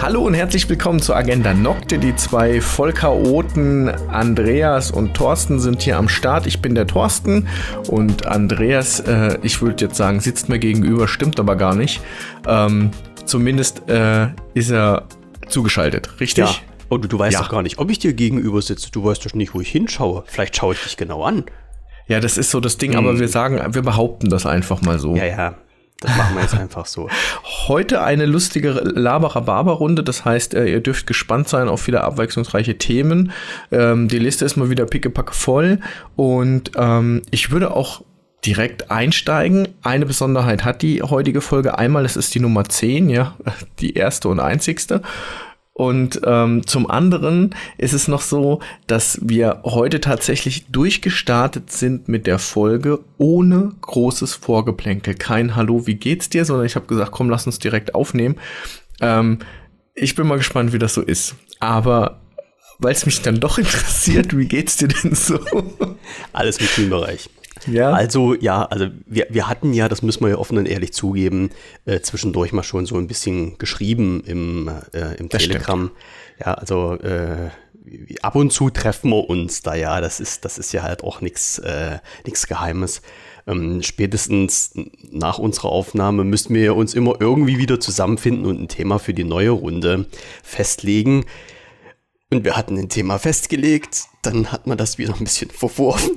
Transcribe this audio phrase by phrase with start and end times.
[0.00, 1.98] Hallo und herzlich willkommen zur Agenda Nocte.
[1.98, 6.46] Die zwei Vollchaoten Andreas und Thorsten sind hier am Start.
[6.46, 7.48] Ich bin der Thorsten
[7.88, 12.00] und Andreas, äh, ich würde jetzt sagen, sitzt mir gegenüber, stimmt aber gar nicht.
[12.46, 12.92] Ähm,
[13.24, 15.08] zumindest äh, ist er
[15.48, 16.44] zugeschaltet, richtig?
[16.44, 16.54] Ja.
[16.88, 17.42] Und du, du weißt ja.
[17.42, 18.92] doch gar nicht, ob ich dir gegenüber sitze.
[18.92, 20.22] Du weißt doch nicht, wo ich hinschaue.
[20.26, 21.44] Vielleicht schaue ich dich genau an.
[22.06, 22.98] Ja, das ist so das Ding, hm.
[22.98, 25.16] aber wir sagen, wir behaupten das einfach mal so.
[25.16, 25.54] Ja, ja.
[26.00, 27.08] Das machen wir jetzt einfach so.
[27.66, 30.04] Heute eine lustige Laber-Rhabarber-Runde.
[30.04, 33.32] Das heißt, äh, ihr dürft gespannt sein auf viele abwechslungsreiche Themen.
[33.72, 35.80] Ähm, die Liste ist mal wieder pickepacke voll.
[36.14, 38.02] Und ähm, ich würde auch
[38.46, 39.68] direkt einsteigen.
[39.82, 41.78] Eine Besonderheit hat die heutige Folge.
[41.78, 43.34] Einmal, es ist die Nummer 10, ja,
[43.80, 45.02] die erste und einzigste.
[45.78, 52.26] Und ähm, zum anderen ist es noch so, dass wir heute tatsächlich durchgestartet sind mit
[52.26, 55.14] der Folge ohne großes Vorgeplänkel.
[55.14, 56.44] Kein Hallo, wie geht's dir?
[56.44, 58.34] Sondern ich habe gesagt, komm, lass uns direkt aufnehmen.
[59.00, 59.38] Ähm,
[59.94, 61.36] ich bin mal gespannt, wie das so ist.
[61.60, 62.18] Aber
[62.80, 65.38] weil es mich dann doch interessiert, wie geht's dir denn so?
[66.32, 67.30] Alles im Teambereich.
[67.66, 67.92] Ja.
[67.92, 71.50] Also ja, also wir, wir hatten ja, das müssen wir ja offen und ehrlich zugeben,
[71.84, 75.90] äh, zwischendurch mal schon so ein bisschen geschrieben im, äh, im Telegram.
[75.90, 76.46] Stimmt.
[76.46, 77.50] Ja, also äh,
[78.22, 80.00] ab und zu treffen wir uns da ja.
[80.00, 83.02] Das ist, das ist ja halt auch nichts äh, nix Geheimes.
[83.46, 84.72] Ähm, spätestens
[85.10, 89.24] nach unserer Aufnahme müssten wir uns immer irgendwie wieder zusammenfinden und ein Thema für die
[89.24, 90.06] neue Runde
[90.42, 91.24] festlegen.
[92.30, 96.16] Und wir hatten ein Thema festgelegt, dann hat man das wieder ein bisschen verworfen.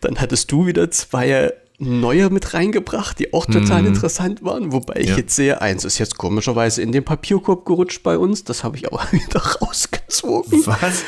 [0.00, 3.86] Dann hattest du wieder zwei neue mit reingebracht, die auch total hm.
[3.86, 4.72] interessant waren.
[4.72, 5.16] Wobei ich ja.
[5.16, 8.44] jetzt sehe, eins ist jetzt komischerweise in den Papierkorb gerutscht bei uns.
[8.44, 10.66] Das habe ich aber wieder rausgezogen.
[10.66, 11.04] Was?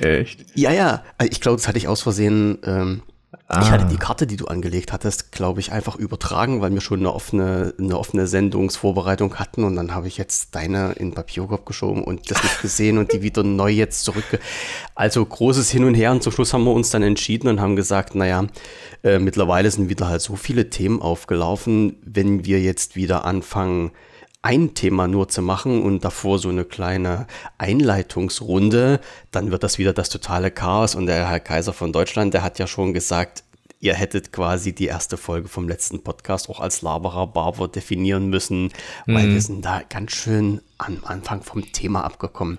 [0.00, 0.46] Echt?
[0.54, 1.04] Ja, ja.
[1.28, 3.02] Ich glaube, das hatte ich aus Versehen ähm,
[3.50, 3.62] Ah.
[3.62, 7.00] Ich hatte die Karte, die du angelegt hattest, glaube ich, einfach übertragen, weil wir schon
[7.00, 12.04] eine offene, eine offene Sendungsvorbereitung hatten und dann habe ich jetzt deine in Papierkorb geschoben
[12.04, 14.38] und das nicht gesehen und die wieder neu jetzt zurück.
[14.94, 17.74] Also großes Hin und Her und zum Schluss haben wir uns dann entschieden und haben
[17.74, 18.44] gesagt, naja,
[19.02, 23.92] äh, mittlerweile sind wieder halt so viele Themen aufgelaufen, wenn wir jetzt wieder anfangen,
[24.48, 27.26] ein Thema nur zu machen und davor so eine kleine
[27.58, 28.98] Einleitungsrunde,
[29.30, 30.94] dann wird das wieder das totale Chaos.
[30.94, 33.44] Und der Herr Kaiser von Deutschland, der hat ja schon gesagt,
[33.78, 38.70] ihr hättet quasi die erste Folge vom letzten Podcast auch als Laberer Barber definieren müssen,
[39.04, 39.34] weil mhm.
[39.34, 42.58] wir sind da ganz schön am Anfang vom Thema abgekommen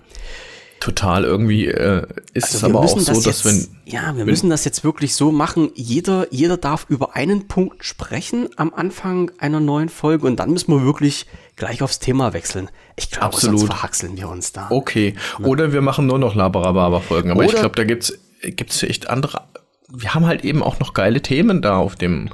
[0.80, 4.50] total irgendwie äh, ist also es aber auch so, dass jetzt, wenn ja, wir müssen
[4.50, 5.70] das jetzt wirklich so machen.
[5.74, 10.72] Jeder, jeder darf über einen Punkt sprechen am Anfang einer neuen Folge und dann müssen
[10.72, 11.26] wir wirklich
[11.56, 12.70] gleich aufs Thema wechseln.
[12.96, 14.68] Ich glaube, sonst verhaxeln wir uns da.
[14.70, 15.14] Okay.
[15.38, 15.46] Ne?
[15.46, 17.30] Oder wir machen nur noch Labarababa-Folgen.
[17.30, 19.42] Aber Oder ich glaube, da gibt's gibt's echt andere.
[19.88, 22.30] Wir haben halt eben auch noch geile Themen da auf dem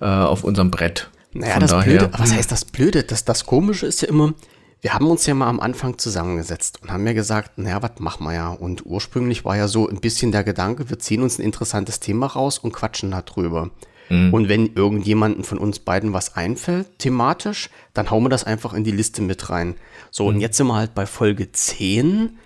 [0.00, 1.10] äh, auf unserem Brett.
[1.32, 3.04] Naja, Von das daher, Blöde, was heißt das Blöde?
[3.04, 4.34] Das, das Komische ist ja immer,
[4.82, 8.24] wir haben uns ja mal am Anfang zusammengesetzt und haben ja gesagt, naja, was machen
[8.24, 8.48] wir ja?
[8.50, 12.26] Und ursprünglich war ja so ein bisschen der Gedanke, wir ziehen uns ein interessantes Thema
[12.26, 13.70] raus und quatschen darüber.
[14.08, 14.32] Mhm.
[14.32, 18.84] Und wenn irgendjemanden von uns beiden was einfällt, thematisch, dann hauen wir das einfach in
[18.84, 19.76] die Liste mit rein.
[20.10, 20.28] So, mhm.
[20.30, 22.38] und jetzt sind wir halt bei Folge 10.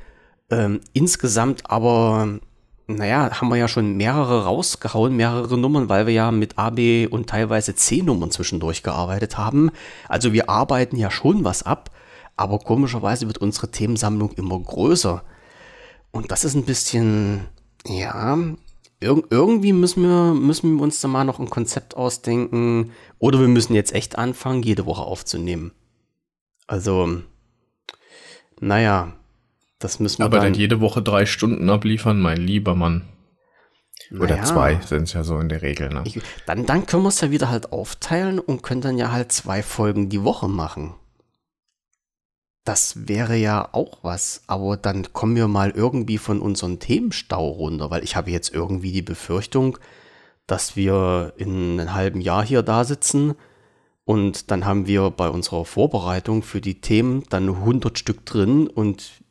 [0.51, 2.41] Ähm, insgesamt aber,
[2.89, 7.07] naja, haben wir ja schon mehrere rausgehauen, mehrere Nummern, weil wir ja mit A, B
[7.07, 9.71] und teilweise C-Nummern zwischendurch gearbeitet haben.
[10.09, 11.91] Also wir arbeiten ja schon was ab.
[12.37, 15.25] Aber komischerweise wird unsere Themensammlung immer größer.
[16.11, 17.47] Und das ist ein bisschen,
[17.87, 18.37] ja,
[19.01, 22.93] ir irgendwie müssen wir, müssen wir uns da mal noch ein Konzept ausdenken.
[23.19, 25.73] Oder wir müssen jetzt echt anfangen, jede Woche aufzunehmen.
[26.67, 27.21] Also,
[28.61, 29.13] naja,
[29.79, 33.03] das müssen wir Aber dann, dann jede Woche drei Stunden abliefern, mein lieber Mann.
[34.13, 35.89] Oder naja, zwei sind es ja so in der Regel.
[35.89, 36.03] Ne?
[36.05, 39.33] Ich, dann, dann können wir es ja wieder halt aufteilen und können dann ja halt
[39.33, 40.95] zwei Folgen die Woche machen.
[42.65, 47.91] Das wäre ja auch was, aber dann kommen wir mal irgendwie von unserem Themenstau runter,
[47.91, 49.79] weil ich habe jetzt irgendwie die Befürchtung,
[50.47, 53.35] dass wir in einem halben Jahr hier da sitzen
[54.05, 59.23] und dann haben wir bei unserer Vorbereitung für die Themen dann 100 Stück drin und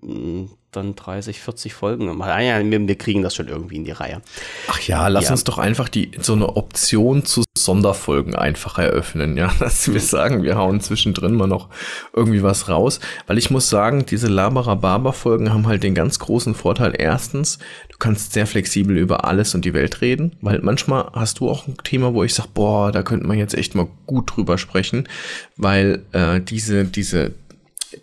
[0.00, 2.16] mm, dann 30, 40 Folgen.
[2.16, 4.22] Naja, wir, wir, kriegen das schon irgendwie in die Reihe.
[4.68, 5.32] Ach ja, lass ja.
[5.32, 10.42] uns doch einfach die, so eine Option zu Sonderfolgen einfach eröffnen, ja, dass wir sagen,
[10.42, 11.68] wir hauen zwischendrin mal noch
[12.14, 16.94] irgendwie was raus, weil ich muss sagen, diese Labara-Barber-Folgen haben halt den ganz großen Vorteil.
[16.96, 17.58] Erstens,
[17.90, 21.66] du kannst sehr flexibel über alles und die Welt reden, weil manchmal hast du auch
[21.66, 25.08] ein Thema, wo ich sag, boah, da könnte man jetzt echt mal gut drüber sprechen,
[25.56, 27.34] weil äh, diese, diese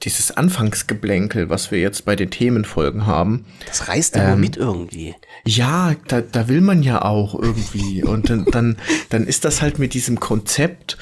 [0.04, 3.46] dieses Anfangsgeblänkel, was wir jetzt bei den Themenfolgen haben.
[3.68, 5.16] Das reißt immer ähm, mit irgendwie.
[5.46, 8.04] Ja, da, da will man ja auch irgendwie.
[8.04, 8.78] Und dann, dann,
[9.10, 10.98] dann ist das halt mit diesem Konzept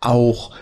[0.00, 0.54] auch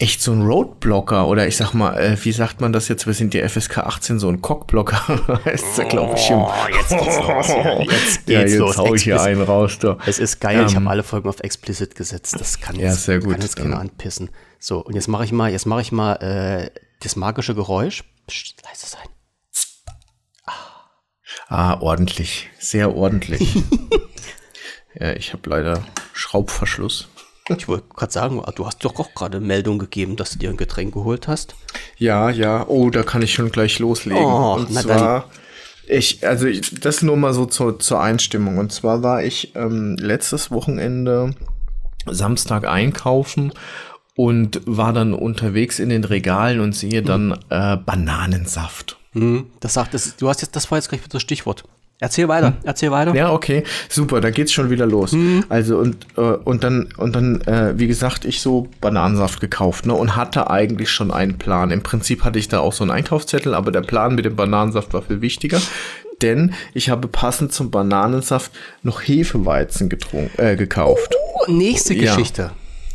[0.00, 3.06] echt so ein Roadblocker oder ich sag mal, äh, wie sagt man das jetzt?
[3.06, 6.30] Wir sind ja FSK 18, so ein Cockblocker heißt ja, glaube ich.
[6.30, 7.46] Oh, jetzt geht's los.
[7.46, 7.80] Hier.
[7.90, 8.78] Jetzt geht's ja, jetzt los.
[8.78, 9.78] hau ich hier einen raus.
[9.78, 9.98] Da.
[10.06, 12.36] Es ist geil, ich habe alle Folgen auf explicit gesetzt.
[12.38, 13.32] Das kann Ja, jetzt, sehr gut.
[13.32, 14.30] Kann jetzt keiner anpissen.
[14.58, 18.04] So, und jetzt mache ich mal, jetzt mache ich mal äh, das magische Geräusch.
[18.26, 19.08] Psst, leise sein.
[21.48, 22.48] Ah, ordentlich.
[22.58, 23.56] Sehr ordentlich.
[25.00, 25.82] ja, ich habe leider
[26.12, 27.08] Schraubverschluss.
[27.48, 30.56] Ich wollte gerade sagen, du hast doch auch gerade Meldung gegeben, dass du dir ein
[30.56, 31.56] Getränk geholt hast.
[31.96, 32.66] Ja, ja.
[32.68, 34.22] Oh, da kann ich schon gleich loslegen.
[34.22, 35.30] Oh, und na zwar,
[35.88, 38.58] ich, also ich, das nur mal so zur, zur Einstimmung.
[38.58, 41.34] Und zwar war ich ähm, letztes Wochenende
[42.06, 43.52] Samstag einkaufen
[44.20, 48.98] und war dann unterwegs in den Regalen und sehe dann äh, Bananensaft.
[49.12, 51.64] Hm, das sagt, das, du hast jetzt, das war jetzt gleich das Stichwort.
[52.00, 53.14] Erzähl weiter, erzähl weiter.
[53.14, 55.16] Ja, okay, super, da geht's schon wieder los.
[55.48, 59.94] Also und äh, und dann und dann äh, wie gesagt, ich so Bananensaft gekauft, ne,
[59.94, 61.70] und hatte eigentlich schon einen Plan.
[61.70, 64.92] Im Prinzip hatte ich da auch so einen Einkaufszettel, aber der Plan mit dem Bananensaft
[64.92, 65.60] war viel wichtiger,
[66.20, 68.52] denn ich habe passend zum Bananensaft
[68.82, 71.14] noch Hefeweizen getrunken, äh, gekauft.
[71.34, 72.50] Oh, nächste Ja.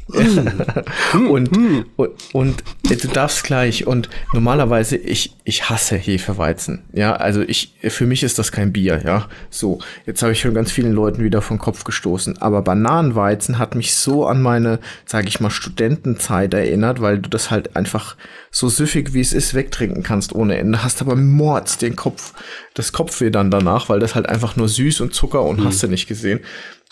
[0.08, 0.86] Geschichte.
[1.30, 1.50] und,
[1.96, 3.88] und, und äh, du darfst gleich.
[3.88, 6.84] Und normalerweise, ich, ich hasse Hefeweizen.
[6.94, 9.28] Ja, also ich, für mich ist das kein Bier, ja.
[9.50, 12.42] So, jetzt habe ich schon ganz vielen Leuten wieder vom Kopf gestoßen.
[12.42, 17.52] Aber Bananenweizen hat mich so an meine, sage ich mal, Studentenzeit erinnert, weil du das
[17.52, 18.16] halt einfach
[18.52, 20.82] so süffig wie es ist wegtrinken kannst ohne Ende.
[20.82, 22.34] Hast aber mords den Kopf,
[22.74, 25.88] das Kopfweh dann danach, weil das halt einfach nur süß und Zucker und hast du
[25.88, 26.40] nicht gesehen.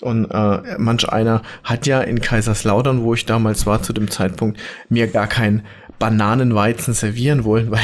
[0.02, 4.60] Und äh, manch einer hat ja in Kaiserslautern, wo ich damals war zu dem Zeitpunkt,
[4.90, 5.66] mir gar kein
[6.00, 7.80] Bananenweizen servieren wollen, weil,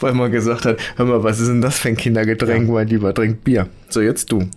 [0.00, 3.14] weil man gesagt hat, hör mal, was ist denn das für ein Kindergetränk, mein lieber,
[3.14, 3.68] trink Bier.
[3.88, 4.48] So, jetzt du.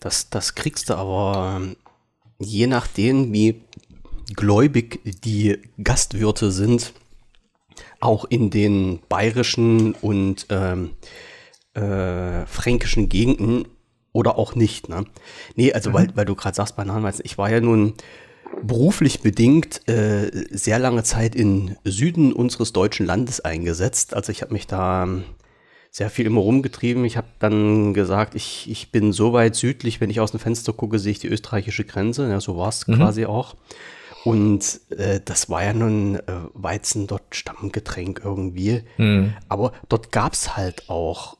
[0.00, 1.76] Das, das kriegst du aber ähm,
[2.38, 3.62] je nachdem, wie
[4.34, 6.92] gläubig die Gastwirte sind,
[8.00, 10.90] auch in den bayerischen und ähm,
[11.74, 13.66] äh, fränkischen Gegenden
[14.12, 14.88] oder auch nicht.
[14.88, 15.04] Ne?
[15.54, 17.94] Nee, also weil, weil du gerade sagst, Bananenweizen, ich war ja nun
[18.62, 24.14] beruflich bedingt äh, sehr lange Zeit in Süden unseres deutschen Landes eingesetzt.
[24.14, 25.24] Also ich habe mich da ähm,
[25.90, 27.04] sehr viel immer rumgetrieben.
[27.04, 30.72] Ich habe dann gesagt, ich, ich bin so weit südlich, wenn ich aus dem Fenster
[30.72, 32.28] gucke, sehe ich die österreichische Grenze.
[32.28, 33.54] Ja, so war es quasi auch.
[34.24, 36.22] Und äh, das war ja nun äh,
[36.54, 38.82] Weizen dort Stammgetränk irgendwie.
[39.48, 41.38] Aber dort gab es halt auch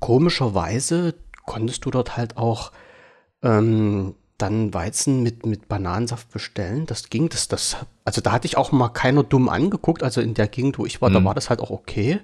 [0.00, 1.14] komischerweise
[1.48, 2.72] konntest du dort halt auch
[3.42, 6.86] ähm, dann Weizen mit, mit Bananensaft bestellen.
[6.86, 10.02] Das ging, das, das, also da hatte ich auch mal keiner dumm angeguckt.
[10.02, 12.20] Also in der Gegend, wo ich war, da war das halt auch okay.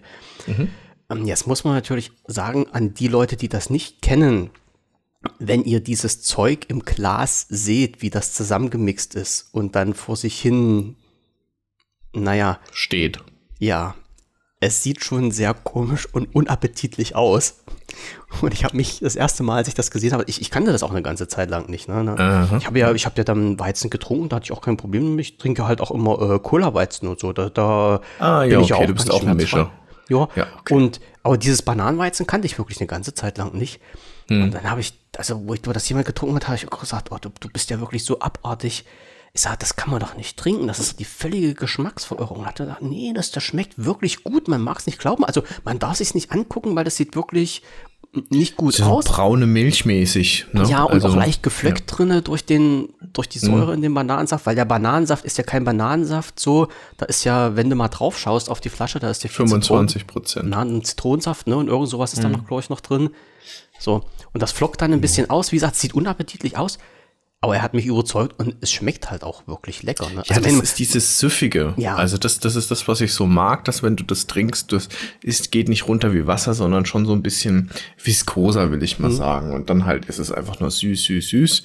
[1.10, 4.50] Ähm, jetzt muss man natürlich sagen, an die Leute, die das nicht kennen,
[5.38, 10.40] wenn ihr dieses Zeug im Glas seht, wie das zusammengemixt ist und dann vor sich
[10.40, 10.96] hin,
[12.12, 13.18] naja, Steht.
[13.58, 13.96] ja,
[14.60, 17.64] es sieht schon sehr komisch und unappetitlich aus.
[18.40, 20.72] Und ich habe mich das erste Mal, als ich das gesehen habe, ich, ich kannte
[20.72, 21.88] das auch eine ganze Zeit lang nicht.
[21.88, 22.48] Ne, ne?
[22.58, 25.14] Ich habe ja, ich habe ja dann Weizen getrunken, da hatte ich auch kein Problem
[25.16, 25.25] mit.
[25.25, 27.32] Ich trinke halt auch immer äh, Cola-Weizen und so.
[27.32, 29.36] Da, da Ah, ja, okay, du bist auch ein.
[29.36, 29.70] Mischer.
[30.08, 30.75] Ja, Ja, okay.
[30.75, 33.81] und aber dieses Bananenweizen kannte ich wirklich eine ganze Zeit lang nicht.
[34.28, 34.44] Hm.
[34.44, 37.10] Und dann habe ich, also wo ich das jemand getrunken hat, habe ich auch gesagt,
[37.10, 38.84] oh, du, du bist ja wirklich so abartig.
[39.32, 40.69] Ich sage, das kann man doch nicht trinken.
[40.69, 42.41] Das ist die völlige Geschmacksverirrung.
[42.41, 44.46] Und hat er gesagt, nee, das, das schmeckt wirklich gut.
[44.46, 45.24] Man mag es nicht glauben.
[45.24, 47.62] Also man darf sich nicht angucken, weil das sieht wirklich
[48.30, 49.04] nicht gut So aus.
[49.04, 50.46] braune Milch mäßig.
[50.52, 50.64] Ne?
[50.68, 53.72] Ja, und Also, auch leicht gefleckt drinne durch den, durch die Säure Mhm.
[53.74, 57.70] in dem Bananensaft, weil der Bananensaft ist ja kein Bananensaft so, da ist ja, wenn
[57.70, 60.48] du mal drauf schaust auf die Flasche, da ist ja viel 25 Prozent.
[60.48, 61.56] na, ein Zitronensaft, ne?
[61.56, 62.34] Und irgend sowas ist da Mhm.
[62.34, 63.10] noch, glaube ich, noch drin.
[63.78, 64.02] So.
[64.32, 65.52] Und das flockt dann ein bisschen aus.
[65.52, 66.78] Wie gesagt, sieht unappetitlich aus.
[67.44, 70.08] Aber er hat mich überzeugt und es schmeckt halt auch wirklich lecker.
[70.08, 70.22] Ne?
[70.27, 71.74] Ja, Also das ist dieses Süffige.
[71.77, 71.94] Ja.
[71.96, 74.89] Also das, das ist das, was ich so mag, dass wenn du das trinkst, das
[75.22, 77.70] ist, geht nicht runter wie Wasser, sondern schon so ein bisschen
[78.03, 79.17] viskoser, will ich mal Mhm.
[79.17, 79.53] sagen.
[79.55, 81.63] Und dann halt ist es einfach nur süß, süß, süß.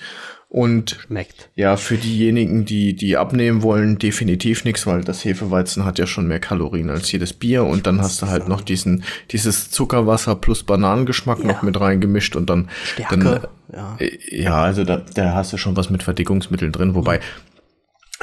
[0.51, 1.51] Und schmeckt.
[1.53, 6.27] ja, für diejenigen, die, die abnehmen wollen, definitiv nichts, weil das Hefeweizen hat ja schon
[6.27, 7.65] mehr Kalorien als jedes Bier.
[7.65, 12.49] Und dann hast du halt noch diesen, dieses Zuckerwasser plus Bananengeschmack noch mit reingemischt und
[12.49, 13.97] dann, Stärke, dann ja.
[13.99, 17.19] äh, ja, also da, da hast du schon was mit Verdickungsmitteln drin, wobei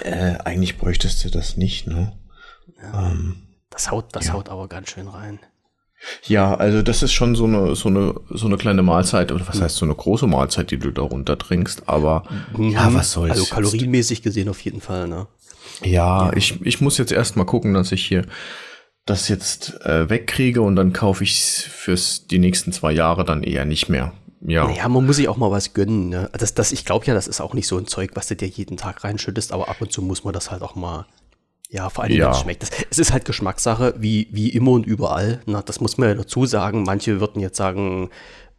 [0.00, 2.12] äh, eigentlich bräuchtest du das nicht, ne?
[3.70, 5.38] Das haut, das haut aber ganz schön rein.
[6.24, 9.60] Ja, also das ist schon so eine, so eine, so eine kleine Mahlzeit, oder was
[9.60, 12.24] heißt so eine große Mahlzeit, die du da runter trinkst, aber
[12.58, 13.32] ja, was soll's.
[13.32, 15.26] Also kalorienmäßig gesehen auf jeden Fall, ne?
[15.82, 18.24] Ja, Ich, ich muss jetzt erst mal gucken, dass ich hier
[19.04, 23.64] das jetzt äh, wegkriege und dann kaufe ich fürs die nächsten zwei Jahre dann eher
[23.64, 24.12] nicht mehr.
[24.40, 24.66] Ja.
[24.66, 26.08] Naja, man muss sich auch mal was gönnen.
[26.08, 26.30] Ne?
[26.32, 28.48] Das, das, ich glaube ja, das ist auch nicht so ein Zeug, was du dir
[28.48, 31.06] jeden Tag reinschüttest, aber ab und zu muss man das halt auch mal
[31.68, 32.32] Ja, vor allem, ja.
[32.34, 32.62] schmeckt.
[32.62, 35.40] Das, es ist halt Geschmackssache, wie, wie immer und überall.
[35.46, 36.84] Na, das muss man ja dazu sagen.
[36.84, 38.10] Manche würden jetzt sagen,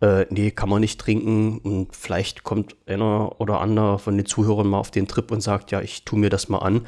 [0.01, 1.59] äh, nee, kann man nicht trinken.
[1.59, 5.71] Und vielleicht kommt einer oder andere von den Zuhörern mal auf den Trip und sagt,
[5.71, 6.81] ja, ich tue mir das mal an.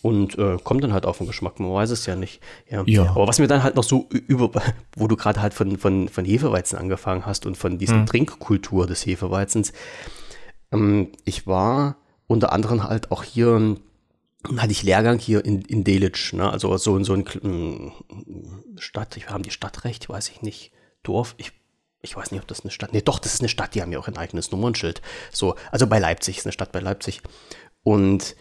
[0.00, 2.40] Und äh, kommt dann halt auf den Geschmack, man weiß es ja nicht.
[2.70, 2.84] Ja.
[2.86, 3.10] ja.
[3.10, 4.50] Aber was mir dann halt noch so über,
[4.96, 8.06] wo du gerade halt von, von, von Hefeweizen angefangen hast und von dieser hm.
[8.06, 9.72] Trinkkultur des Hefeweizens.
[10.72, 11.96] Ähm, ich war
[12.28, 13.76] unter anderem halt auch hier
[14.56, 16.50] hatte ich Lehrgang hier in, in Delitzsch, ne?
[16.50, 17.92] also so, so ein
[18.78, 21.52] Stadt, wir haben die Stadtrecht, weiß ich nicht, Dorf, ich,
[22.00, 23.92] ich weiß nicht, ob das eine Stadt, nee, doch, das ist eine Stadt, die haben
[23.92, 25.02] ja auch ein eigenes Nummernschild,
[25.32, 27.22] so, also bei Leipzig, ist eine Stadt bei Leipzig.
[27.82, 28.36] Und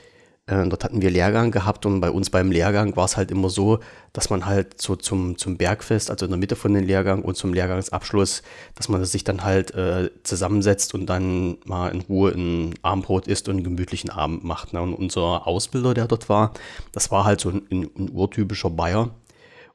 [0.48, 3.50] äh, dort hatten wir Lehrgang gehabt und bei uns beim Lehrgang war es halt immer
[3.50, 3.80] so,
[4.14, 7.36] dass man halt so zum, zum Bergfest, also in der Mitte von den Lehrgang und
[7.36, 12.76] zum Lehrgangsabschluss, dass man sich dann halt äh, zusammensetzt und dann mal in Ruhe ein
[12.82, 14.72] Abendbrot isst und einen gemütlichen Abend macht.
[14.72, 14.82] Ne?
[14.82, 16.54] Und unser Ausbilder, der dort war,
[16.94, 19.10] das war halt so ein, ein urtypischer Bayer.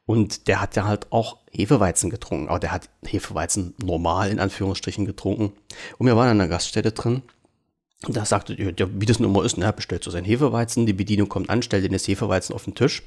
[0.04, 5.04] Und der hat ja halt auch Hefeweizen getrunken, aber der hat Hefeweizen normal in Anführungsstrichen
[5.04, 5.52] getrunken.
[5.98, 7.22] Und wir waren an der Gaststätte drin
[8.08, 11.28] da sagte, ja, wie das nun immer ist, ne, bestellt so sein Hefeweizen, die Bedienung
[11.28, 13.02] kommt an, stellt den das Hefeweizen auf den Tisch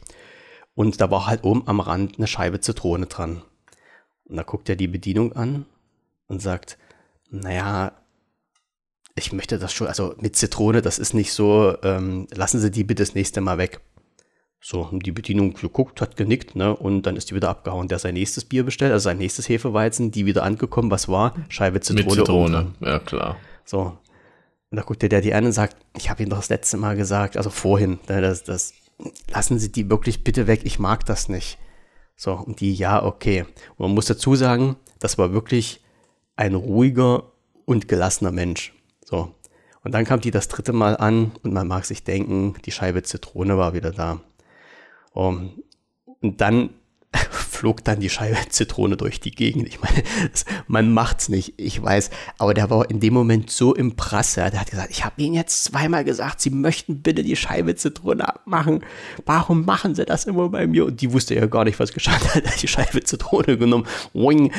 [0.73, 3.41] und da war halt oben am Rand eine Scheibe Zitrone dran.
[4.25, 5.65] Und da guckt er die Bedienung an
[6.27, 6.77] und sagt,
[7.29, 7.91] naja,
[9.15, 12.83] ich möchte das schon, also mit Zitrone, das ist nicht so, ähm, lassen Sie die
[12.83, 13.79] bitte das nächste Mal weg.
[14.59, 17.87] So, die Bedienung geguckt, hat genickt, ne, und dann ist die wieder abgehauen.
[17.87, 21.35] Der sein nächstes Bier bestellt, also sein nächstes Hefeweizen, die wieder angekommen, was war?
[21.49, 22.05] Scheibe Zitrone.
[22.05, 23.37] Mit Zitrone, ja klar.
[23.63, 23.97] So,
[24.71, 26.95] und da guckt der die an und sagt, ich habe Ihnen doch das letzte Mal
[26.95, 28.73] gesagt, also vorhin, ne, das, das,
[29.29, 31.57] lassen Sie die wirklich bitte weg, ich mag das nicht.
[32.15, 33.45] So, und die, ja, okay.
[33.77, 35.83] Und man muss dazu sagen, das war wirklich
[36.35, 37.31] ein ruhiger
[37.65, 38.73] und gelassener Mensch.
[39.03, 39.33] So.
[39.83, 43.03] Und dann kam die das dritte Mal an und man mag sich denken, die Scheibe
[43.03, 44.21] Zitrone war wieder da.
[45.13, 45.63] Um,
[46.21, 46.71] und dann
[47.65, 49.67] flog dann die Scheibe Zitrone durch die Gegend.
[49.67, 52.11] Ich meine, das, man macht's nicht, ich weiß.
[52.37, 54.47] Aber der war in dem Moment so im Prasse.
[54.51, 58.27] Der hat gesagt, ich habe Ihnen jetzt zweimal gesagt, Sie möchten bitte die Scheibe Zitrone
[58.27, 58.83] abmachen.
[59.25, 60.85] Warum machen Sie das immer bei mir?
[60.85, 62.11] Und die wusste ja gar nicht, was geschah.
[62.35, 64.51] hat die Scheibe Zitrone genommen und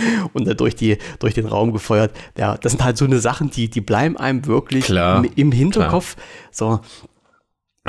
[0.48, 2.10] dann durch, die, durch den Raum gefeuert.
[2.36, 6.16] Ja, das sind halt so eine Sachen, die, die bleiben einem wirklich klar, im Hinterkopf.
[6.16, 6.26] Klar.
[6.50, 6.80] So,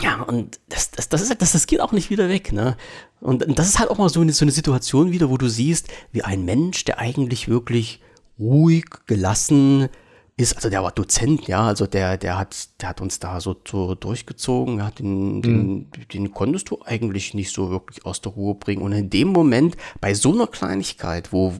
[0.02, 2.78] ja, und das, das, das, ist, das, das geht auch nicht wieder weg, ne?
[3.20, 5.88] Und das ist halt auch mal so eine, so eine Situation wieder, wo du siehst,
[6.12, 8.02] wie ein Mensch, der eigentlich wirklich
[8.40, 9.90] ruhig, gelassen
[10.38, 13.60] ist, also der war Dozent, ja, also der, der hat, der hat uns da so,
[13.68, 15.88] so durchgezogen, hat den, den, mhm.
[16.14, 18.84] den konntest du eigentlich nicht so wirklich aus der Ruhe bringen.
[18.84, 21.56] Und in dem Moment, bei so einer Kleinigkeit, wo,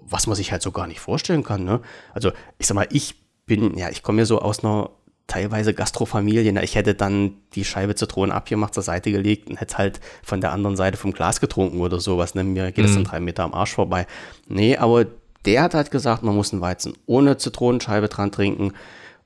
[0.00, 1.80] was man sich halt so gar nicht vorstellen kann, ne?
[2.12, 4.90] Also, ich sag mal, ich bin, ja, ich komme ja so aus einer
[5.26, 6.56] teilweise Gastrofamilien.
[6.58, 10.52] Ich hätte dann die Scheibe Zitronen abgemacht, zur Seite gelegt und hätte halt von der
[10.52, 12.34] anderen Seite vom Glas getrunken oder sowas.
[12.34, 12.44] Ne?
[12.44, 12.96] Mir geht es mhm.
[12.96, 14.06] dann drei Meter am Arsch vorbei.
[14.48, 15.06] Nee, aber
[15.44, 18.72] der hat halt gesagt, man muss einen Weizen ohne Zitronenscheibe dran trinken.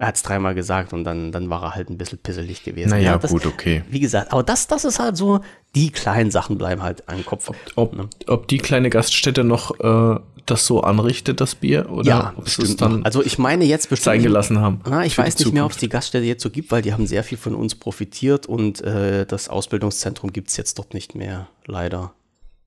[0.00, 2.90] Er hat es dreimal gesagt und dann, dann war er halt ein bisschen pisselig gewesen.
[2.90, 3.82] Naja, ja, das, gut, okay.
[3.90, 5.40] Wie gesagt, aber das, das ist halt so,
[5.74, 7.48] die kleinen Sachen bleiben halt an Kopf.
[7.48, 8.08] Ob, ob, ne?
[8.28, 11.90] ob die kleine Gaststätte noch äh, das so anrichtet, das Bier?
[11.90, 14.04] Oder ja, ob es dann Also ich meine jetzt bestimmt.
[14.04, 14.80] Sein gelassen haben.
[14.88, 17.06] Na, ich weiß nicht mehr, ob es die Gaststätte jetzt so gibt, weil die haben
[17.06, 21.48] sehr viel von uns profitiert und äh, das Ausbildungszentrum gibt es jetzt dort nicht mehr,
[21.66, 22.12] leider.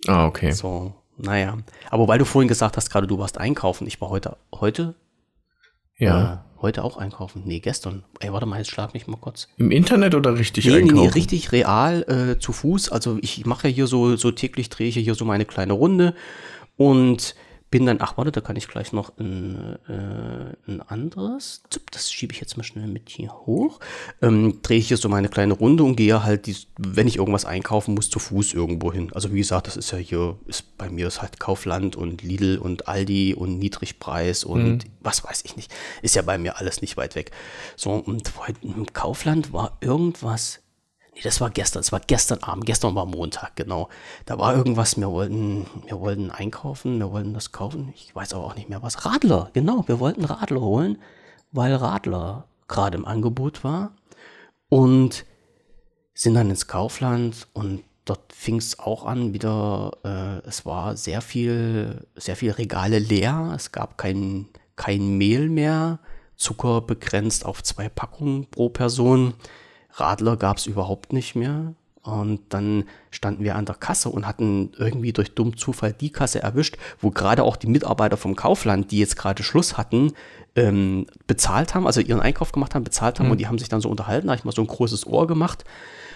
[0.07, 0.51] Ah, okay.
[0.51, 1.57] So, naja.
[1.89, 4.95] Aber weil du vorhin gesagt hast, gerade du warst einkaufen, ich war heute, heute?
[5.97, 6.33] Ja.
[6.33, 7.43] Äh, heute auch einkaufen.
[7.45, 8.03] Nee, gestern.
[8.19, 9.47] Ey, warte mal, jetzt schlag mich mal kurz.
[9.57, 10.95] Im Internet oder richtig nee, einkaufen?
[10.95, 12.91] Nee, nee, richtig real äh, zu Fuß.
[12.91, 16.15] Also ich mache ja hier so, so täglich, drehe ich hier so meine kleine Runde
[16.77, 17.35] und
[17.71, 22.33] bin dann, ach warte, da kann ich gleich noch ein, äh, ein anderes, das schiebe
[22.33, 23.79] ich jetzt mal schnell mit hier hoch,
[24.21, 27.45] ähm, drehe ich hier so meine kleine Runde und gehe halt, die, wenn ich irgendwas
[27.45, 29.11] einkaufen muss, zu Fuß irgendwo hin.
[29.13, 32.57] Also wie gesagt, das ist ja hier, ist bei mir ist halt Kaufland und Lidl
[32.57, 34.79] und Aldi und Niedrigpreis und mhm.
[34.99, 35.73] was weiß ich nicht.
[36.01, 37.31] Ist ja bei mir alles nicht weit weg.
[37.77, 40.60] So, und im Kaufland war irgendwas
[41.21, 43.89] Nee, das war gestern, das war gestern Abend, gestern war Montag, genau.
[44.25, 48.45] Da war irgendwas, wir wollten, wir wollten einkaufen, wir wollten das kaufen, ich weiß aber
[48.45, 49.05] auch nicht mehr was.
[49.05, 50.97] Radler, genau, wir wollten Radler holen,
[51.51, 53.91] weil Radler gerade im Angebot war
[54.69, 55.25] und
[56.15, 61.21] sind dann ins Kaufland und dort fing es auch an, wieder, äh, es war sehr
[61.21, 65.99] viel, sehr viel Regale leer, es gab kein, kein Mehl mehr,
[66.35, 69.35] Zucker begrenzt auf zwei Packungen pro Person.
[70.01, 71.73] Radler gab es überhaupt nicht mehr.
[72.03, 76.41] Und dann standen wir an der Kasse und hatten irgendwie durch dumm Zufall die Kasse
[76.41, 80.13] erwischt, wo gerade auch die Mitarbeiter vom Kaufland, die jetzt gerade Schluss hatten,
[80.55, 83.33] ähm, bezahlt haben, also ihren Einkauf gemacht haben, bezahlt haben mhm.
[83.33, 85.27] und die haben sich dann so unterhalten, da habe ich mal so ein großes Ohr
[85.27, 85.63] gemacht.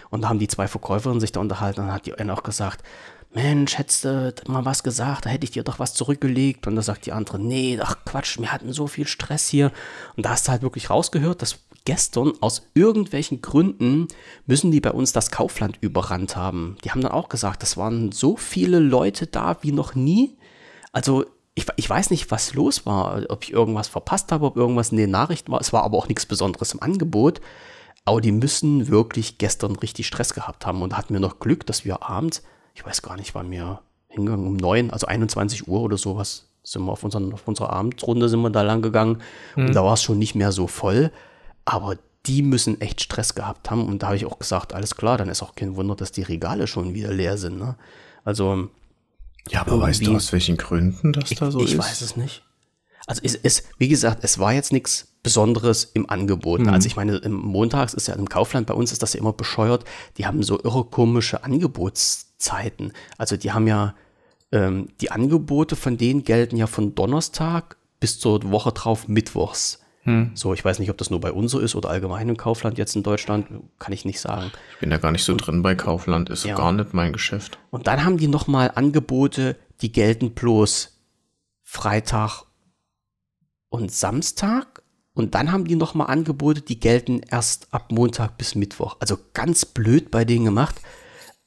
[0.10, 2.44] Und da haben die zwei Verkäuferinnen sich da unterhalten und dann hat die eine auch
[2.44, 2.84] gesagt,
[3.36, 6.68] Mensch, hättest du mal was gesagt, da hätte ich dir doch was zurückgelegt.
[6.68, 9.72] Und da sagt die andere, nee, ach Quatsch, wir hatten so viel Stress hier.
[10.16, 14.08] Und da hast du halt wirklich rausgehört, dass gestern aus irgendwelchen Gründen
[14.46, 16.78] müssen die bei uns das Kaufland überrannt haben.
[16.84, 20.36] Die haben dann auch gesagt, das waren so viele Leute da wie noch nie.
[20.92, 24.92] Also ich, ich weiß nicht, was los war, ob ich irgendwas verpasst habe, ob irgendwas
[24.92, 25.62] in den Nachrichten war.
[25.62, 27.40] Es war aber auch nichts Besonderes im Angebot.
[28.04, 31.86] Aber die müssen wirklich gestern richtig Stress gehabt haben und hatten wir noch Glück, dass
[31.86, 32.44] wir abends
[32.76, 36.84] ich weiß gar nicht, wann wir hingegangen, um neun, also 21 Uhr oder sowas, sind
[36.84, 39.22] wir auf, unseren, auf unserer Abendrunde sind wir da lang gegangen
[39.56, 39.68] mhm.
[39.68, 41.12] und da war es schon nicht mehr so voll,
[41.66, 45.18] aber die müssen echt Stress gehabt haben und da habe ich auch gesagt, alles klar,
[45.18, 47.58] dann ist auch kein Wunder, dass die Regale schon wieder leer sind.
[47.58, 47.76] Ne?
[48.24, 48.70] Also
[49.50, 51.72] ja, aber weißt du aus welchen Gründen das ich, da so ich ist?
[51.74, 52.44] Ich weiß es nicht.
[53.08, 56.62] Also es, es, wie gesagt, es war jetzt nichts Besonderes im Angebot.
[56.62, 56.70] Mhm.
[56.70, 59.34] Also ich meine, im Montags ist ja im Kaufland, bei uns ist das ja immer
[59.34, 59.86] bescheuert,
[60.18, 62.94] die haben so irre komische Angebotszeiten.
[63.18, 63.94] Also die haben ja,
[64.52, 69.85] ähm, die Angebote von denen gelten ja von Donnerstag bis zur Woche drauf Mittwochs.
[70.06, 70.32] Hm.
[70.36, 72.78] So, ich weiß nicht, ob das nur bei uns so ist oder allgemein im Kaufland
[72.78, 73.48] jetzt in Deutschland,
[73.80, 74.52] kann ich nicht sagen.
[74.74, 76.56] Ich bin da gar nicht so und, drin bei Kaufland, ist ja.
[76.56, 77.58] gar nicht mein Geschäft.
[77.72, 81.00] Und dann haben die nochmal Angebote, die gelten bloß
[81.64, 82.44] Freitag
[83.70, 84.84] und Samstag.
[85.16, 88.98] Und dann haben die nochmal Angebote, die gelten erst ab Montag bis Mittwoch.
[89.00, 90.76] Also ganz blöd bei denen gemacht.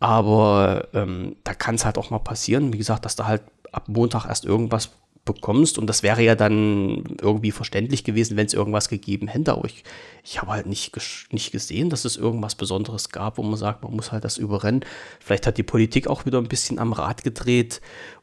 [0.01, 3.89] Aber ähm, da kann es halt auch mal passieren, wie gesagt, dass du halt ab
[3.89, 4.91] Montag erst irgendwas
[5.35, 5.79] bekommst.
[5.79, 9.53] Und das wäre ja dann irgendwie verständlich gewesen, wenn es irgendwas gegeben hätte.
[9.53, 9.85] Aber ich,
[10.25, 10.93] ich habe halt nicht,
[11.31, 14.85] nicht gesehen, dass es irgendwas Besonderes gab, wo man sagt, man muss halt das überrennen.
[15.21, 17.81] Vielleicht hat die Politik auch wieder ein bisschen am Rad gedreht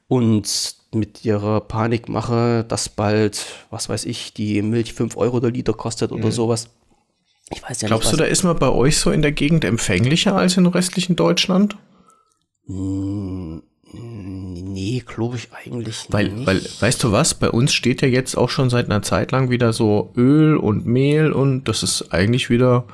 [0.07, 5.73] und mit ihrer Panikmache, dass bald, was weiß ich, die Milch 5 Euro der Liter
[5.73, 6.31] kostet oder mhm.
[6.31, 6.69] sowas.
[7.51, 9.65] Ich weiß ja Glaubst nicht, du, da ist man bei euch so in der Gegend
[9.65, 11.75] empfänglicher als im restlichen Deutschland?
[12.65, 13.61] Hm,
[14.01, 16.47] nee, glaube ich eigentlich weil, nicht.
[16.47, 19.49] Weil, weißt du was, bei uns steht ja jetzt auch schon seit einer Zeit lang
[19.49, 22.85] wieder so Öl und Mehl und das ist eigentlich wieder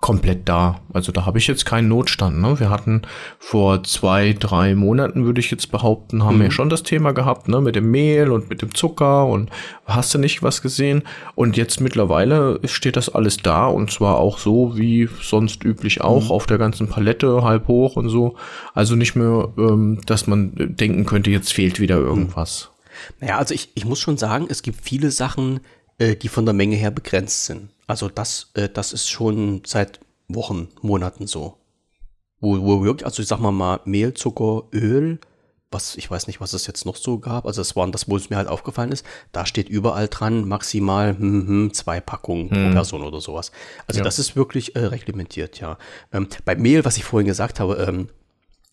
[0.00, 0.80] komplett da.
[0.94, 2.40] Also da habe ich jetzt keinen Notstand.
[2.40, 2.58] Ne?
[2.58, 3.02] Wir hatten
[3.38, 6.42] vor zwei, drei Monaten, würde ich jetzt behaupten, haben mhm.
[6.42, 7.60] wir schon das Thema gehabt, ne?
[7.60, 9.50] mit dem Mehl und mit dem Zucker und
[9.84, 11.02] hast du nicht was gesehen.
[11.34, 16.24] Und jetzt mittlerweile steht das alles da und zwar auch so wie sonst üblich auch
[16.24, 16.30] mhm.
[16.30, 18.36] auf der ganzen Palette, halb hoch und so.
[18.72, 22.70] Also nicht mehr, ähm, dass man denken könnte, jetzt fehlt wieder irgendwas.
[23.20, 25.60] Naja, also ich, ich muss schon sagen, es gibt viele Sachen,
[25.98, 27.68] äh, die von der Menge her begrenzt sind.
[27.90, 29.98] Also das, äh, das ist schon seit
[30.28, 31.56] Wochen, Monaten so.
[32.38, 35.18] Wo, wo wirklich, also ich sag mal mal Mehl, Zucker, Öl,
[35.72, 37.46] was, ich weiß nicht, was es jetzt noch so gab.
[37.46, 39.04] Also das waren das, wo es mir halt aufgefallen ist.
[39.32, 42.66] Da steht überall dran, maximal hm, hm, zwei Packungen hm.
[42.66, 43.50] pro Person oder sowas.
[43.88, 44.04] Also ja.
[44.04, 45.76] das ist wirklich äh, reglementiert, ja.
[46.12, 48.08] Ähm, bei Mehl, was ich vorhin gesagt habe, ähm,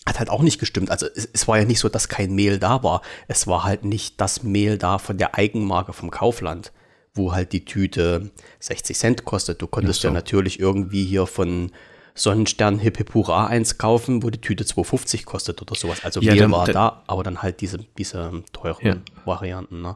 [0.05, 0.91] hat halt auch nicht gestimmt.
[0.91, 3.01] Also es, es, war ja nicht so, dass kein Mehl da war.
[3.27, 6.71] Es war halt nicht das Mehl da von der Eigenmarke vom Kaufland
[7.17, 9.61] wo halt die Tüte 60 Cent kostet.
[9.61, 10.13] Du konntest ja, so.
[10.13, 11.71] ja natürlich irgendwie hier von
[12.17, 16.03] Sonnenstern Hip Hip Hurra eins kaufen, wo die Tüte 2,50 kostet oder sowas.
[16.03, 18.95] Also ja, Mehl dann, war da, aber dann halt diese, diese teuren ja.
[19.25, 19.81] Varianten.
[19.81, 19.95] Ne?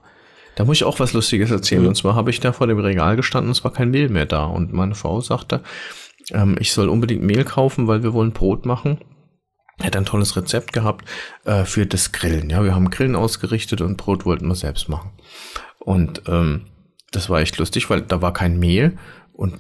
[0.56, 1.82] Da muss ich auch was Lustiges erzählen.
[1.82, 1.90] Mhm.
[1.90, 4.46] Und zwar habe ich da vor dem Regal gestanden, es war kein Mehl mehr da.
[4.46, 5.62] Und meine Frau sagte,
[6.32, 9.00] ähm, ich soll unbedingt Mehl kaufen, weil wir wollen Brot machen.
[9.82, 11.06] Hat ein tolles Rezept gehabt
[11.46, 12.52] äh, für das Grillen.
[12.52, 15.12] Ja, wir haben Grillen ausgerichtet und Brot wollten wir selbst machen.
[15.80, 16.66] Und ähm,
[17.12, 18.98] das war echt lustig, weil da war kein Mehl
[19.34, 19.60] und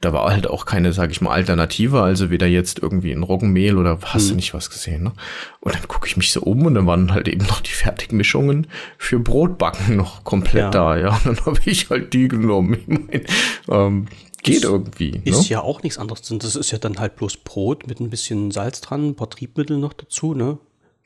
[0.00, 3.76] da war halt auch keine, sag ich mal, Alternative, also weder jetzt irgendwie ein Roggenmehl
[3.76, 4.28] oder hast hm.
[4.30, 5.12] du nicht was gesehen, ne?
[5.60, 8.66] Und dann gucke ich mich so um und dann waren halt eben noch die Fertigmischungen
[8.98, 10.70] für Brotbacken noch komplett ja.
[10.70, 11.16] da, ja.
[11.24, 12.74] Und dann habe ich halt die genommen.
[12.74, 13.24] Ich mein,
[13.68, 14.06] ähm,
[14.42, 15.20] geht ist, irgendwie.
[15.24, 15.48] Ist ne?
[15.48, 16.22] ja auch nichts anderes.
[16.22, 19.78] Das ist ja dann halt bloß Brot mit ein bisschen Salz dran, ein paar Triebmittel
[19.78, 20.58] noch dazu, ne?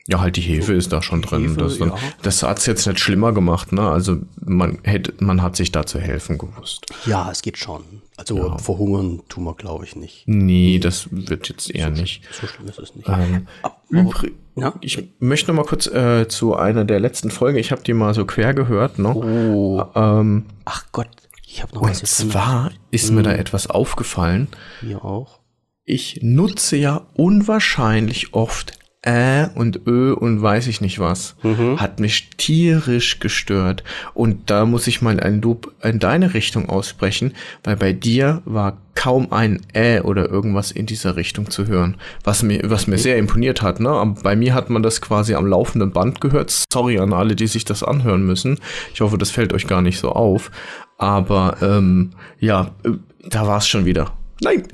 [0.07, 1.41] Ja, halt die Hefe ist da schon drin.
[1.41, 1.95] Hefe, das, ja.
[2.21, 3.89] das hat's jetzt nicht schlimmer gemacht, ne?
[3.89, 6.85] Also man hätte, man hat sich da zu helfen gewusst.
[7.05, 7.83] Ja, es geht schon.
[8.15, 8.57] Also ja.
[8.59, 10.23] verhungern tun wir, glaube ich, nicht.
[10.27, 12.21] Nee, das wird jetzt eher so, nicht.
[12.39, 13.09] So schlimm ist es nicht.
[13.09, 13.47] Ähm,
[13.89, 14.73] übrig, ja?
[14.81, 17.57] Ich möchte noch mal kurz äh, zu einer der letzten Folgen.
[17.57, 19.09] Ich habe die mal so quer gehört, ne?
[19.09, 19.83] Oh.
[19.95, 21.09] Ähm, Ach Gott,
[21.47, 22.01] ich habe noch und was.
[22.01, 23.15] Und zwar ist hm.
[23.15, 23.39] mir da mhm.
[23.39, 24.49] etwas aufgefallen.
[24.81, 25.39] Mir auch.
[25.83, 28.73] Ich nutze ja unwahrscheinlich oft
[29.05, 31.35] äh und ö und weiß ich nicht was.
[31.43, 31.79] Mhm.
[31.79, 33.83] Hat mich tierisch gestört.
[34.13, 38.77] Und da muss ich mal ein Lob in deine Richtung aussprechen, weil bei dir war
[38.95, 41.97] kaum ein äh oder irgendwas in dieser Richtung zu hören.
[42.23, 44.15] Was mir, was mir sehr imponiert hat, ne?
[44.23, 46.65] Bei mir hat man das quasi am laufenden Band gehört.
[46.71, 48.59] Sorry an alle, die sich das anhören müssen.
[48.93, 50.51] Ich hoffe, das fällt euch gar nicht so auf.
[50.97, 52.91] Aber ähm, ja, äh,
[53.27, 54.67] da war es schon wieder Nein.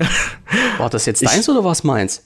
[0.78, 2.24] War das jetzt deins ich, oder was meins?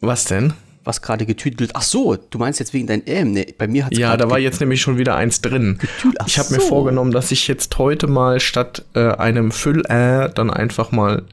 [0.00, 0.54] Was denn?
[0.84, 1.72] Was gerade getütelt.
[1.74, 3.32] Ach so, du meinst jetzt wegen deinem M.
[3.32, 5.78] Nee, bei mir hat Ja, da war jetzt nämlich schon wieder eins drin.
[6.26, 6.54] ich habe so.
[6.54, 11.24] mir vorgenommen, dass ich jetzt heute mal statt äh, einem Füll äh dann einfach mal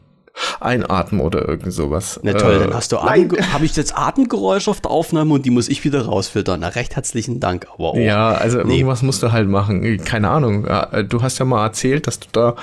[0.59, 2.19] einatmen oder irgend sowas.
[2.23, 5.49] Na toll, äh, dann hast du habe ich jetzt Atemgeräusche auf der Aufnahme und die
[5.49, 6.59] muss ich wieder rausfiltern.
[6.59, 7.67] Na, recht herzlichen Dank.
[7.73, 8.75] Aber oh, ja, also nee.
[8.77, 10.03] irgendwas musst du halt machen.
[10.03, 10.67] Keine Ahnung.
[11.07, 12.55] Du hast ja mal erzählt, dass du da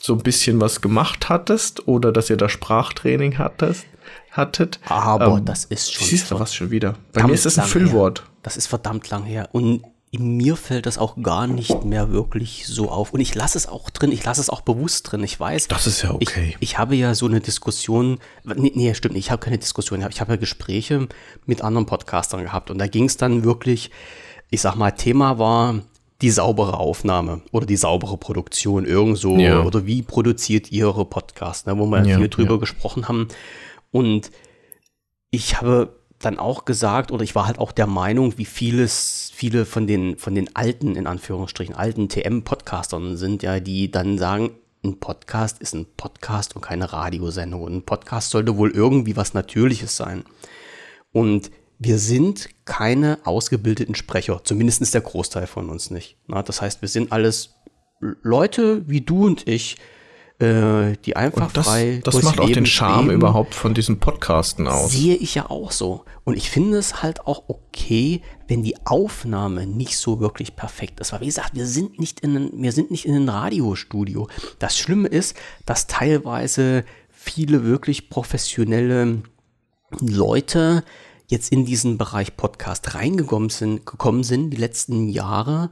[0.00, 3.86] so ein bisschen was gemacht hattest oder dass ihr da Sprachtraining hattest.
[4.36, 4.80] Hattet.
[4.86, 6.06] Aber ähm, das ist schon.
[6.06, 6.94] Siehst du was schon wieder?
[7.12, 8.20] Bei mir ist das ein Füllwort.
[8.20, 8.28] Her.
[8.42, 9.48] Das ist verdammt lang her.
[9.52, 13.12] Und in mir fällt das auch gar nicht mehr wirklich so auf.
[13.12, 15.22] Und ich lasse es auch drin, ich lasse es auch bewusst drin.
[15.24, 15.68] Ich weiß.
[15.68, 16.50] Das ist ja okay.
[16.50, 20.04] Ich, ich habe ja so eine Diskussion, nee, nee stimmt nicht, ich habe keine Diskussion,
[20.08, 21.08] ich habe ja Gespräche
[21.44, 22.70] mit anderen Podcastern gehabt.
[22.70, 23.90] Und da ging es dann wirklich,
[24.50, 25.80] ich sag mal, Thema war
[26.22, 29.36] die saubere Aufnahme oder die saubere Produktion irgendwo.
[29.36, 29.62] Ja.
[29.62, 32.60] Oder wie produziert ihr eure Podcasts, ne, wo wir ja, viel drüber ja.
[32.60, 33.28] gesprochen haben.
[33.90, 34.30] Und
[35.30, 39.66] ich habe dann auch gesagt, oder ich war halt auch der Meinung, wie vieles, viele
[39.66, 44.50] von den, von den alten, in Anführungsstrichen, alten TM-Podcastern sind ja, die dann sagen,
[44.84, 47.62] ein Podcast ist ein Podcast und keine Radiosendung.
[47.62, 50.24] Und ein Podcast sollte wohl irgendwie was Natürliches sein.
[51.12, 56.16] Und wir sind keine ausgebildeten Sprecher, zumindest der Großteil von uns nicht.
[56.26, 57.54] Na, das heißt, wir sind alles
[58.00, 59.76] Leute wie du und ich,
[60.38, 62.00] äh, die einfach das, frei.
[62.04, 63.20] Das macht auch den Charme leben.
[63.20, 64.90] überhaupt von diesem Podcasten aus.
[64.90, 66.04] Sehe ich ja auch so.
[66.24, 71.12] Und ich finde es halt auch okay, wenn die Aufnahme nicht so wirklich perfekt ist.
[71.12, 74.28] Weil wie gesagt, wir sind nicht in, wir sind nicht in einem Radiostudio.
[74.58, 79.22] Das Schlimme ist, dass teilweise viele wirklich professionelle
[80.00, 80.84] Leute
[81.28, 85.70] jetzt in diesen Bereich Podcast reingekommen sind, gekommen sind die letzten Jahre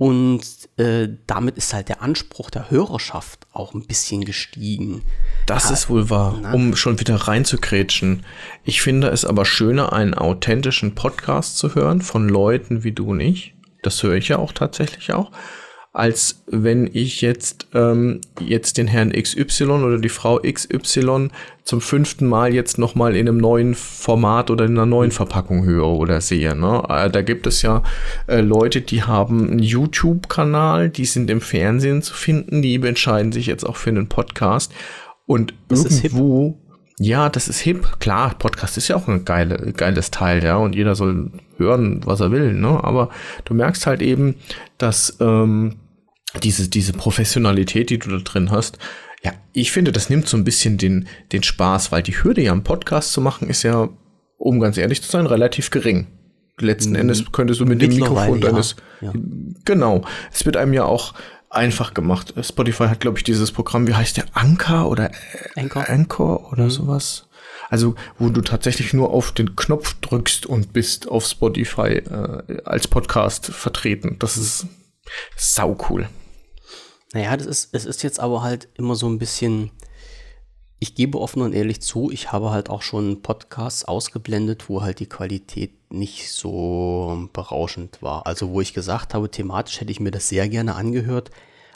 [0.00, 0.40] und
[0.78, 5.02] äh, damit ist halt der Anspruch der Hörerschaft auch ein bisschen gestiegen.
[5.44, 6.54] Das ja, ist wohl wahr, na?
[6.54, 8.24] um schon wieder reinzukrätschen.
[8.64, 13.20] Ich finde es aber schöner, einen authentischen Podcast zu hören von Leuten wie du und
[13.20, 13.54] ich.
[13.82, 15.32] Das höre ich ja auch tatsächlich auch
[15.92, 21.28] als wenn ich jetzt, ähm, jetzt den Herrn XY oder die Frau XY
[21.64, 25.88] zum fünften Mal jetzt nochmal in einem neuen Format oder in einer neuen Verpackung höre
[25.88, 26.54] oder sehe.
[26.54, 26.82] Ne?
[26.88, 27.82] Äh, da gibt es ja
[28.28, 33.46] äh, Leute, die haben einen YouTube-Kanal, die sind im Fernsehen zu finden, die entscheiden sich
[33.46, 34.72] jetzt auch für einen Podcast.
[35.26, 36.60] Und das irgendwo
[37.02, 37.98] ja, das ist hip.
[37.98, 42.20] Klar, Podcast ist ja auch ein geile, geiles Teil, ja, und jeder soll hören, was
[42.20, 42.84] er will, ne?
[42.84, 43.08] Aber
[43.46, 44.34] du merkst halt eben,
[44.76, 45.76] dass ähm,
[46.42, 48.76] diese, diese Professionalität, die du da drin hast,
[49.22, 52.52] ja, ich finde, das nimmt so ein bisschen den, den Spaß, weil die Hürde ja
[52.52, 53.88] einen Podcast zu machen, ist ja,
[54.36, 56.06] um ganz ehrlich zu sein, relativ gering.
[56.58, 56.96] Letzten mhm.
[56.96, 58.76] Endes könntest du mit dem Mikrofon deines.
[59.00, 59.14] Ja.
[59.64, 60.04] Genau.
[60.30, 61.14] Es wird einem ja auch
[61.50, 62.32] einfach gemacht.
[62.40, 64.24] Spotify hat, glaube ich, dieses Programm, wie heißt der?
[64.32, 65.10] Anchor oder
[65.56, 66.70] Anchor, Anchor oder mhm.
[66.70, 67.26] sowas.
[67.68, 72.88] Also, wo du tatsächlich nur auf den Knopf drückst und bist auf Spotify äh, als
[72.88, 74.16] Podcast vertreten.
[74.18, 74.66] Das ist
[75.36, 76.08] sau cool.
[77.12, 79.70] Naja, das ist, es ist jetzt aber halt immer so ein bisschen,
[80.82, 84.98] ich gebe offen und ehrlich zu, ich habe halt auch schon Podcasts ausgeblendet, wo halt
[84.98, 88.26] die Qualität nicht so berauschend war.
[88.26, 91.30] Also wo ich gesagt habe, thematisch hätte ich mir das sehr gerne angehört,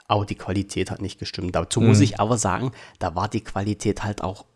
[0.08, 1.54] aber die Qualität hat nicht gestimmt.
[1.54, 1.88] Dazu mhm.
[1.88, 4.46] muss ich aber sagen, da war die Qualität halt auch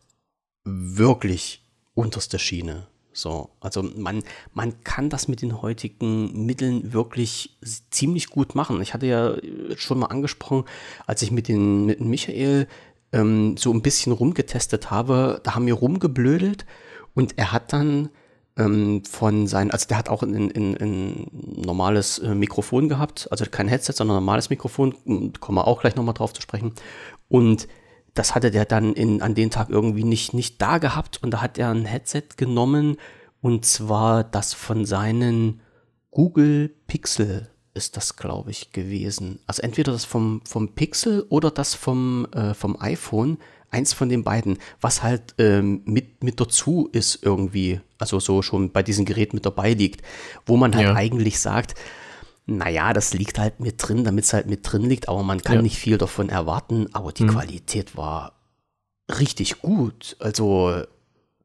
[0.65, 1.63] wirklich
[1.95, 2.87] unterste Schiene.
[3.19, 4.23] So, also man,
[4.55, 7.59] man kann das mit den heutigen Mitteln wirklich
[7.91, 8.81] ziemlich gut machen.
[8.81, 9.35] Ich hatte ja
[9.77, 10.65] schon mal angesprochen,
[11.07, 12.69] als ich mit, den, mit Michael
[13.13, 16.67] ähm, so ein bisschen rumgetestet habe, da haben wir rumgeblödelt
[17.15, 18.11] und er hat dann
[18.57, 21.27] ähm, von seinen, also der hat auch ein,
[21.65, 24.95] normales äh, Mikrofon gehabt, also kein Headset, sondern ein normales Mikrofon,
[25.41, 26.73] kommen wir auch gleich nochmal drauf zu sprechen.
[27.29, 27.69] Und
[28.15, 31.41] das hatte der dann in, an den Tag irgendwie nicht, nicht da gehabt und da
[31.41, 32.97] hat er ein Headset genommen
[33.41, 35.61] und zwar das von seinen
[36.11, 39.39] Google Pixel ist das, glaube ich, gewesen.
[39.47, 43.39] Also entweder das vom, vom Pixel oder das vom, äh, vom iPhone.
[43.71, 48.73] Eins von den beiden, was halt ähm, mit, mit dazu ist irgendwie, also so schon
[48.73, 50.01] bei diesem Gerät mit dabei liegt,
[50.47, 50.95] wo man halt ja.
[50.95, 51.75] eigentlich sagt,
[52.47, 55.57] naja, das liegt halt mit drin, damit es halt mit drin liegt, aber man kann
[55.57, 55.63] ja.
[55.63, 57.33] nicht viel davon erwarten, aber die mhm.
[57.33, 58.33] Qualität war
[59.19, 60.17] richtig gut.
[60.19, 60.83] Also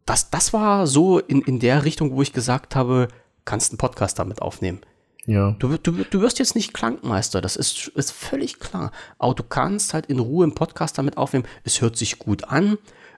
[0.05, 3.09] das, das war so in, in der Richtung, wo ich gesagt habe,
[3.43, 4.79] kannst einen Podcast damit aufnehmen.
[5.25, 5.55] Ja.
[5.59, 8.91] Du, du, du wirst jetzt nicht Klankmeister, das ist, ist völlig klar.
[9.17, 11.45] Aber du kannst halt in Ruhe einen Podcast damit aufnehmen.
[11.63, 12.77] Es hört sich gut an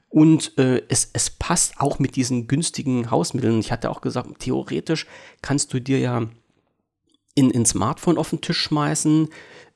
[0.09, 3.59] und äh, es, es passt auch mit diesen günstigen Hausmitteln.
[3.59, 5.07] Ich hatte auch gesagt, theoretisch
[5.41, 6.27] kannst du dir ja
[7.33, 9.29] in, ein Smartphone auf den Tisch schmeißen,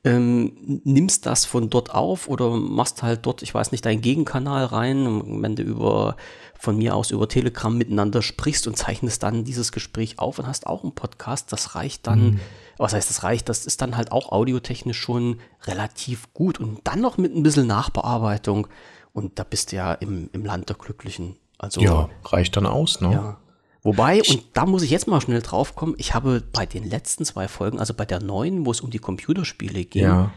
[0.03, 4.65] ähm, nimmst das von dort auf oder machst halt dort, ich weiß nicht, deinen Gegenkanal
[4.65, 6.15] rein, wenn du über
[6.57, 10.67] von mir aus über Telegram miteinander sprichst und zeichnest dann dieses Gespräch auf und hast
[10.67, 11.53] auch einen Podcast.
[11.53, 12.39] Das reicht dann, mhm.
[12.77, 13.47] was heißt das reicht?
[13.47, 17.67] Das ist dann halt auch audiotechnisch schon relativ gut und dann noch mit ein bisschen
[17.67, 18.67] Nachbearbeitung
[19.13, 21.37] und da bist du ja im, im Land der Glücklichen.
[21.57, 23.11] Also, ja, reicht dann aus, ne?
[23.11, 23.37] Ja.
[23.81, 27.23] Wobei, und da muss ich jetzt mal schnell drauf kommen, ich habe bei den letzten
[27.23, 30.31] zwei Folgen, also bei der neuen, wo es um die Computerspiele ging, ja.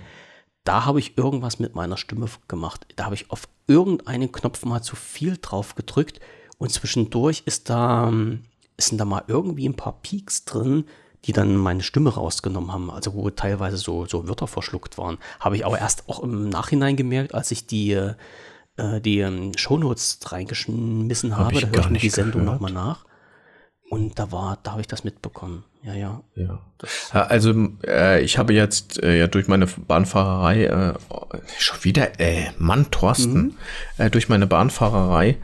[0.64, 2.86] da habe ich irgendwas mit meiner Stimme gemacht.
[2.96, 6.20] Da habe ich auf irgendeinen Knopf mal zu viel drauf gedrückt
[6.58, 8.44] und zwischendurch ist da, ähm,
[8.78, 10.84] sind da mal irgendwie ein paar Peaks drin,
[11.24, 15.18] die dann meine Stimme rausgenommen haben, also wo teilweise so, so Wörter verschluckt waren.
[15.40, 20.20] Habe ich aber erst auch im Nachhinein gemerkt, als ich die, äh, die ähm, Shownotes
[20.26, 21.56] reingeschmissen habe.
[21.56, 23.04] Hab da höre ich mir die Sendung nochmal nach.
[23.92, 25.64] Und da war, da habe ich das mitbekommen.
[25.82, 26.22] Ja, ja.
[26.34, 26.58] ja.
[27.12, 27.52] also
[27.86, 30.94] äh, ich habe jetzt äh, ja durch meine Bahnfahrerei äh,
[31.58, 33.54] schon wieder, äh, Mann, Thorsten, mhm.
[33.98, 35.36] äh, durch meine Bahnfahrerei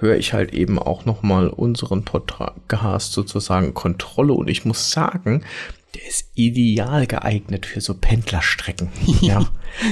[0.00, 5.44] höre ich halt eben auch noch mal unseren Podcast sozusagen Kontrolle und ich muss sagen,
[5.94, 8.88] der ist ideal geeignet für so Pendlerstrecken.
[9.20, 9.48] ja,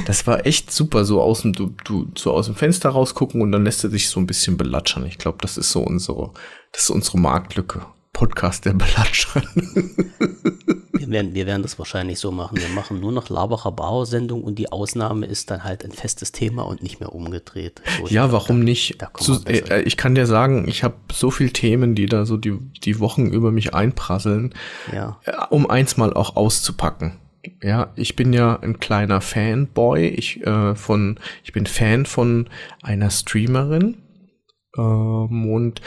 [0.07, 3.53] das war echt super, so aus dem, du, du, so aus dem Fenster rausgucken und
[3.53, 5.07] dann lässt er sich so ein bisschen belatschern.
[5.07, 6.33] Ich glaube, das ist so unsere,
[6.73, 7.87] das ist unsere Marktlücke.
[8.21, 9.49] Podcast der Belatschern.
[10.93, 12.59] wir, werden, wir werden das wahrscheinlich so machen.
[12.59, 16.65] Wir machen nur noch Labacher Bauer-Sendung und die Ausnahme ist dann halt ein festes Thema
[16.65, 17.81] und nicht mehr umgedreht.
[17.97, 19.01] So, ja, glaub, warum da, nicht?
[19.01, 22.37] Da Zu, äh, ich kann dir sagen, ich habe so viele Themen, die da so
[22.37, 24.55] die, die Wochen über mich einprasseln,
[24.93, 25.19] ja.
[25.25, 27.17] Äh, um eins mal auch auszupacken.
[27.63, 30.09] Ja, ich bin ja ein kleiner Fanboy.
[30.09, 32.51] Ich äh, von, ich bin Fan von
[32.83, 33.97] einer Streamerin
[34.77, 35.81] ähm, und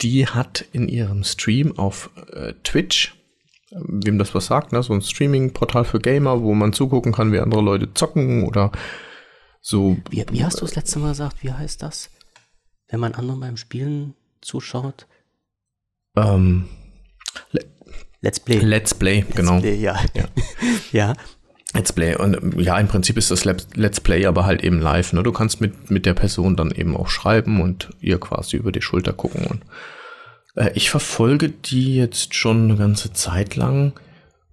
[0.00, 3.14] die hat in ihrem Stream auf äh, Twitch,
[3.70, 7.32] äh, wem das was sagt, ne, so ein Streaming-Portal für Gamer, wo man zugucken kann,
[7.32, 8.72] wie andere Leute zocken oder
[9.60, 9.96] so.
[10.10, 11.42] Wie, wie hast du das letzte Mal gesagt?
[11.42, 12.10] Wie heißt das?
[12.88, 15.06] Wenn man anderen beim Spielen zuschaut?
[16.16, 16.68] Ähm,
[18.20, 18.58] Let's Play.
[18.58, 19.60] Let's Play, Let's genau.
[19.60, 20.00] Play, ja.
[20.14, 20.24] ja.
[20.92, 21.12] ja.
[21.74, 22.14] Let's Play.
[22.16, 25.12] Und ja, im Prinzip ist das Let's Play aber halt eben live.
[25.12, 25.22] Ne?
[25.22, 28.82] Du kannst mit, mit der Person dann eben auch schreiben und ihr quasi über die
[28.82, 29.46] Schulter gucken.
[29.46, 29.62] Und
[30.54, 33.92] äh, ich verfolge die jetzt schon eine ganze Zeit lang.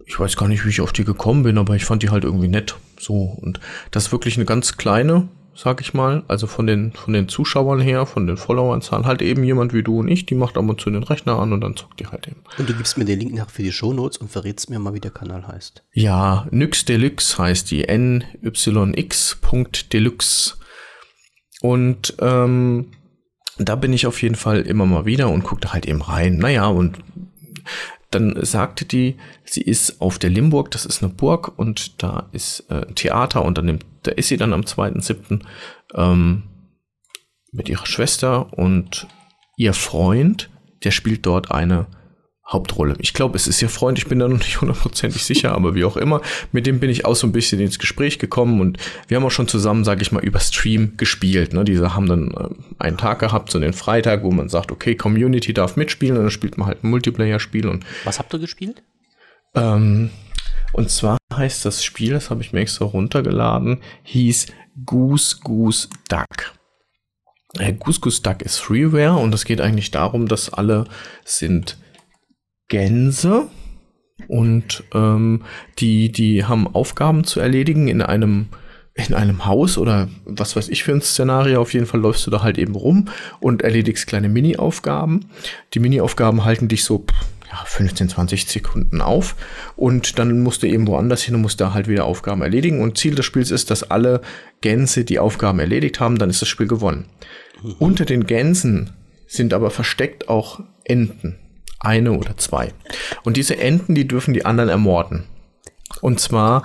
[0.05, 2.23] Ich weiß gar nicht, wie ich auf die gekommen bin, aber ich fand die halt
[2.23, 2.75] irgendwie nett.
[2.99, 3.37] So.
[3.39, 3.59] Und
[3.91, 5.29] das ist wirklich eine ganz kleine
[5.61, 6.23] sag ich mal.
[6.27, 9.99] Also von den, von den Zuschauern her, von den Followerzahlen, halt eben jemand wie du
[9.99, 12.27] und ich, die macht ab und zu den Rechner an und dann zockt die halt
[12.27, 12.41] eben.
[12.57, 14.99] Und du gibst mir den Link nach für die Shownotes und verrätst mir mal, wie
[14.99, 15.83] der Kanal heißt.
[15.93, 17.85] Ja, Nyx Deluxe heißt die.
[17.87, 19.37] nyx.deluxe.
[21.61, 22.87] Und ähm,
[23.59, 26.37] da bin ich auf jeden Fall immer mal wieder und gucke da halt eben rein.
[26.37, 26.97] Naja, und
[28.11, 32.65] dann sagte die, sie ist auf der Limburg, das ist eine Burg und da ist
[32.69, 35.41] äh, ein Theater und dann nimmt, da ist sie dann am 2.7.
[35.95, 36.43] Ähm,
[37.51, 39.07] mit ihrer Schwester und
[39.57, 40.49] ihr Freund,
[40.83, 41.87] der spielt dort eine
[42.51, 42.95] Hauptrolle.
[42.99, 45.85] Ich glaube, es ist ihr Freund, ich bin da noch nicht hundertprozentig sicher, aber wie
[45.85, 49.17] auch immer, mit dem bin ich auch so ein bisschen ins Gespräch gekommen und wir
[49.17, 51.53] haben auch schon zusammen, sage ich mal, über Stream gespielt.
[51.53, 51.63] Ne?
[51.63, 55.53] Diese haben dann äh, einen Tag gehabt, so den Freitag, wo man sagt, okay, Community
[55.53, 57.67] darf mitspielen und dann spielt man halt ein Multiplayer-Spiel.
[57.67, 58.83] Und Was habt ihr gespielt?
[59.55, 60.09] Ähm,
[60.73, 64.47] und zwar heißt das Spiel, das habe ich mir extra runtergeladen, hieß
[64.85, 66.53] Goose Goose Duck.
[67.59, 70.85] Äh, Goose Goose Duck ist Freeware und es geht eigentlich darum, dass alle
[71.25, 71.77] sind
[72.71, 73.49] Gänse
[74.29, 75.41] und ähm,
[75.79, 78.47] die, die haben Aufgaben zu erledigen in einem
[78.93, 81.61] in einem Haus oder was weiß ich für ein Szenario.
[81.61, 83.05] Auf jeden Fall läufst du da halt eben rum
[83.39, 85.25] und erledigst kleine Mini-Aufgaben.
[85.73, 87.05] Die Mini-Aufgaben halten dich so
[87.49, 89.35] ja, 15, 20 Sekunden auf
[89.75, 92.81] und dann musst du eben woanders hin und musst da halt wieder Aufgaben erledigen.
[92.81, 94.21] Und Ziel des Spiels ist, dass alle
[94.59, 97.05] Gänse die Aufgaben erledigt haben, dann ist das Spiel gewonnen.
[97.63, 97.75] Mhm.
[97.79, 98.91] Unter den Gänsen
[99.25, 101.37] sind aber versteckt auch Enten
[101.81, 102.73] eine oder zwei.
[103.23, 105.25] Und diese Enten, die dürfen die anderen ermorden.
[106.01, 106.63] Und zwar,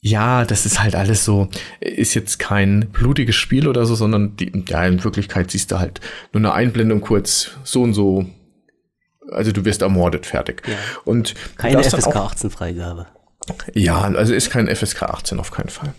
[0.00, 1.48] ja, das ist halt alles so,
[1.80, 6.00] ist jetzt kein blutiges Spiel oder so, sondern die, ja, in Wirklichkeit siehst du halt
[6.32, 8.26] nur eine Einblendung kurz, so und so.
[9.30, 10.62] Also du wirst ermordet, fertig.
[10.66, 10.74] Ja.
[11.04, 13.06] Und keine FSK 18 Freigabe.
[13.74, 15.94] Ja, also ist kein FSK 18 auf keinen Fall.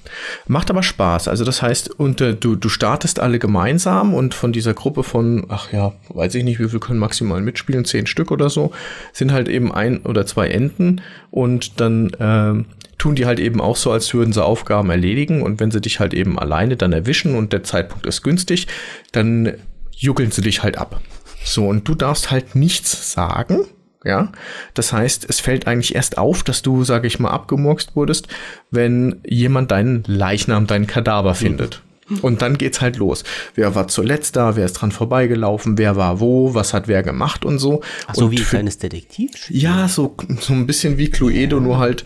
[0.47, 1.27] Macht aber Spaß.
[1.27, 5.45] Also das heißt, und, äh, du, du startest alle gemeinsam und von dieser Gruppe von,
[5.49, 8.71] ach ja, weiß ich nicht, wie viel können maximal mitspielen, zehn Stück oder so,
[9.13, 12.65] sind halt eben ein oder zwei Enden und dann äh,
[12.97, 15.99] tun die halt eben auch so, als würden sie Aufgaben erledigen und wenn sie dich
[15.99, 18.67] halt eben alleine dann erwischen und der Zeitpunkt ist günstig,
[19.11, 19.53] dann
[19.95, 21.01] juckeln sie dich halt ab.
[21.43, 23.65] So, und du darfst halt nichts sagen
[24.05, 24.31] Ja,
[24.73, 28.29] das heißt, es fällt eigentlich erst auf, dass du, sage ich mal, abgemurkst wurdest,
[28.71, 31.81] wenn jemand deinen Leichnam, deinen Kadaver findet.
[32.21, 33.23] Und dann geht's halt los.
[33.55, 34.55] Wer war zuletzt da?
[34.55, 35.77] Wer ist dran vorbeigelaufen?
[35.77, 36.55] Wer war wo?
[36.55, 37.81] Was hat wer gemacht und so?
[38.07, 39.57] Ach so und wie ein kleines Detektivspiel.
[39.57, 42.05] Ja, so, so ein bisschen wie Cluedo, nur halt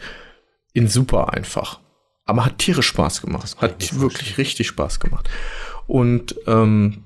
[0.73, 1.79] in super einfach.
[2.25, 3.55] Aber hat tierisch Spaß gemacht.
[3.59, 5.29] Hat wirklich richtig Spaß gemacht.
[5.87, 7.03] Und ähm,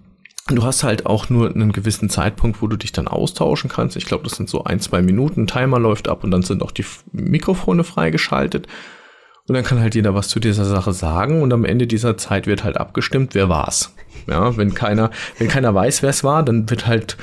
[0.56, 3.96] du hast halt auch nur einen gewissen Zeitpunkt, wo du dich dann austauschen kannst.
[3.98, 5.48] Ich glaube, das sind so ein, zwei Minuten.
[5.48, 8.68] Timer läuft ab und dann sind auch die Mikrofone freigeschaltet.
[9.48, 12.48] Und dann kann halt jeder was zu dieser Sache sagen und am Ende dieser Zeit
[12.48, 13.94] wird halt abgestimmt, wer war's.
[14.28, 17.16] Ja, wenn keiner, wenn keiner weiß, wer es war, dann wird halt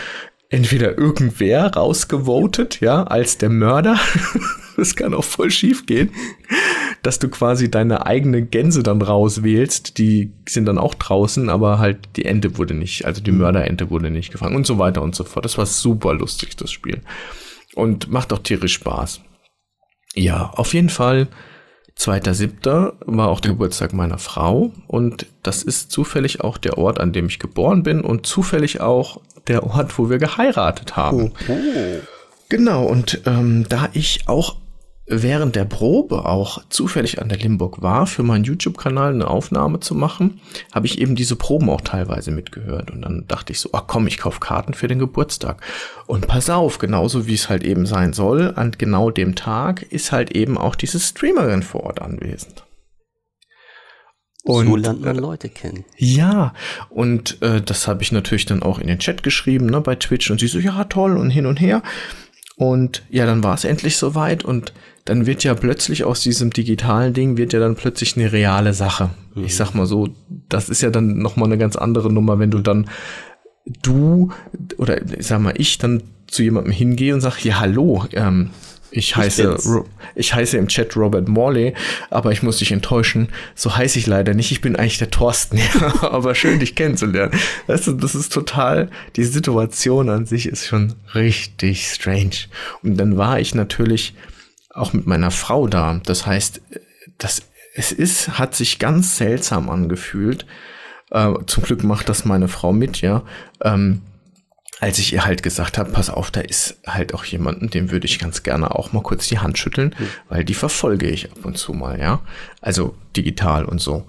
[0.49, 3.99] entweder irgendwer rausgevotet, ja, als der Mörder.
[4.77, 6.11] Das kann auch voll schief gehen,
[7.03, 9.99] dass du quasi deine eigene Gänse dann rauswählst.
[9.99, 14.11] Die sind dann auch draußen, aber halt die Ente wurde nicht, also die Mörderente wurde
[14.11, 15.45] nicht gefangen und so weiter und so fort.
[15.45, 17.03] Das war super lustig, das Spiel.
[17.75, 19.21] Und macht auch tierisch Spaß.
[20.15, 21.29] Ja, auf jeden Fall.
[21.99, 22.95] 2.7.
[23.07, 27.27] war auch der Geburtstag meiner Frau und das ist zufällig auch der Ort, an dem
[27.27, 31.33] ich geboren bin und zufällig auch der Ort, wo wir geheiratet haben.
[32.49, 34.57] Genau, und ähm, da ich auch
[35.07, 39.95] während der Probe auch zufällig an der Limburg war, für meinen YouTube-Kanal eine Aufnahme zu
[39.95, 40.40] machen,
[40.73, 42.90] habe ich eben diese Proben auch teilweise mitgehört.
[42.90, 45.62] Und dann dachte ich so, ach komm, ich kauf Karten für den Geburtstag.
[46.07, 50.11] Und pass auf, genauso wie es halt eben sein soll, an genau dem Tag ist
[50.11, 52.64] halt eben auch diese Streamerin vor Ort anwesend.
[54.69, 55.85] so lernt man Leute kennen.
[55.97, 56.55] Ja,
[56.90, 60.31] und äh, das habe ich natürlich dann auch in den Chat geschrieben, ne, bei Twitch.
[60.31, 61.83] Und sie so, ja, toll und hin und her.
[62.57, 64.73] Und ja, dann war es endlich soweit und
[65.05, 69.11] dann wird ja plötzlich aus diesem digitalen Ding wird ja dann plötzlich eine reale Sache.
[69.37, 70.09] Ich sag mal so,
[70.49, 72.88] das ist ja dann noch mal eine ganz andere Nummer, wenn du dann
[73.83, 74.31] du
[74.79, 78.51] oder ich sag mal ich dann zu jemandem hingehe und sag, ja, hallo, ähm,
[78.90, 79.57] ich heiße.
[79.67, 81.75] Ro- ich heiße im Chat Robert Morley,
[82.11, 84.53] aber ich muss dich enttäuschen, so heiße ich leider nicht.
[84.53, 87.33] Ich bin eigentlich der Thorsten, ja, aber schön, dich kennenzulernen.
[87.67, 92.47] Weißt du, das ist total, die Situation an sich ist schon richtig strange.
[92.83, 94.14] Und dann war ich natürlich
[94.75, 96.01] auch mit meiner Frau da.
[96.05, 96.61] Das heißt,
[97.19, 97.43] das,
[97.75, 100.47] es ist, hat sich ganz seltsam angefühlt.
[101.11, 103.23] Äh, zum Glück macht das meine Frau mit, ja.
[103.63, 104.03] Ähm,
[104.81, 108.07] als ich ihr halt gesagt habe, pass auf, da ist halt auch jemanden, dem würde
[108.07, 109.95] ich ganz gerne auch mal kurz die Hand schütteln,
[110.29, 112.21] weil die verfolge ich ab und zu mal, ja.
[112.61, 114.07] Also digital und so.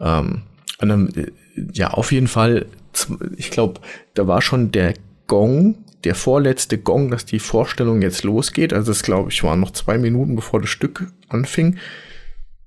[0.00, 0.42] Ähm,
[0.80, 1.30] und dann, äh,
[1.72, 2.66] ja, auf jeden Fall,
[3.36, 3.80] ich glaube,
[4.14, 4.94] da war schon der
[5.26, 8.72] Gong, der vorletzte Gong, dass die Vorstellung jetzt losgeht.
[8.72, 11.78] Also das, glaube ich, waren noch zwei Minuten, bevor das Stück anfing.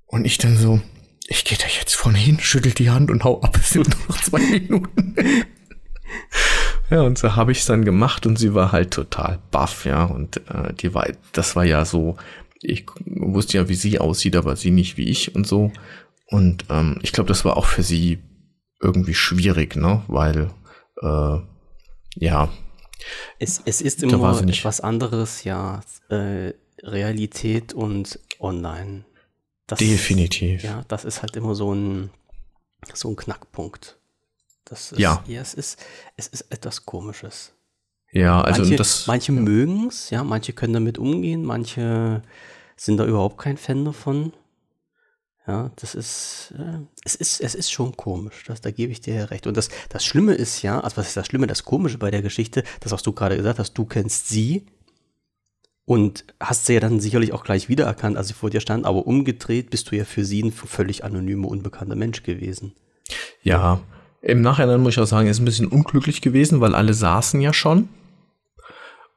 [0.05, 0.81] Und ich dann so,
[1.27, 4.07] ich gehe da jetzt vorne hin, schüttel die Hand und hau ab, es sind nur
[4.09, 5.15] noch zwei Minuten.
[6.89, 10.03] Ja, und so habe ich es dann gemacht und sie war halt total baff, ja.
[10.03, 12.17] Und äh, die war, das war ja so,
[12.61, 15.71] ich wusste ja, wie sie aussieht, aber sie nicht wie ich und so.
[16.27, 18.19] Und ähm, ich glaube, das war auch für sie
[18.81, 20.03] irgendwie schwierig, ne?
[20.07, 20.49] Weil,
[21.01, 21.37] äh,
[22.15, 22.49] ja,
[23.39, 29.05] Es, es ist immer etwas anderes, ja, äh, Realität und online.
[29.67, 30.63] Das, definitiv.
[30.63, 32.09] Ja, das ist halt immer so ein,
[32.93, 33.97] so ein Knackpunkt.
[34.65, 35.23] Das ist, Ja.
[35.27, 35.79] es ist,
[36.17, 37.53] es ist etwas Komisches.
[38.11, 39.07] Ja, also manche, das.
[39.07, 42.21] manche mögen es, ja, manche können damit umgehen, manche
[42.75, 44.33] sind da überhaupt kein Fan davon.
[45.45, 49.29] Ja, das ist, äh, es ist, es ist schon komisch, das, da gebe ich dir
[49.29, 49.45] recht.
[49.45, 52.21] Und das, das Schlimme ist ja, also was ist das Schlimme, das Komische bei der
[52.21, 54.65] Geschichte, das, was du gerade gesagt hast, du kennst sie
[55.86, 59.06] und hast sie ja dann sicherlich auch gleich wiedererkannt, als sie vor dir stand, aber
[59.06, 62.73] umgedreht bist du ja für sie ein völlig anonymer, unbekannter Mensch gewesen.
[63.41, 63.82] Ja,
[64.21, 67.51] im Nachhinein muss ich auch sagen, ist ein bisschen unglücklich gewesen, weil alle saßen ja
[67.51, 67.89] schon.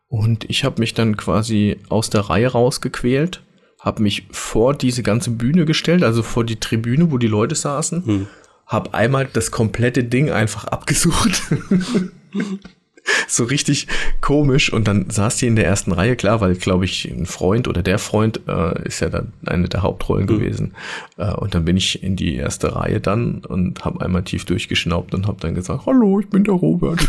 [0.09, 3.43] Und ich habe mich dann quasi aus der Reihe rausgequält,
[3.87, 8.05] habe mich vor diese ganze Bühne gestellt, also vor die Tribüne, wo die Leute saßen,
[8.05, 8.27] Hm.
[8.67, 11.41] habe einmal das komplette Ding einfach abgesucht.
[13.29, 13.87] so richtig
[14.21, 17.69] komisch und dann saß die in der ersten Reihe, klar, weil glaube ich ein Freund
[17.69, 20.75] oder der Freund äh, ist ja dann eine der Hauptrollen gewesen
[21.17, 25.15] äh, und dann bin ich in die erste Reihe dann und habe einmal tief durchgeschnaubt
[25.15, 26.99] und habe dann gesagt, hallo, ich bin der Robert.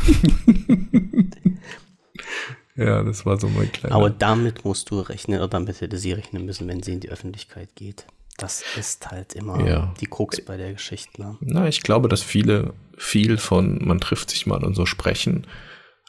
[2.78, 3.96] ja, das war so mein kleiner.
[3.96, 7.10] Aber damit musst du rechnen, oder damit hätte sie rechnen müssen, wenn sie in die
[7.10, 8.06] Öffentlichkeit geht.
[8.38, 9.94] Das ist halt immer Ja.
[10.00, 11.20] die Krux bei der Geschichte.
[11.22, 11.38] Ne?
[11.42, 15.48] Na, ich glaube, dass viele viel von man trifft sich mal und so sprechen,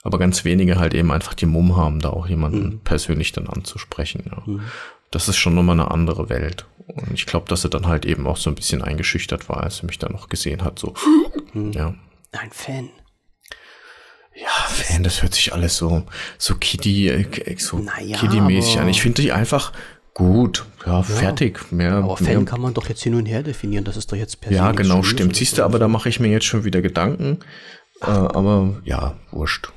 [0.02, 4.24] aber ganz wenige halt eben einfach die Mumm haben, da auch jemanden persönlich dann anzusprechen.
[4.30, 4.42] Ja.
[5.10, 6.66] Das ist schon nochmal eine andere Welt.
[6.86, 9.78] Und ich glaube, dass sie dann halt eben auch so ein bisschen eingeschüchtert war, als
[9.78, 10.78] sie mich dann noch gesehen hat.
[10.78, 10.94] So,
[11.54, 11.94] ja.
[12.32, 12.90] Ein Fan.
[14.40, 16.04] Ja, Fan, das hört sich alles so,
[16.38, 18.88] so Kitty, äh, so Naja, aber- an.
[18.88, 19.72] Ich finde die einfach
[20.14, 20.66] gut.
[20.86, 21.72] Ja, fertig.
[21.72, 23.84] Mehr, Aber Fan mehr, kann man doch jetzt hin und her definieren.
[23.84, 25.36] Das ist doch jetzt per se ja, genau, stimmt.
[25.36, 27.38] Siehst du, aber da mache ich mir jetzt schon wieder Gedanken.
[28.00, 29.72] Äh, aber ja, wurscht.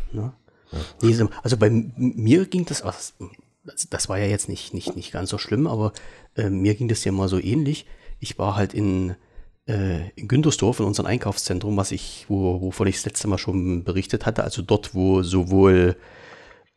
[1.01, 2.81] Nee, so- also bei mir ging das,
[3.89, 5.91] das, war ja jetzt nicht, nicht, nicht ganz so schlimm, aber
[6.35, 7.85] äh, mir ging das ja mal so ähnlich.
[8.19, 9.15] Ich war halt in,
[9.65, 14.25] in Güntersdorf, in unserem Einkaufszentrum, was ich, wo, wovon ich das letzte Mal schon berichtet
[14.25, 15.95] hatte, also dort, wo sowohl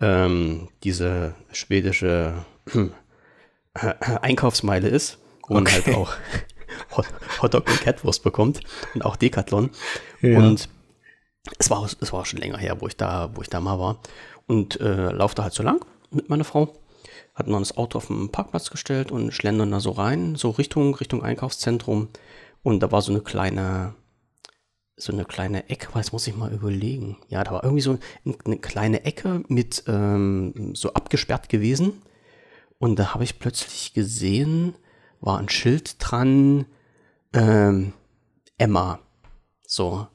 [0.01, 2.35] ähm, diese schwedische
[3.75, 5.19] Einkaufsmeile ist,
[5.49, 6.15] wo man halt auch
[6.97, 7.07] Hot,
[7.43, 8.61] Hotdog und Catwurst bekommt
[8.95, 9.71] und auch Decathlon.
[10.21, 10.39] Ja.
[10.39, 10.69] Und
[11.59, 14.01] es war, es war schon länger her, wo ich da, wo ich da mal war.
[14.47, 16.75] Und äh, laufte halt so lang mit meiner Frau.
[17.35, 20.95] Hatten dann das Auto auf den Parkplatz gestellt und schlendern da so rein, so Richtung,
[20.95, 22.09] Richtung Einkaufszentrum.
[22.65, 23.95] Und da war so eine kleine,
[24.97, 27.19] so eine kleine Ecke, was muss ich mal überlegen.
[27.29, 32.03] Ja, da war irgendwie so ein- eine kleine Ecke mit ähm, so abgesperrt gewesen.
[32.79, 34.75] Und da habe ich plötzlich gesehen,
[35.21, 36.67] war ein Schild dran,
[37.33, 37.93] ähm,
[38.59, 38.99] Emma.
[39.67, 40.07] So.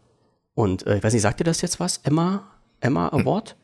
[0.53, 1.97] Und äh, ich weiß nicht, sagt ihr das jetzt was?
[2.03, 2.51] Emma?
[2.81, 3.55] Emma Award?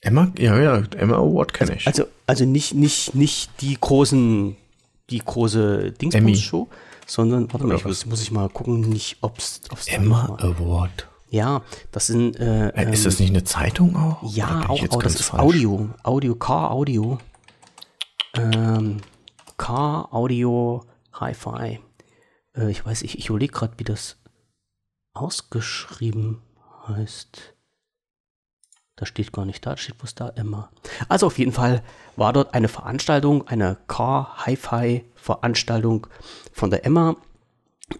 [0.00, 1.86] Emma, ja, ja, Emma Award kenne ich.
[1.86, 4.56] Also, also nicht, nicht, nicht die großen,
[5.10, 6.68] die große Dingsbums-Show,
[7.06, 11.08] sondern, warte mal, ich muss, muss ich mal gucken, nicht, ob's, ob's Emma Award.
[11.30, 14.22] Ja, das sind, äh, Äh, ist das nicht eine Zeitung auch?
[14.22, 15.42] Ja, auch, auch das ist falsch?
[15.42, 15.90] Audio.
[16.04, 17.18] Audio, Car Audio.
[18.36, 18.98] Ähm,
[19.56, 20.84] Car Audio
[21.14, 21.80] Hi-Fi.
[22.56, 24.16] Äh, ich weiß, ich, ich überlege gerade, wie das
[25.12, 26.42] ausgeschrieben
[26.86, 27.53] heißt.
[28.96, 30.70] Das steht gar nicht da, steht bloß da immer.
[31.08, 31.82] Also auf jeden Fall
[32.16, 36.06] war dort eine Veranstaltung, eine Car Hi-Fi Veranstaltung
[36.52, 37.16] von der Emma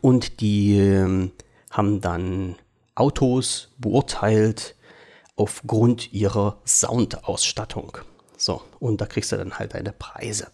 [0.01, 1.33] und die ähm,
[1.71, 2.57] haben dann
[2.95, 4.77] Autos beurteilt
[5.37, 7.99] aufgrund ihrer Soundausstattung.
[8.37, 10.49] So, und da kriegst du dann halt deine Preise.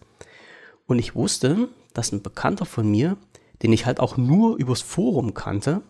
[0.87, 3.17] Und ich wusste, dass ein Bekannter von mir,
[3.61, 5.81] den ich halt auch nur übers Forum kannte,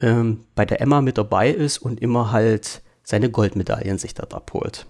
[0.00, 4.86] ähm, bei der Emma mit dabei ist und immer halt seine Goldmedaillen sich dort abholt.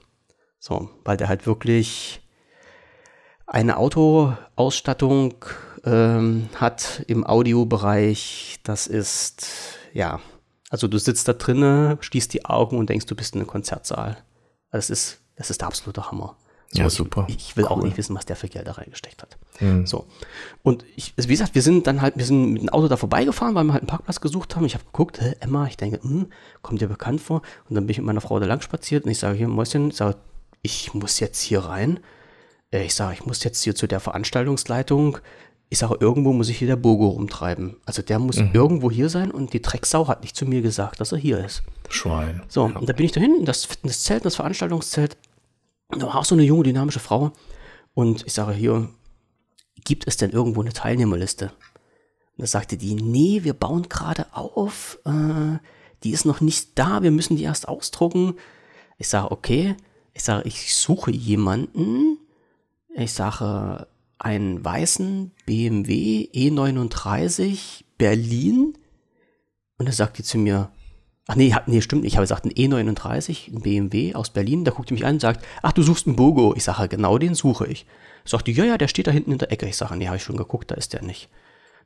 [0.58, 2.20] So, weil der halt wirklich
[3.46, 5.34] eine Autoausstattung
[5.84, 8.60] ähm, hat im Audiobereich.
[8.62, 9.46] Das ist,
[9.92, 10.20] ja,
[10.70, 14.16] also du sitzt da drinnen, schließt die Augen und denkst, du bist in einem Konzertsaal.
[14.70, 16.36] Das ist, das ist der absolute Hammer.
[16.74, 17.24] Ja, ich- super.
[17.28, 17.84] Ich, ich will auch Cool.
[17.84, 19.36] nicht wissen, was der für Geld da reingesteckt hat.
[19.84, 20.06] So.
[20.62, 22.96] Und ich, also wie gesagt, wir sind dann halt, wir sind mit dem Auto da
[22.96, 24.64] vorbeigefahren, weil wir halt einen Parkplatz gesucht haben.
[24.64, 26.26] Ich habe geguckt, hä, Emma, ich denke, hm,
[26.62, 27.42] kommt dir bekannt vor.
[27.68, 29.90] Und dann bin ich mit meiner Frau da lang spaziert und ich sage hier, Mäuschen,
[29.90, 30.16] ich sage,
[30.62, 32.00] ich muss jetzt hier rein.
[32.72, 35.18] Äh, Ich sage, ich muss jetzt hier zu der Veranstaltungsleitung.
[35.68, 37.76] Ich sage, irgendwo muss ich hier der Bogo rumtreiben.
[37.86, 41.12] Also der muss irgendwo hier sein und die Drecksau hat nicht zu mir gesagt, dass
[41.12, 41.62] er hier ist.
[41.88, 42.42] Schwein.
[42.48, 45.16] So, und da bin ich da hinten, das das Zelt, das Veranstaltungszelt.
[45.92, 47.32] Und da war auch so eine junge, dynamische Frau.
[47.94, 48.88] Und ich sage hier,
[49.84, 51.46] gibt es denn irgendwo eine Teilnehmerliste?
[51.46, 54.98] Und da sagte die, nee, wir bauen gerade auf.
[55.04, 55.58] Äh,
[56.02, 58.34] die ist noch nicht da, wir müssen die erst ausdrucken.
[58.98, 59.76] Ich sage, okay.
[60.14, 62.18] Ich sage, ich suche jemanden.
[62.94, 63.86] Ich sage,
[64.18, 68.78] einen weißen BMW E39 Berlin.
[69.78, 70.70] Und da sagt die zu mir,
[71.26, 72.12] ach nee, nee, stimmt nicht.
[72.12, 74.64] Ich habe gesagt, ein E39, ein BMW aus Berlin.
[74.64, 76.54] Da guckt die mich an und sagt, ach, du suchst einen Bogo.
[76.56, 77.86] Ich sage, genau den suche ich.
[78.24, 79.66] Sagt die, ja, ja, der steht da hinten in der Ecke.
[79.66, 81.28] Ich sage, nee, habe ich schon geguckt, da ist der nicht.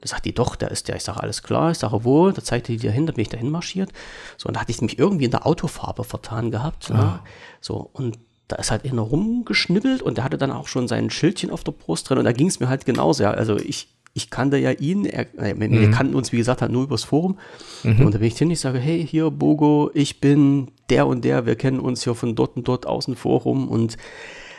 [0.00, 0.96] Da sagt die, doch, da ist der.
[0.96, 1.70] Ich sage, alles klar.
[1.70, 2.30] Ich sage, wo?
[2.30, 3.90] Da zeigte die dahin, da bin ich dahin marschiert.
[4.36, 6.90] So, und da hatte ich mich irgendwie in der Autofarbe vertan gehabt.
[6.90, 7.20] Ne?
[7.60, 8.18] So, und
[8.48, 11.72] da ist halt einer rumgeschnibbelt und der hatte dann auch schon sein Schildchen auf der
[11.72, 13.22] Brust drin und da ging es mir halt genauso.
[13.22, 16.62] Ja, also ich, ich kannte ja ihn, er, äh, wir wir kannten uns, wie gesagt,
[16.62, 17.38] halt nur übers Forum.
[17.84, 21.44] Und da bin ich hin, ich sage, hey, hier, Bogo, ich bin der und der,
[21.44, 23.96] wir kennen uns hier von dort und dort außen Forum und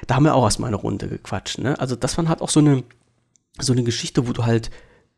[0.05, 1.57] da haben wir auch erstmal eine Runde gequatscht.
[1.57, 1.77] Ne?
[1.79, 2.83] Also das war halt auch so eine,
[3.59, 4.69] so eine Geschichte, wo du halt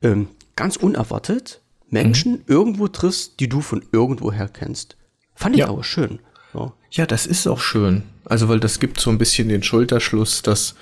[0.02, 4.96] ähm, ganz unerwartet Menschen irgendwo triffst, die du von irgendwoher kennst.
[5.36, 5.68] Fand ich Ja.
[5.68, 6.20] aber schön.
[6.54, 6.72] So.
[6.92, 8.04] Ja, das ist auch schön.
[8.26, 10.76] Also, weil das gibt so ein bisschen den Schulterschluss, dass,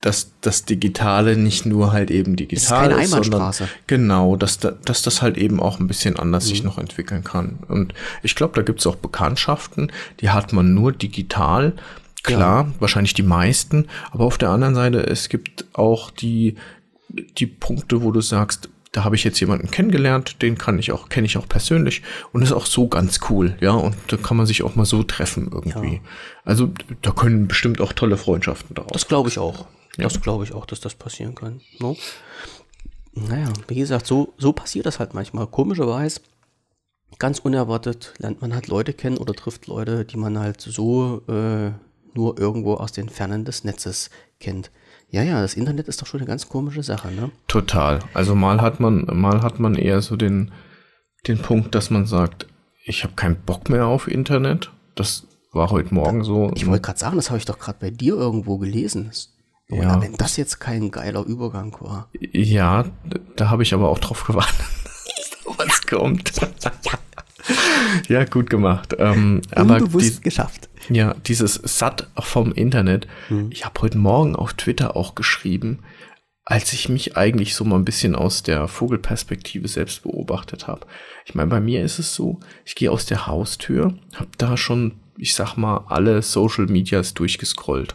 [0.00, 3.52] dass das Digitale nicht nur halt eben digital keine ist, sondern
[3.86, 7.58] genau, dass, da, dass das halt eben auch ein bisschen anders sich noch entwickeln kann.
[7.68, 9.90] Und ich glaube, da gibt es auch Bekanntschaften,
[10.20, 11.72] die hat man nur digital.
[12.22, 16.56] Klar, wahrscheinlich die meisten, aber auf der anderen Seite, es gibt auch die,
[17.08, 21.08] die Punkte, wo du sagst, da habe ich jetzt jemanden kennengelernt, den kann ich auch,
[21.08, 24.46] kenne ich auch persönlich und ist auch so ganz cool, ja, und da kann man
[24.46, 26.00] sich auch mal so treffen irgendwie.
[26.44, 26.70] Also
[27.02, 28.92] da können bestimmt auch tolle Freundschaften daraus.
[28.92, 29.66] Das glaube ich auch.
[29.98, 31.60] Das glaube ich auch, dass das passieren kann.
[31.78, 31.96] No?
[33.14, 35.46] Naja, wie gesagt, so, so passiert das halt manchmal.
[35.46, 36.20] Komischerweise
[37.18, 41.70] ganz unerwartet lernt man halt Leute kennen oder trifft Leute, die man halt so äh,
[42.14, 44.70] nur irgendwo aus den Fernen des Netzes kennt.
[45.16, 47.30] Ja, ja, das Internet ist doch schon eine ganz komische Sache, ne?
[47.48, 48.00] Total.
[48.12, 50.52] Also mal hat man, mal hat man eher so den,
[51.26, 52.46] den Punkt, dass man sagt,
[52.84, 54.70] ich habe keinen Bock mehr auf Internet.
[54.94, 56.52] Das war heute Morgen so.
[56.54, 59.10] Ich wollte gerade sagen, das habe ich doch gerade bei dir irgendwo gelesen.
[59.70, 60.02] Oder ja.
[60.02, 62.10] wenn das jetzt kein geiler Übergang war.
[62.20, 62.84] Ja,
[63.36, 64.54] da habe ich aber auch drauf gewartet,
[65.46, 66.30] dass was kommt.
[66.84, 66.98] ja,
[68.30, 68.94] gut gemacht.
[68.98, 70.68] Ähm, Unbewusst geschafft.
[70.88, 73.08] Ja, dieses Satt vom Internet.
[73.28, 73.48] Hm.
[73.50, 75.80] Ich habe heute Morgen auf Twitter auch geschrieben,
[76.44, 80.86] als ich mich eigentlich so mal ein bisschen aus der Vogelperspektive selbst beobachtet habe.
[81.24, 84.92] Ich meine, bei mir ist es so, ich gehe aus der Haustür, habe da schon
[85.18, 87.94] ich sag mal, alle Social Medias durchgescrollt.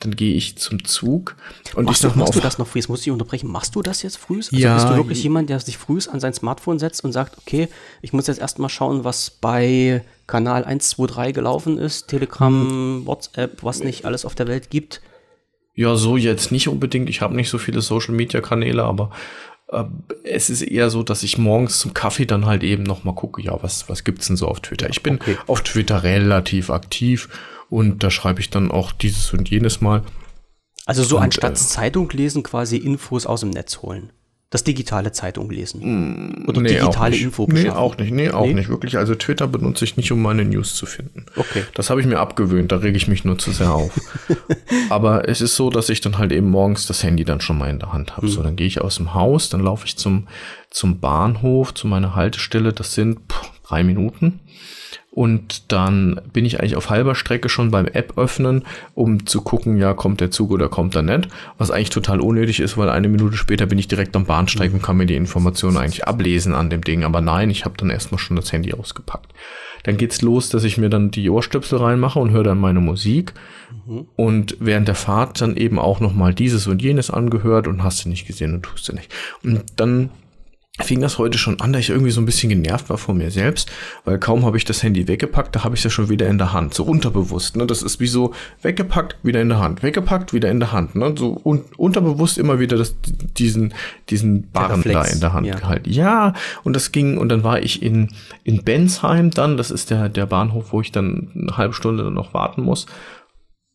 [0.00, 1.36] Dann gehe ich zum Zug
[1.74, 2.24] und machst ich sag du, mal.
[2.24, 2.78] Machst du das noch früh?
[2.78, 3.50] Jetzt muss ich unterbrechen.
[3.50, 4.38] Machst du das jetzt früh?
[4.38, 4.74] Also ja.
[4.74, 7.68] Bist du wirklich jemand, der sich früh an sein Smartphone setzt und sagt, okay,
[8.02, 13.06] ich muss jetzt erstmal schauen, was bei Kanal 123 gelaufen ist, Telegram, hm.
[13.06, 15.00] WhatsApp, was nicht alles auf der Welt gibt?
[15.74, 17.08] Ja, so jetzt nicht unbedingt.
[17.08, 19.49] Ich habe nicht so viele Social Media Kanäle, aber äh,
[20.24, 23.42] es ist eher so, dass ich morgens zum Kaffee dann halt eben noch mal gucke,
[23.42, 24.88] ja, was, was gibt's denn so auf Twitter?
[24.90, 25.36] Ich bin okay.
[25.46, 27.28] auf Twitter relativ aktiv
[27.68, 30.02] und da schreibe ich dann auch dieses und jenes mal.
[30.86, 34.12] Also so und, anstatt äh, Zeitung lesen quasi Infos aus dem Netz holen
[34.50, 35.80] das digitale Zeitung lesen.
[35.80, 37.70] Mm, Oder nee, digitale Info beschaffen.
[37.70, 38.12] Nee, auch nicht.
[38.12, 38.54] Nee, auch nee?
[38.54, 38.68] nicht.
[38.68, 38.98] Wirklich.
[38.98, 41.24] Also Twitter benutze ich nicht, um meine News zu finden.
[41.36, 41.62] Okay.
[41.74, 42.72] Das habe ich mir abgewöhnt.
[42.72, 43.92] Da rege ich mich nur zu sehr auf.
[44.90, 47.70] Aber es ist so, dass ich dann halt eben morgens das Handy dann schon mal
[47.70, 48.26] in der Hand habe.
[48.26, 48.30] Mhm.
[48.30, 50.26] So, dann gehe ich aus dem Haus, dann laufe ich zum,
[50.68, 52.72] zum Bahnhof, zu meiner Haltestelle.
[52.72, 54.40] Das sind pff, drei Minuten.
[55.20, 58.62] Und dann bin ich eigentlich auf halber Strecke schon beim App öffnen,
[58.94, 61.28] um zu gucken, ja, kommt der Zug oder kommt er nicht.
[61.58, 64.82] Was eigentlich total unnötig ist, weil eine Minute später bin ich direkt am Bahnsteig und
[64.82, 67.04] kann mir die Informationen eigentlich ablesen an dem Ding.
[67.04, 69.34] Aber nein, ich habe dann erstmal schon das Handy ausgepackt.
[69.82, 73.34] Dann geht's los, dass ich mir dann die Ohrstöpsel reinmache und höre dann meine Musik.
[73.86, 74.06] Mhm.
[74.16, 78.08] Und während der Fahrt dann eben auch nochmal dieses und jenes angehört und hast du
[78.08, 79.12] nicht gesehen und tust du nicht.
[79.42, 80.08] Und dann
[80.78, 83.30] fing das heute schon an, da ich irgendwie so ein bisschen genervt war von mir
[83.30, 83.70] selbst,
[84.04, 86.38] weil kaum habe ich das Handy weggepackt, da habe ich es ja schon wieder in
[86.38, 87.56] der Hand, so unterbewusst.
[87.56, 87.66] Ne?
[87.66, 90.94] Das ist wie so weggepackt, wieder in der Hand, weggepackt, wieder in der Hand.
[90.94, 91.14] Ne?
[91.16, 92.96] So un unterbewusst immer wieder das,
[93.36, 93.74] diesen,
[94.08, 95.56] diesen Barren da in der Hand ja.
[95.56, 95.90] gehalten.
[95.90, 98.10] Ja, und das ging, und dann war ich in,
[98.44, 102.32] in Bensheim dann, das ist der, der Bahnhof, wo ich dann eine halbe Stunde noch
[102.32, 102.86] warten muss.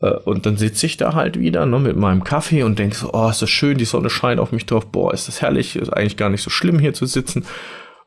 [0.06, 3.12] Äh, und dann sitze ich da halt wieder ne, mit meinem Kaffee und denke so,
[3.14, 5.90] oh, ist das schön, die Sonne scheint auf mich drauf, boah, ist das herrlich, ist
[5.90, 7.46] eigentlich gar nicht so schlimm hier zu sitzen.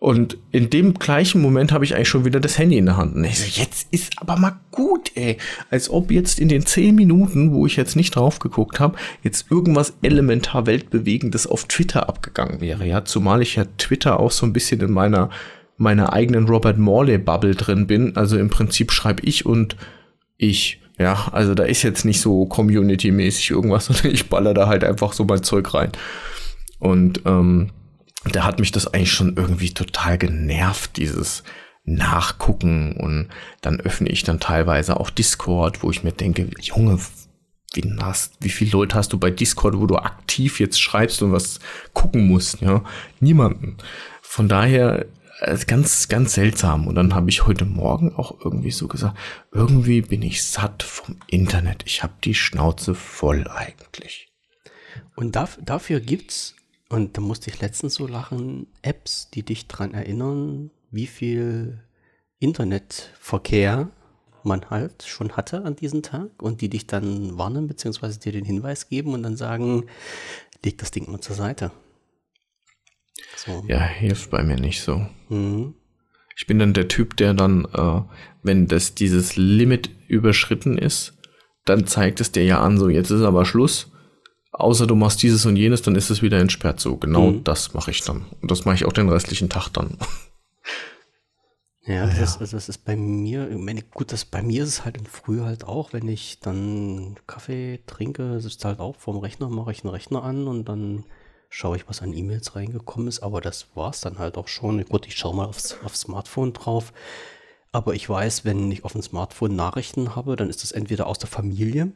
[0.00, 3.16] Und in dem gleichen Moment habe ich eigentlich schon wieder das Handy in der Hand.
[3.16, 5.38] Und ich so, jetzt ist aber mal gut, ey.
[5.70, 9.50] Als ob jetzt in den zehn Minuten, wo ich jetzt nicht drauf geguckt habe, jetzt
[9.50, 12.86] irgendwas elementar Weltbewegendes auf Twitter abgegangen wäre.
[12.86, 15.30] Ja, zumal ich ja Twitter auch so ein bisschen in meiner,
[15.78, 18.16] meiner eigenen Robert Morley-Bubble drin bin.
[18.16, 19.76] Also im Prinzip schreibe ich und
[20.36, 20.80] ich.
[20.98, 25.12] Ja, also da ist jetzt nicht so community-mäßig irgendwas, sondern ich baller da halt einfach
[25.12, 25.92] so mein Zeug rein.
[26.78, 27.70] Und ähm,
[28.32, 31.44] da hat mich das eigentlich schon irgendwie total genervt, dieses
[31.84, 32.96] Nachgucken.
[32.96, 33.28] Und
[33.60, 36.98] dann öffne ich dann teilweise auch Discord, wo ich mir denke, Junge,
[37.74, 41.32] wie, hast, wie viele Leute hast du bei Discord, wo du aktiv jetzt schreibst und
[41.32, 41.60] was
[41.92, 42.60] gucken musst?
[42.60, 42.82] Ja,
[43.20, 43.76] niemanden.
[44.22, 45.06] Von daher
[45.66, 46.86] ganz, ganz seltsam.
[46.86, 49.16] Und dann habe ich heute Morgen auch irgendwie so gesagt,
[49.52, 51.82] irgendwie bin ich satt vom Internet.
[51.86, 54.32] Ich habe die Schnauze voll eigentlich.
[55.16, 56.54] Und dafür, dafür gibt's,
[56.88, 61.82] und da musste ich letztens so lachen, Apps, die dich dran erinnern, wie viel
[62.38, 63.90] Internetverkehr
[64.44, 68.44] man halt schon hatte an diesem Tag und die dich dann warnen beziehungsweise dir den
[68.44, 69.86] Hinweis geben und dann sagen,
[70.64, 71.70] leg das Ding mal zur Seite.
[73.36, 73.64] So.
[73.68, 75.06] Ja, hilft bei mir nicht so.
[75.28, 75.74] Mhm.
[76.36, 78.00] Ich bin dann der Typ, der dann, äh,
[78.42, 81.14] wenn das dieses Limit überschritten ist,
[81.64, 83.90] dann zeigt es dir ja an, so jetzt ist aber Schluss.
[84.52, 86.80] Außer du machst dieses und jenes, dann ist es wieder entsperrt.
[86.80, 87.44] So, genau mhm.
[87.44, 88.26] das mache ich dann.
[88.40, 89.98] Und das mache ich auch den restlichen Tag dann.
[91.88, 92.24] Ja, das, ja.
[92.24, 94.98] Ist, also das ist bei mir, ich meine, gut, das bei mir ist es halt
[94.98, 99.72] im Frühjahr halt auch, wenn ich dann Kaffee trinke, sitzt halt auch vorm Rechner, mache
[99.72, 101.04] ich einen Rechner an und dann
[101.48, 104.84] schaue ich, was an E-Mails reingekommen ist, aber das war es dann halt auch schon.
[104.84, 106.92] Gut, ich schaue mal aufs, aufs Smartphone drauf.
[107.72, 111.18] Aber ich weiß, wenn ich auf dem Smartphone Nachrichten habe, dann ist das entweder aus
[111.18, 111.92] der Familie.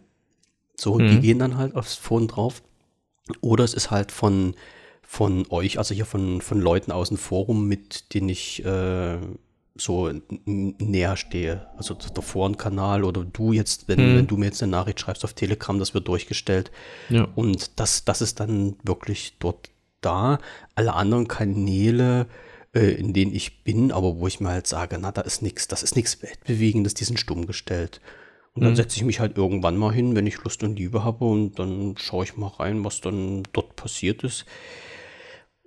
[0.76, 1.08] So, mhm.
[1.08, 2.62] die gehen dann halt aufs Phone drauf.
[3.40, 4.54] Oder es ist halt von,
[5.02, 9.18] von euch, also hier von, von Leuten aus dem Forum, mit denen ich äh,
[9.74, 10.10] so
[10.44, 11.66] näher stehe.
[11.76, 14.16] Also der Forenkanal oder du jetzt, wenn, hm.
[14.16, 16.70] wenn du mir jetzt eine Nachricht schreibst auf Telegram, das wird durchgestellt.
[17.08, 17.28] Ja.
[17.34, 19.70] Und das, das ist dann wirklich dort
[20.00, 20.38] da.
[20.74, 22.26] Alle anderen Kanäle
[22.74, 25.68] äh, in denen ich bin, aber wo ich mir halt sage, na, da ist nichts,
[25.68, 28.00] das ist nichts Weltbewegendes, die sind stumm gestellt.
[28.54, 28.76] Und dann mhm.
[28.76, 31.94] setze ich mich halt irgendwann mal hin, wenn ich Lust und Liebe habe und dann
[31.98, 34.44] schaue ich mal rein, was dann dort passiert ist.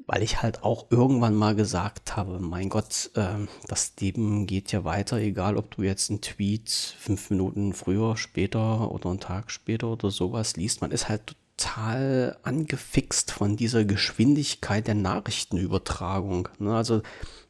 [0.08, 4.84] Weil ich halt auch irgendwann mal gesagt habe, mein Gott, äh, das Leben geht ja
[4.84, 9.88] weiter, egal ob du jetzt einen Tweet fünf Minuten früher, später oder einen Tag später
[9.88, 10.82] oder sowas liest.
[10.82, 16.50] Man ist halt total angefixt von dieser Geschwindigkeit der Nachrichtenübertragung.
[16.60, 16.76] Ne?
[16.76, 17.02] Also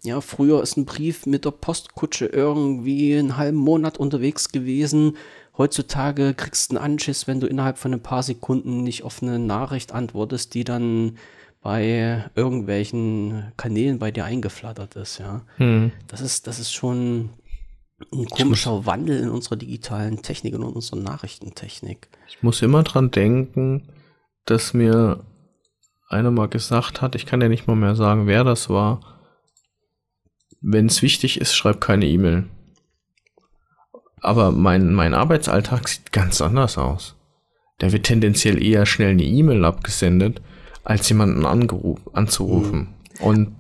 [0.04, 5.18] ja, früher ist ein Brief mit der Postkutsche irgendwie einen halben Monat unterwegs gewesen.
[5.58, 9.40] Heutzutage kriegst du einen Anschiss, wenn du innerhalb von ein paar Sekunden nicht auf eine
[9.40, 11.18] Nachricht antwortest, die dann
[11.66, 15.42] bei irgendwelchen Kanälen bei dir eingeflattert ist, ja.
[15.58, 15.92] Hm.
[16.06, 17.32] Das ist, das ist schon
[18.14, 22.08] ein komischer Wandel in unserer digitalen Technik und in unserer Nachrichtentechnik.
[22.28, 23.90] Ich muss immer dran denken,
[24.46, 25.26] dass mir
[26.08, 29.00] einer mal gesagt hat, ich kann ja nicht mal mehr sagen, wer das war.
[30.62, 32.44] Wenn es wichtig ist, schreib keine E-Mail.
[34.22, 37.16] Aber mein, mein Arbeitsalltag sieht ganz anders aus.
[37.80, 40.44] Da wird tendenziell eher schnell eine E-Mail abgesendet,
[40.86, 42.80] als jemanden anzurufen.
[43.20, 43.26] Mhm.
[43.26, 43.56] Und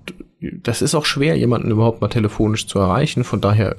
[0.64, 3.24] das ist auch schwer, jemanden überhaupt mal telefonisch zu erreichen.
[3.24, 3.78] Von daher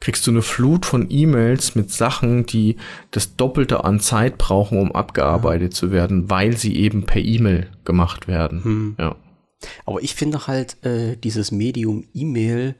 [0.00, 2.76] kriegst du eine Flut von E-Mails mit Sachen, die
[3.10, 8.28] das Doppelte an Zeit brauchen, um abgearbeitet zu werden, weil sie eben per E-Mail gemacht
[8.28, 8.64] werden.
[8.64, 8.96] Hm.
[8.98, 9.16] Ja.
[9.84, 12.74] Aber ich finde halt äh, dieses Medium E-Mail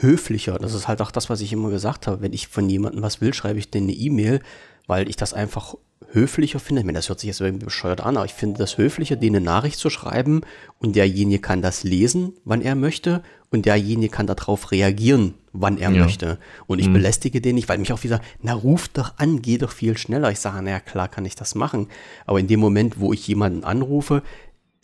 [0.00, 0.58] höflicher.
[0.58, 2.22] Das ist halt auch das, was ich immer gesagt habe.
[2.22, 4.40] Wenn ich von jemandem was will, schreibe ich denen eine E-Mail,
[4.86, 5.76] weil ich das einfach
[6.12, 6.80] höflicher finde.
[6.80, 9.36] Ich meine, das hört sich jetzt irgendwie bescheuert an, aber ich finde das höflicher, denen
[9.36, 10.42] eine Nachricht zu schreiben
[10.78, 15.90] und derjenige kann das lesen, wann er möchte und derjenige kann darauf reagieren, wann er
[15.90, 16.04] ja.
[16.04, 16.38] möchte.
[16.66, 16.94] Und ich mhm.
[16.94, 20.30] belästige den nicht, weil mich auch wieder, na ruf doch an, geh doch viel schneller.
[20.30, 21.88] Ich sage, naja, klar kann ich das machen.
[22.24, 24.22] Aber in dem Moment, wo ich jemanden anrufe,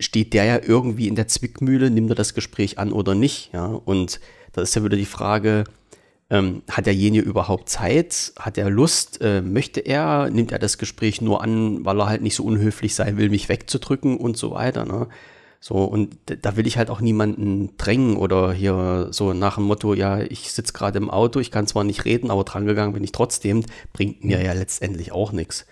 [0.01, 3.51] steht der ja irgendwie in der Zwickmühle, nimmt er das Gespräch an oder nicht.
[3.53, 3.67] Ja?
[3.67, 4.21] Und
[4.53, 5.65] da ist ja wieder die Frage,
[6.31, 8.33] ähm, hat derjenige überhaupt Zeit?
[8.39, 9.21] Hat er Lust?
[9.21, 10.31] Äh, möchte er?
[10.31, 13.49] Nimmt er das Gespräch nur an, weil er halt nicht so unhöflich sein will, mich
[13.49, 14.87] wegzudrücken und so weiter?
[14.87, 15.09] Ne?
[15.61, 19.95] So, und da will ich halt auch niemanden drängen oder hier so nach dem Motto,
[19.95, 23.13] ja, ich sitze gerade im Auto, ich kann zwar nicht reden, aber drangegangen bin ich
[23.13, 25.67] trotzdem, bringt mir ja letztendlich auch nichts.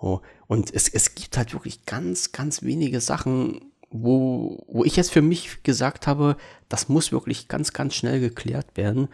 [0.00, 3.72] So, und es, es gibt halt wirklich ganz, ganz wenige Sachen,
[4.02, 6.36] wo, wo ich jetzt für mich gesagt habe,
[6.68, 9.08] das muss wirklich ganz, ganz schnell geklärt werden.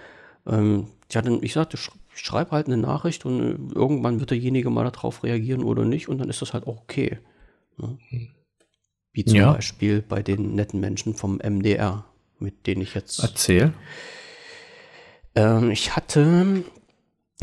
[0.47, 4.70] Ähm, ja, dann, ich sagte, ich schreibe halt eine Nachricht und äh, irgendwann wird derjenige
[4.70, 7.18] mal darauf reagieren oder nicht und dann ist das halt auch okay.
[7.76, 7.99] Ne?
[9.12, 9.53] Wie zum ja.
[9.53, 12.05] Beispiel bei den netten Menschen vom MDR,
[12.39, 13.18] mit denen ich jetzt.
[13.22, 13.72] Erzähl.
[15.35, 16.64] Ähm, ich hatte.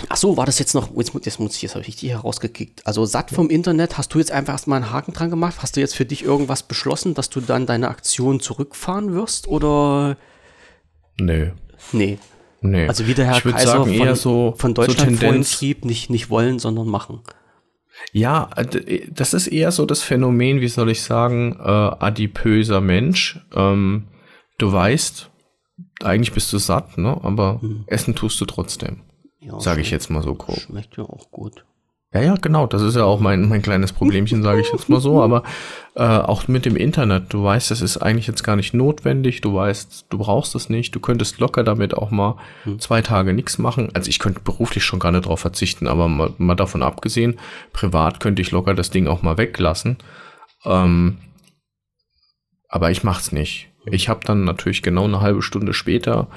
[0.07, 2.85] Ach so, war das jetzt noch, jetzt, jetzt muss ich, jetzt habe ich die herausgekickt.
[2.87, 5.57] Also satt vom Internet, hast du jetzt einfach erstmal einen Haken dran gemacht?
[5.61, 10.17] Hast du jetzt für dich irgendwas beschlossen, dass du dann deine Aktion zurückfahren wirst oder?
[11.19, 11.51] Nö.
[11.91, 12.19] Nee.
[12.61, 12.87] Nee.
[12.87, 16.29] Also wie der Herr Kaiser sagen, von, so, von Deutschland so vorhin schrieb, nicht, nicht
[16.29, 17.21] wollen, sondern machen.
[18.11, 18.49] Ja,
[19.09, 23.39] das ist eher so das Phänomen, wie soll ich sagen, äh, adipöser Mensch.
[23.53, 24.07] Ähm,
[24.57, 25.29] du weißt,
[26.01, 27.17] eigentlich bist du satt, ne?
[27.21, 27.83] aber hm.
[27.87, 29.01] essen tust du trotzdem.
[29.39, 30.59] Ja, Sage ich jetzt mal so grob.
[30.59, 31.65] Schmeckt ja auch gut.
[32.11, 32.65] Ja, ja, genau.
[32.65, 35.21] Das ist ja auch mein, mein kleines Problemchen, sage ich jetzt mal so.
[35.23, 35.43] Aber
[35.95, 39.41] äh, auch mit dem Internet, du weißt, das ist eigentlich jetzt gar nicht notwendig.
[39.41, 40.95] Du weißt, du brauchst es nicht.
[40.95, 42.79] Du könntest locker damit auch mal hm.
[42.79, 43.89] zwei Tage nichts machen.
[43.93, 47.39] Also ich könnte beruflich schon gar nicht drauf verzichten, aber mal, mal davon abgesehen,
[47.73, 49.97] privat könnte ich locker das Ding auch mal weglassen.
[50.65, 51.19] Ähm,
[52.67, 53.69] aber ich mach's nicht.
[53.85, 56.27] Ich habe dann natürlich genau eine halbe Stunde später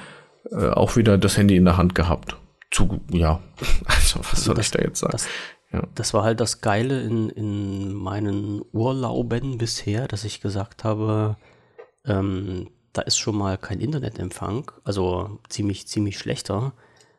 [0.50, 2.36] äh, auch wieder das Handy in der Hand gehabt.
[2.72, 3.40] Zu, ja,
[3.84, 5.12] also was soll das, ich da jetzt sagen?
[5.12, 5.28] Das,
[5.72, 5.82] ja.
[5.94, 11.36] Das war halt das Geile in, in meinen Urlauben bisher, dass ich gesagt habe,
[12.04, 16.74] ähm, da ist schon mal kein Internetempfang, also ziemlich, ziemlich schlechter.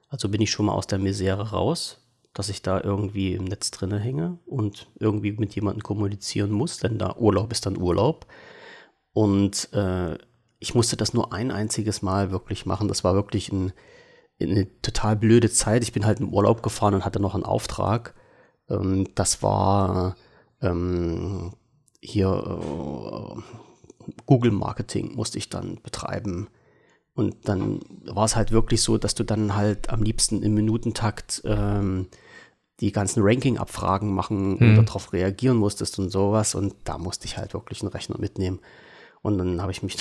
[0.08, 2.00] Also bin ich schon mal aus der Misere raus,
[2.34, 7.00] dass ich da irgendwie im Netz drinne hänge und irgendwie mit jemandem kommunizieren muss, denn
[7.00, 8.28] da Urlaub ist dann Urlaub.
[9.14, 10.18] Und äh,
[10.60, 12.88] ich musste das nur ein einziges Mal wirklich machen.
[12.88, 13.74] Das war wirklich ein,
[14.42, 15.84] eine total blöde Zeit.
[15.84, 18.14] Ich bin halt im Urlaub gefahren und hatte noch einen Auftrag.
[18.70, 20.16] Ähm, das war
[20.62, 21.54] ähm,
[22.02, 23.42] hier äh,
[24.26, 26.48] Google Marketing musste ich dann betreiben.
[27.14, 31.44] Und dann war es halt wirklich so, dass du dann halt am liebsten im Minutentakt
[31.46, 32.08] ähm,
[32.80, 34.80] die ganzen Ranking-Abfragen machen hm.
[34.80, 36.56] und darauf reagieren musstest und sowas.
[36.56, 38.60] Und da musste ich halt wirklich einen Rechner mitnehmen.
[39.24, 39.96] Und dann habe ich mich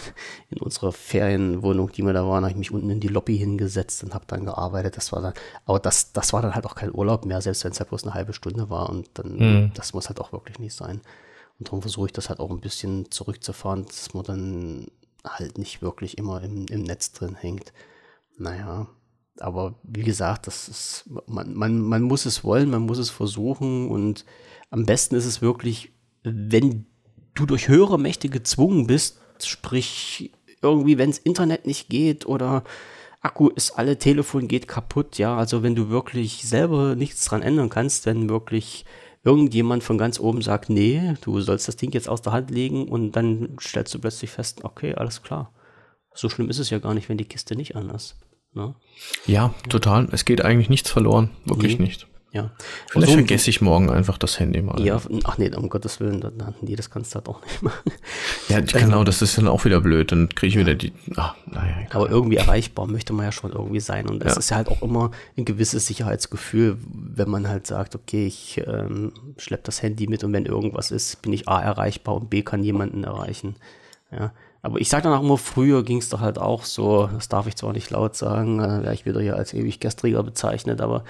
[0.50, 4.02] in unserer Ferienwohnung, die wir da waren, habe ich mich unten in die Lobby hingesetzt
[4.02, 4.96] und habe dann gearbeitet.
[4.96, 5.32] Das war dann,
[5.64, 8.02] aber das, das war dann halt auch kein Urlaub mehr, selbst wenn es ja bloß
[8.02, 8.90] eine halbe Stunde war.
[8.90, 9.70] Und dann, mhm.
[9.74, 11.00] das muss halt auch wirklich nicht sein.
[11.58, 14.86] Und darum versuche ich das halt auch ein bisschen zurückzufahren, dass man dann
[15.24, 17.72] halt nicht wirklich immer im, im Netz drin hängt.
[18.36, 18.88] Naja,
[19.38, 23.88] aber wie gesagt, das ist, man, man, man muss es wollen, man muss es versuchen
[23.88, 24.24] und
[24.70, 25.92] am besten ist es wirklich,
[26.24, 26.86] wenn
[27.34, 30.32] du durch höhere Mächte gezwungen bist, sprich
[30.62, 32.64] irgendwie, wenn es Internet nicht geht oder
[33.20, 37.70] Akku ist alle, Telefon geht kaputt, ja, also wenn du wirklich selber nichts dran ändern
[37.70, 38.84] kannst, wenn wirklich
[39.24, 42.88] irgendjemand von ganz oben sagt, nee, du sollst das Ding jetzt aus der Hand legen
[42.88, 45.52] und dann stellst du plötzlich fest, okay, alles klar.
[46.12, 48.16] So schlimm ist es ja gar nicht, wenn die Kiste nicht an ist.
[48.52, 48.74] Ne?
[49.26, 50.08] Ja, total.
[50.12, 51.30] Es geht eigentlich nichts verloren.
[51.44, 51.86] Wirklich nee.
[51.86, 52.06] nicht.
[52.34, 52.50] Ja.
[52.90, 54.80] Vielleicht so, vergesse ich morgen einfach das Handy mal.
[54.84, 57.78] Ja, ach nee, um Gottes Willen, dann, nee, das kannst du halt auch nicht machen.
[58.48, 60.12] Ja, genau, das ist dann auch wieder blöd.
[60.12, 60.92] Dann kriege ich wieder die.
[61.16, 64.06] Ach, naja, Aber irgendwie erreichbar möchte man ja schon irgendwie sein.
[64.08, 64.38] Und es ja.
[64.38, 69.12] ist ja halt auch immer ein gewisses Sicherheitsgefühl, wenn man halt sagt, okay, ich ähm,
[69.38, 72.64] schleppe das Handy mit und wenn irgendwas ist, bin ich A erreichbar und B kann
[72.64, 73.54] jemanden erreichen.
[74.10, 74.32] Ja.
[74.60, 77.46] Aber ich sage dann auch immer, früher ging es doch halt auch so, das darf
[77.46, 81.04] ich zwar nicht laut sagen, äh, wäre ich wieder hier als ewig gestriger bezeichnet, aber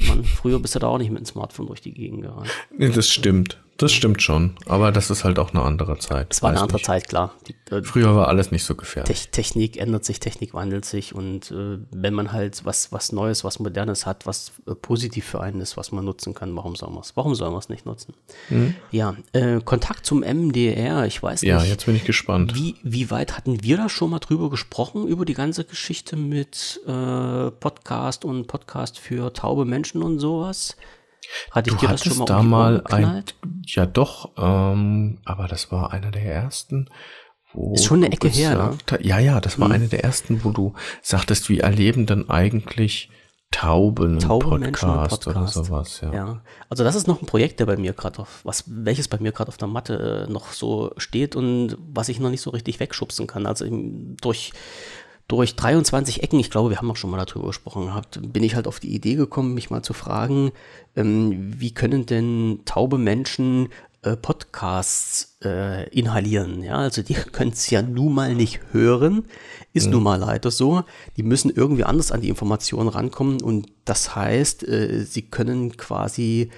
[0.00, 2.50] man, früher bist du da auch nicht mit dem Smartphone durch die Gegend gerannt.
[2.76, 3.58] Nee, das stimmt.
[3.82, 4.54] Das stimmt schon.
[4.66, 6.28] Aber das ist halt auch eine andere Zeit.
[6.30, 6.86] Es war eine andere nicht.
[6.86, 7.34] Zeit, klar.
[7.48, 9.24] Die, äh, Früher war alles nicht so gefährlich.
[9.24, 11.16] Te Technik ändert sich, Technik wandelt sich.
[11.16, 15.40] Und äh, wenn man halt was, was Neues, was Modernes hat, was äh, positiv für
[15.40, 17.16] einen ist, was man nutzen kann, warum soll man es?
[17.16, 18.14] Warum soll man es nicht nutzen?
[18.50, 18.76] Mhm.
[18.92, 21.50] Ja, äh, Kontakt zum MDR, ich weiß nicht.
[21.50, 22.54] Ja, jetzt bin ich gespannt.
[22.54, 26.80] Wie, wie weit hatten wir da schon mal drüber gesprochen, über die ganze Geschichte mit
[26.86, 30.76] äh, Podcast und Podcast für taube Menschen und sowas?
[31.50, 33.24] Hatte ich du dir das schon mal da um mal ein,
[33.66, 36.88] ja doch, ähm, aber das war einer der ersten.
[37.52, 38.98] Wo ist schon eine Ecke her, ne?
[39.00, 39.74] Ja, ja, das war hm.
[39.74, 43.10] eine der ersten, wo du sagtest, wie erleben dann eigentlich
[43.52, 46.12] Tauben Taube Podcast, Podcast, oder sowas, ja.
[46.12, 46.42] ja.
[46.70, 49.30] Also das ist noch ein Projekt, der bei mir gerade auf, was, welches bei mir
[49.30, 52.80] gerade auf der Matte äh, noch so steht und was ich noch nicht so richtig
[52.80, 53.44] wegschubsen kann.
[53.44, 53.66] Also
[54.22, 54.52] durch
[55.28, 58.54] durch 23 Ecken, ich glaube, wir haben auch schon mal darüber gesprochen gehabt, bin ich
[58.54, 60.52] halt auf die Idee gekommen, mich mal zu fragen,
[60.96, 63.68] ähm, wie können denn taube Menschen
[64.02, 66.62] äh, Podcasts äh, inhalieren?
[66.62, 69.24] Ja, also die können es ja nun mal nicht hören,
[69.72, 69.92] ist mhm.
[69.92, 70.84] nun mal leider so.
[71.16, 76.50] Die müssen irgendwie anders an die Informationen rankommen und das heißt, äh, sie können quasi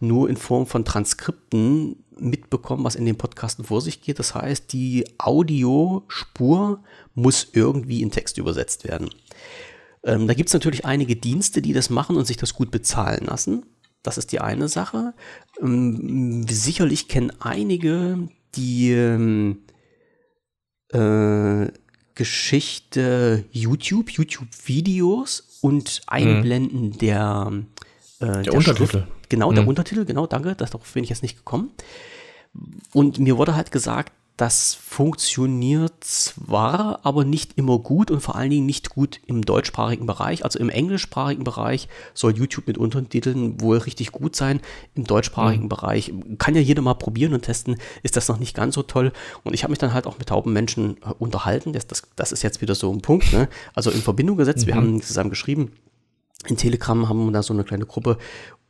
[0.00, 4.18] nur in Form von Transkripten mitbekommen, was in den Podcasten vor sich geht.
[4.18, 6.80] Das heißt, die Audiospur
[7.14, 9.10] muss irgendwie in Text übersetzt werden.
[10.04, 13.26] Ähm, da gibt es natürlich einige Dienste, die das machen und sich das gut bezahlen
[13.26, 13.64] lassen.
[14.02, 15.14] Das ist die eine Sache.
[15.60, 19.62] Ähm, sicherlich kennen einige die ähm,
[20.92, 21.68] äh,
[22.14, 26.98] Geschichte YouTube, YouTube-Videos und Einblenden mhm.
[26.98, 27.52] der,
[28.20, 28.90] äh, der, der, Untertitel.
[28.90, 29.08] Schrift.
[29.28, 29.54] Genau, mhm.
[29.54, 31.70] der Untertitel, genau, danke, darauf bin ich jetzt nicht gekommen.
[32.92, 38.50] Und mir wurde halt gesagt, das funktioniert zwar, aber nicht immer gut und vor allen
[38.50, 40.44] Dingen nicht gut im deutschsprachigen Bereich.
[40.44, 44.60] Also im englischsprachigen Bereich soll YouTube mit Untertiteln wohl richtig gut sein.
[44.94, 45.68] Im deutschsprachigen mhm.
[45.68, 49.12] Bereich kann ja jeder mal probieren und testen, ist das noch nicht ganz so toll.
[49.44, 51.72] Und ich habe mich dann halt auch mit tauben Menschen äh, unterhalten.
[51.72, 53.32] Das, das, das ist jetzt wieder so ein Punkt.
[53.32, 53.48] Ne?
[53.74, 54.62] Also in Verbindung gesetzt.
[54.62, 54.66] Mhm.
[54.66, 55.72] Wir haben zusammen geschrieben
[56.48, 58.18] in Telegram haben wir da so eine kleine Gruppe,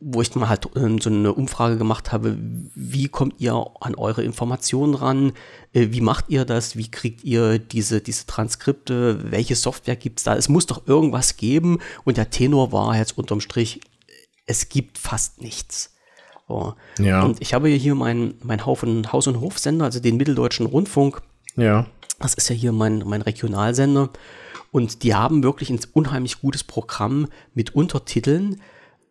[0.04, 2.36] wo ich mal halt äh, so eine Umfrage gemacht habe,
[2.74, 5.32] wie kommt ihr an eure Informationen ran,
[5.72, 10.24] äh, wie macht ihr das, wie kriegt ihr diese, diese Transkripte, welche Software gibt es
[10.24, 13.80] da, es muss doch irgendwas geben und der Tenor war jetzt unterm Strich,
[14.46, 15.94] es gibt fast nichts.
[16.48, 16.74] So.
[16.98, 17.22] Ja.
[17.22, 21.22] Und ich habe hier meinen mein Haus- und Hofsender, also den Mitteldeutschen Rundfunk.
[21.56, 21.86] Ja.
[22.18, 24.10] Das ist ja hier mein, mein Regionalsender.
[24.70, 28.60] Und die haben wirklich ein unheimlich gutes Programm mit Untertiteln.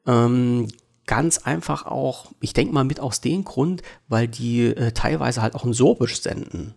[0.07, 0.67] Ähm,
[1.11, 5.55] ganz einfach auch, ich denke mal mit aus dem Grund, weil die äh, teilweise halt
[5.55, 6.73] auch in Sorbisch senden.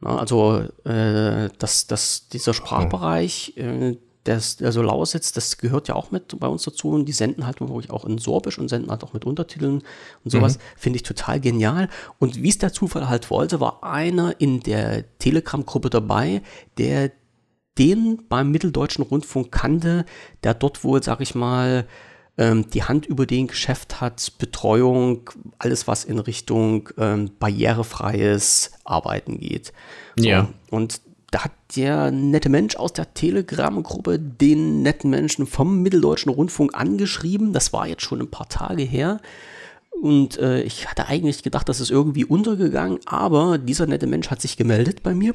[0.00, 5.94] Na, also äh, das, das, dieser Sprachbereich, äh, das, der so Lausitz, das gehört ja
[5.94, 8.90] auch mit bei uns dazu und die senden halt wirklich auch in Sorbisch und senden
[8.90, 9.84] halt auch mit Untertiteln
[10.24, 10.56] und sowas.
[10.56, 10.62] Mhm.
[10.76, 11.88] Finde ich total genial.
[12.18, 16.42] Und wie es der Zufall halt wollte, war einer in der Telegram-Gruppe dabei,
[16.76, 17.12] der
[17.78, 20.06] den beim Mitteldeutschen Rundfunk kannte,
[20.42, 21.86] der dort wohl, sag ich mal,
[22.38, 25.28] die Hand über den Geschäft hat, Betreuung,
[25.58, 29.74] alles was in Richtung ähm, barrierefreies Arbeiten geht.
[30.16, 30.48] So, ja.
[30.70, 36.74] Und da hat der nette Mensch aus der Telegram-Gruppe den netten Menschen vom Mitteldeutschen Rundfunk
[36.74, 37.52] angeschrieben.
[37.52, 39.20] Das war jetzt schon ein paar Tage her.
[40.00, 44.40] Und äh, ich hatte eigentlich gedacht, das ist irgendwie untergegangen, aber dieser nette Mensch hat
[44.40, 45.34] sich gemeldet bei mir.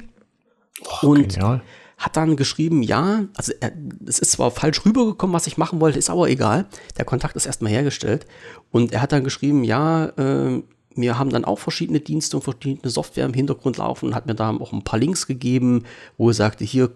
[0.82, 1.62] Oh, und genial
[1.98, 3.72] hat dann geschrieben, ja, also er,
[4.06, 6.66] es ist zwar falsch rübergekommen, was ich machen wollte, ist aber egal.
[6.98, 8.26] Der Kontakt ist erstmal hergestellt.
[8.72, 10.62] Und er hat dann geschrieben, ja, äh,
[10.96, 14.36] wir haben dann auch verschiedene Dienste und verschiedene Software im Hintergrund laufen und hat mir
[14.36, 15.84] da auch ein paar Links gegeben,
[16.18, 16.92] wo er sagte, hier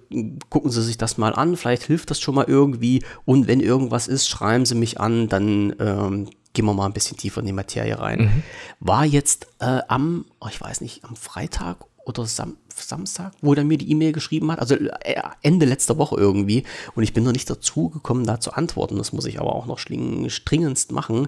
[0.49, 4.07] gucken Sie sich das mal an, vielleicht hilft das schon mal irgendwie und wenn irgendwas
[4.07, 7.53] ist, schreiben Sie mich an, dann ähm, gehen wir mal ein bisschen tiefer in die
[7.53, 8.19] Materie rein.
[8.19, 8.43] Mhm.
[8.79, 13.65] War jetzt äh, am, oh, ich weiß nicht, am Freitag oder Sam Samstag, wo er
[13.65, 16.63] mir die E-Mail geschrieben hat, also äh, Ende letzter Woche irgendwie.
[16.95, 18.97] Und ich bin noch nicht dazu gekommen, da zu antworten.
[18.97, 21.27] Das muss ich aber auch noch stringendst machen.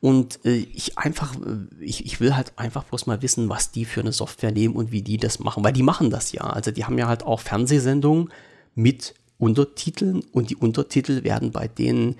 [0.00, 3.84] Und äh, ich einfach, äh, ich, ich will halt einfach bloß mal wissen, was die
[3.84, 5.64] für eine Software nehmen und wie die das machen.
[5.64, 6.42] Weil die machen das ja.
[6.42, 8.30] Also die haben ja halt auch Fernsehsendungen
[8.74, 12.16] mit Untertiteln und die Untertitel werden bei denen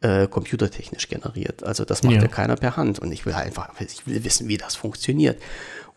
[0.00, 1.62] äh, computertechnisch generiert.
[1.62, 2.22] Also das macht ja.
[2.22, 2.98] ja keiner per Hand.
[2.98, 5.40] Und ich will halt einfach, ich will wissen, wie das funktioniert.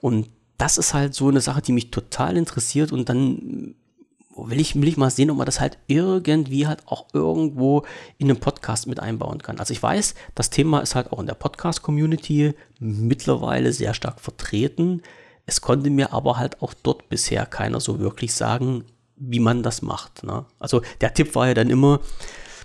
[0.01, 0.29] Und
[0.59, 3.75] das ist halt so eine Sache, die mich total interessiert und dann
[4.35, 7.85] will ich, will ich mal sehen, ob man das halt irgendwie halt auch irgendwo
[8.17, 9.59] in einem Podcast mit einbauen kann.
[9.59, 15.01] Also ich weiß, das Thema ist halt auch in der Podcast-Community mittlerweile sehr stark vertreten.
[15.45, 18.83] Es konnte mir aber halt auch dort bisher keiner so wirklich sagen,
[19.15, 20.23] wie man das macht.
[20.23, 20.45] Ne?
[20.59, 22.01] Also der Tipp war ja dann immer,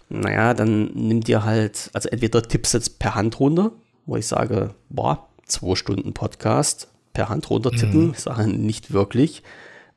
[0.09, 3.73] naja, dann nimmt ihr halt, also entweder Tipps jetzt per Hand runter,
[4.07, 8.09] wo ich sage, boah, zwei Stunden Podcast, per Hand runtertippen.
[8.09, 8.15] Mhm.
[8.15, 9.43] Sage nicht wirklich.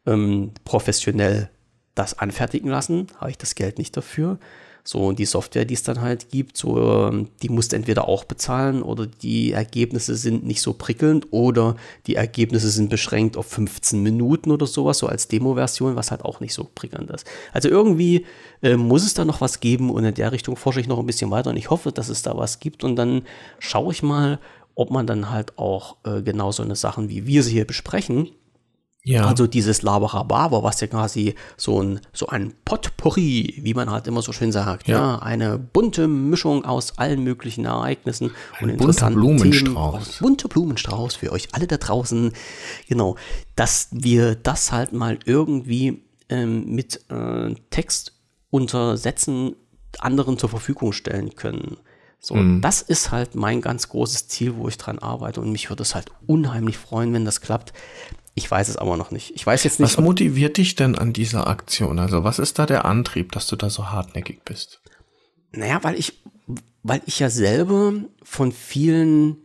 [0.05, 1.49] Ähm, professionell
[1.95, 4.39] das anfertigen lassen, habe ich das Geld nicht dafür.
[4.87, 8.07] So, und die Software, die es dann halt gibt, so, ähm, die musst du entweder
[8.07, 13.47] auch bezahlen oder die Ergebnisse sind nicht so prickelnd oder die Ergebnisse sind beschränkt auf
[13.47, 17.27] 15 Minuten oder sowas, so als Demo-Version, was halt auch nicht so prickelnd ist.
[17.51, 18.25] Also irgendwie
[18.61, 21.05] äh, muss es da noch was geben und in der Richtung forsche ich noch ein
[21.05, 23.23] bisschen weiter und ich hoffe, dass es da was gibt und dann
[23.59, 24.39] schaue ich mal,
[24.77, 28.29] ob man dann halt auch äh, genau so eine Sachen, wie wir sie hier besprechen,
[29.03, 29.25] ja.
[29.25, 34.21] Also dieses Labarababa, was ja quasi so ein, so ein Potpourri, wie man halt immer
[34.21, 39.21] so schön sagt, ja, ja eine bunte Mischung aus allen möglichen Ereignissen ein und interessanten
[39.21, 40.03] bunter Blumenstrauß.
[40.03, 40.17] Themen.
[40.19, 42.33] Bunter Blumenstrauß für euch alle da draußen.
[42.89, 43.15] Genau,
[43.55, 48.11] dass wir das halt mal irgendwie ähm, mit äh, Text
[48.49, 49.55] untersetzen
[49.99, 51.77] anderen zur Verfügung stellen können.
[52.19, 52.61] So, mhm.
[52.61, 55.41] das ist halt mein ganz großes Ziel, wo ich dran arbeite.
[55.41, 57.73] Und mich würde es halt unheimlich freuen, wenn das klappt.
[58.33, 59.31] Ich weiß es aber noch nicht.
[59.35, 59.97] Ich weiß jetzt nicht.
[59.97, 61.99] Was motiviert dich denn an dieser Aktion?
[61.99, 64.81] Also, was ist da der Antrieb, dass du da so hartnäckig bist?
[65.51, 66.21] Naja, weil ich,
[66.83, 69.37] weil ich ja selber von vielen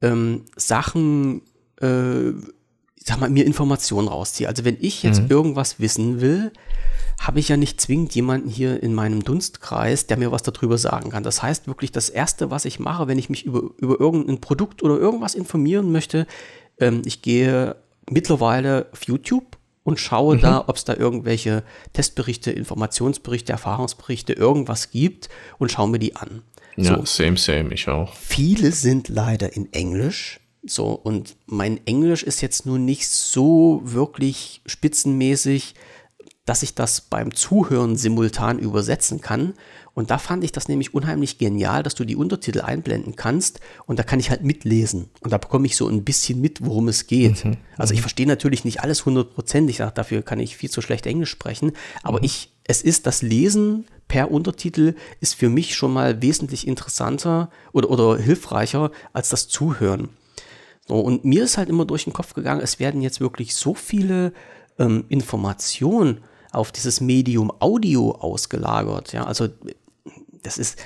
[0.00, 1.42] ähm, Sachen,
[1.80, 2.32] äh,
[3.08, 4.48] sag mal, mir Informationen rausziehe.
[4.48, 5.30] Also, wenn ich jetzt mhm.
[5.30, 6.52] irgendwas wissen will,
[7.20, 11.10] habe ich ja nicht zwingend jemanden hier in meinem Dunstkreis, der mir was darüber sagen
[11.10, 11.24] kann.
[11.24, 14.82] Das heißt wirklich, das Erste, was ich mache, wenn ich mich über, über irgendein Produkt
[14.82, 16.26] oder irgendwas informieren möchte,
[16.78, 17.76] ähm, ich gehe
[18.08, 20.40] mittlerweile auf YouTube und schaue mhm.
[20.40, 25.28] da, ob es da irgendwelche Testberichte, Informationsberichte, Erfahrungsberichte, irgendwas gibt
[25.58, 26.42] und schaue mir die an.
[26.76, 27.04] Ja, so.
[27.04, 28.14] same, same, ich auch.
[28.14, 30.38] Viele sind leider in Englisch.
[30.64, 35.74] So, und mein Englisch ist jetzt nun nicht so wirklich spitzenmäßig
[36.48, 39.52] dass ich das beim Zuhören simultan übersetzen kann.
[39.92, 43.98] Und da fand ich das nämlich unheimlich genial, dass du die Untertitel einblenden kannst und
[43.98, 45.10] da kann ich halt mitlesen.
[45.20, 47.44] Und da bekomme ich so ein bisschen mit, worum es geht.
[47.44, 47.56] Mhm.
[47.76, 48.02] Also ich mhm.
[48.02, 52.24] verstehe natürlich nicht alles hundertprozentig, dafür kann ich viel zu schlecht Englisch sprechen, aber mhm.
[52.24, 57.90] ich, es ist das Lesen per Untertitel ist für mich schon mal wesentlich interessanter oder,
[57.90, 60.08] oder hilfreicher als das Zuhören.
[60.88, 63.74] So, und mir ist halt immer durch den Kopf gegangen, es werden jetzt wirklich so
[63.74, 64.32] viele
[64.78, 66.20] ähm, Informationen
[66.50, 69.12] auf dieses Medium Audio ausgelagert.
[69.12, 69.48] Ja, also
[70.42, 70.78] das ist,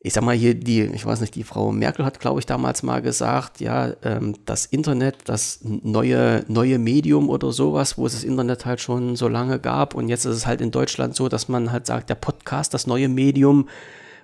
[0.00, 2.82] ich sag mal hier, die, ich weiß nicht, die Frau Merkel hat, glaube ich, damals
[2.82, 8.24] mal gesagt, ja, ähm, das Internet, das neue, neue Medium oder sowas, wo es das
[8.24, 9.94] Internet halt schon so lange gab.
[9.94, 12.86] Und jetzt ist es halt in Deutschland so, dass man halt sagt, der Podcast, das
[12.86, 13.68] neue Medium,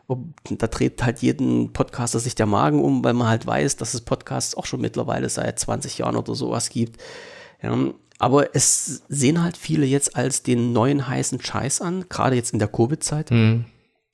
[0.08, 4.02] da dreht halt jeden Podcaster sich der Magen um, weil man halt weiß, dass es
[4.02, 7.00] Podcasts auch schon mittlerweile seit 20 Jahren oder sowas gibt.
[7.62, 7.76] Ja,
[8.18, 12.58] aber es sehen halt viele jetzt als den neuen heißen Scheiß an, gerade jetzt in
[12.58, 13.30] der Covid-Zeit.
[13.30, 13.66] Mhm.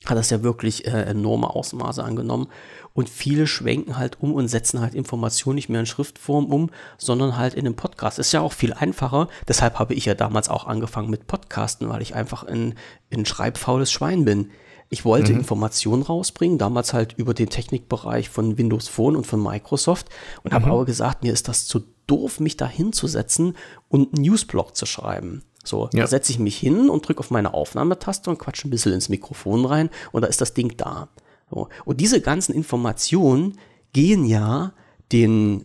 [0.04, 2.48] Hat das ja wirklich äh, enorme Ausmaße angenommen.
[2.92, 7.36] Und viele schwenken halt um und setzen halt Informationen nicht mehr in Schriftform um, sondern
[7.36, 8.18] halt in den Podcast.
[8.18, 9.28] Ist ja auch viel einfacher.
[9.46, 12.74] Deshalb habe ich ja damals auch angefangen mit Podcasten, weil ich einfach ein,
[13.12, 14.50] ein schreibfaules Schwein bin.
[14.92, 15.38] Ich wollte mhm.
[15.38, 20.10] Informationen rausbringen, damals halt über den Technikbereich von Windows Phone und von Microsoft
[20.42, 20.56] und mhm.
[20.56, 23.56] habe aber gesagt, mir ist das zu doof, mich da hinzusetzen
[23.88, 25.44] und einen Newsblog zu schreiben.
[25.64, 26.02] So, ja.
[26.02, 29.08] da setze ich mich hin und drücke auf meine Aufnahmetaste und quatsche ein bisschen ins
[29.08, 31.08] Mikrofon rein und da ist das Ding da.
[31.50, 31.70] So.
[31.86, 33.58] Und diese ganzen Informationen
[33.94, 34.74] gehen ja
[35.10, 35.64] den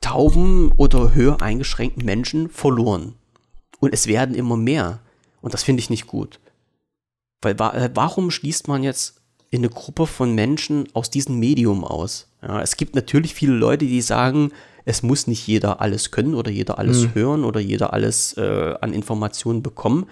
[0.00, 3.14] tauben oder höher eingeschränkten Menschen verloren.
[3.78, 4.98] Und es werden immer mehr.
[5.40, 6.40] Und das finde ich nicht gut.
[7.42, 9.20] Weil äh, warum schließt man jetzt
[9.50, 12.28] in eine Gruppe von Menschen aus diesem Medium aus.
[12.42, 14.52] Ja, es gibt natürlich viele Leute, die sagen,
[14.84, 17.14] es muss nicht jeder alles können oder jeder alles mhm.
[17.14, 20.06] hören oder jeder alles äh, an Informationen bekommen.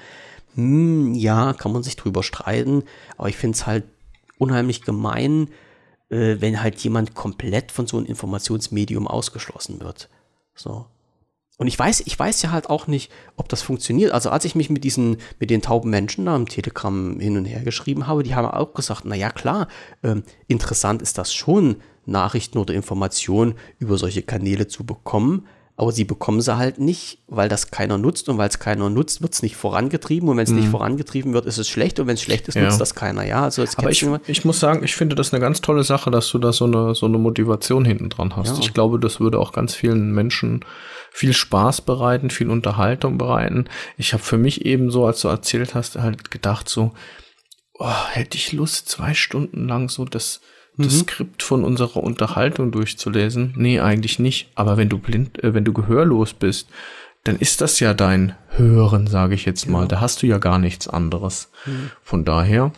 [0.55, 2.85] Hm, ja, kann man sich drüber streiten,
[3.17, 3.85] aber ich finde es halt
[4.39, 5.49] unheimlich gemein,
[6.11, 10.09] äh, wenn halt jemand komplett von so einem Informationsmedium ausgeschlossen wird.
[10.55, 10.87] So.
[11.57, 14.13] Und ich weiß, ich weiß ja halt auch nicht, ob das funktioniert.
[14.13, 17.45] Also als ich mich mit diesen, mit den tauben Menschen da im Telegram hin und
[17.45, 19.69] her geschrieben habe, die haben auch gesagt, na ja, klar,
[20.03, 21.77] ähm, interessant ist das schon,
[22.07, 25.47] Nachrichten oder Informationen über solche Kanäle zu bekommen
[25.77, 29.23] aber sie bekommen sie halt nicht, weil das keiner nutzt und weil es keiner nutzt,
[29.23, 30.61] wird es nicht vorangetrieben und wenn es mhm.
[30.61, 32.63] nicht vorangetrieben wird, ist es schlecht und wenn es schlecht ist, ja.
[32.63, 33.25] nutzt das keiner.
[33.25, 36.31] Ja, also aber ich, ich muss sagen, ich finde das eine ganz tolle Sache, dass
[36.31, 38.55] du da so eine, so eine Motivation hinten dran hast.
[38.55, 38.61] Ja.
[38.61, 40.65] Ich glaube, das würde auch ganz vielen Menschen
[41.11, 43.65] viel Spaß bereiten, viel Unterhaltung bereiten.
[43.97, 46.93] Ich habe für mich eben so, als du erzählt hast, halt gedacht so,
[47.79, 50.41] oh, hätte ich Lust, zwei Stunden lang so das
[50.77, 50.99] das mhm.
[51.01, 53.55] Skript von unserer Unterhaltung durchzulesen?
[53.57, 54.51] Nee, eigentlich nicht.
[54.55, 56.69] Aber wenn du blind, äh, wenn du gehörlos bist,
[57.25, 59.83] dann ist das ja dein Hören, sage ich jetzt mal.
[59.83, 59.87] Ja.
[59.89, 61.51] Da hast du ja gar nichts anderes.
[61.65, 61.91] Mhm.
[62.03, 62.73] Von daher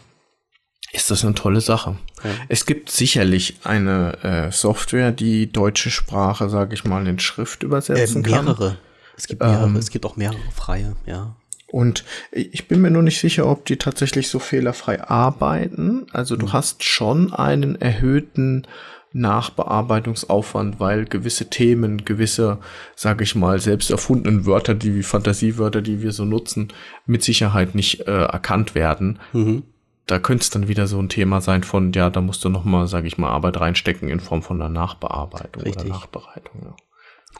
[0.92, 1.96] ist das eine tolle Sache.
[2.22, 2.30] Ja.
[2.48, 8.24] Es gibt sicherlich eine äh, Software, die deutsche Sprache, sage ich mal, in Schrift übersetzen
[8.24, 8.68] äh, mehrere.
[8.68, 8.78] kann.
[9.16, 9.66] Es gibt mehrere.
[9.66, 11.36] Ähm, es gibt auch mehrere freie, ja.
[11.68, 16.06] Und ich bin mir nur nicht sicher, ob die tatsächlich so fehlerfrei arbeiten.
[16.12, 16.52] Also du mhm.
[16.52, 18.66] hast schon einen erhöhten
[19.12, 22.58] Nachbearbeitungsaufwand, weil gewisse Themen, gewisse,
[22.94, 26.68] sage ich mal, selbst erfundenen Wörter, die wie Fantasiewörter, die wir so nutzen,
[27.06, 29.18] mit Sicherheit nicht äh, erkannt werden.
[29.32, 29.64] Mhm.
[30.06, 32.64] Da könnte es dann wieder so ein Thema sein von, ja, da musst du noch
[32.64, 35.82] mal, sage ich mal, Arbeit reinstecken in Form von einer Nachbearbeitung Richtig.
[35.82, 36.60] oder Nachbereitung.
[36.62, 36.76] Ja.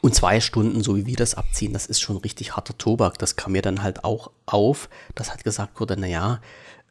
[0.01, 3.17] Und zwei Stunden, so wie wir das abziehen, das ist schon richtig harter Tobak.
[3.17, 6.41] Das kam mir dann halt auch auf, dass halt gesagt wurde, naja,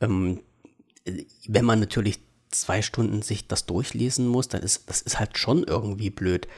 [0.00, 0.40] ähm,
[1.46, 2.18] wenn man natürlich
[2.50, 6.48] zwei Stunden sich das durchlesen muss, dann ist das ist halt schon irgendwie blöd.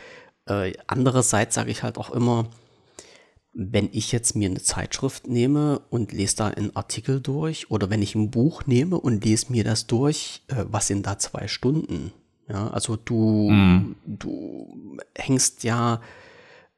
[0.46, 2.49] Äh, andererseits sage ich halt auch immer,
[3.53, 8.03] wenn ich jetzt mir eine Zeitschrift nehme und lese da einen Artikel durch oder wenn
[8.03, 12.12] ich ein Buch nehme und lese mir das durch, äh, was sind da zwei Stunden?
[12.49, 13.96] Ja, also du, mm.
[14.07, 16.01] du hängst ja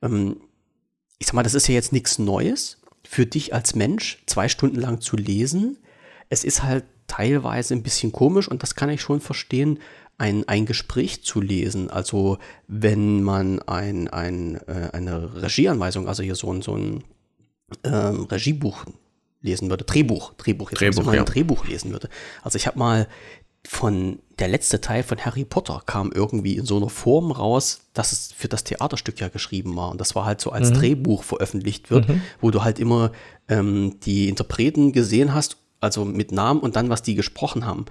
[0.02, 0.40] ähm,
[1.18, 4.80] ich sag mal, das ist ja jetzt nichts Neues für dich als Mensch, zwei Stunden
[4.80, 5.78] lang zu lesen.
[6.28, 9.80] Es ist halt teilweise ein bisschen komisch und das kann ich schon verstehen,
[10.16, 11.90] ein, ein Gespräch zu lesen.
[11.90, 12.38] Also
[12.68, 17.04] wenn man ein, ein, äh, eine Regieanweisung, also hier so ein, so ein
[17.84, 18.84] ähm, Regiebuch
[19.40, 22.10] lesen würde, Drehbuch, Drehbuch, jetzt Drehbuch, mal ein Drehbuch lesen würde.
[22.42, 23.08] Also ich habe mal
[23.66, 28.12] von der letzte Teil von Harry Potter kam irgendwie in so einer Form raus, dass
[28.12, 29.90] es für das Theaterstück ja geschrieben war.
[29.90, 30.74] Und das war halt so als mhm.
[30.74, 32.22] Drehbuch veröffentlicht wird, mhm.
[32.40, 33.12] wo du halt immer
[33.48, 37.84] ähm, die Interpreten gesehen hast, also mit Namen und dann, was die gesprochen haben.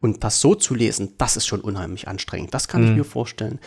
[0.00, 2.54] Und das so zu lesen, das ist schon unheimlich anstrengend.
[2.54, 2.90] Das kann mhm.
[2.90, 3.58] ich mir vorstellen.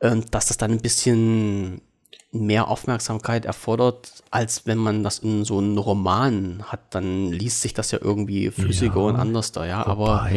[0.00, 1.80] Ähm, dass das dann ein bisschen
[2.30, 6.94] mehr Aufmerksamkeit erfordert, als wenn man das in so einem Roman hat.
[6.94, 9.80] Dann liest sich das ja irgendwie flüssiger ja, und anders da, ja.
[9.80, 10.30] Wobei, aber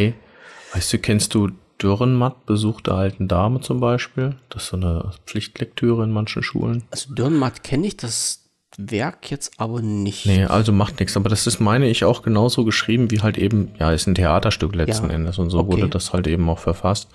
[0.74, 1.50] Weißt du, kennst du
[1.82, 4.36] Dürrenmatt, Besuch der alten Dame zum Beispiel?
[4.50, 6.84] Das ist so eine Pflichtlektüre in manchen Schulen.
[6.92, 8.42] Also Dürrenmatt kenne ich, das
[8.78, 10.26] Werk jetzt aber nicht.
[10.26, 11.18] Nee, also macht nichts.
[11.18, 14.76] Aber das ist, meine ich, auch genauso geschrieben, wie halt eben, ja, ist ein Theaterstück
[14.76, 15.16] letzten ja.
[15.16, 15.74] Endes und so okay.
[15.74, 17.10] wurde das halt eben auch verfasst.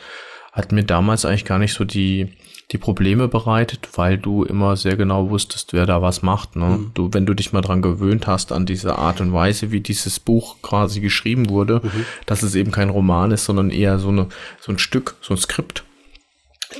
[0.53, 2.37] Hat mir damals eigentlich gar nicht so die,
[2.73, 6.57] die Probleme bereitet, weil du immer sehr genau wusstest, wer da was macht.
[6.57, 6.65] Ne?
[6.65, 6.91] Mhm.
[6.95, 10.19] Du, wenn du dich mal dran gewöhnt hast an diese Art und Weise, wie dieses
[10.19, 12.05] Buch quasi geschrieben wurde, mhm.
[12.27, 14.27] dass es eben kein Roman ist, sondern eher so, eine,
[14.61, 15.85] so ein Stück, so ein Skript,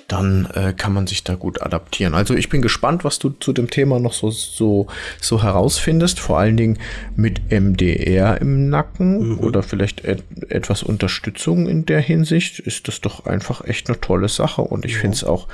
[0.09, 2.15] dann äh, kann man sich da gut adaptieren.
[2.15, 4.89] Also ich bin gespannt, was du zu dem Thema noch so, so,
[5.21, 6.79] so herausfindest, vor allen Dingen
[7.15, 9.39] mit MDR im Nacken mhm.
[9.39, 14.29] oder vielleicht et etwas Unterstützung in der Hinsicht, ist das doch einfach echt eine tolle
[14.29, 14.99] Sache und ich ja.
[14.99, 15.47] finde es auch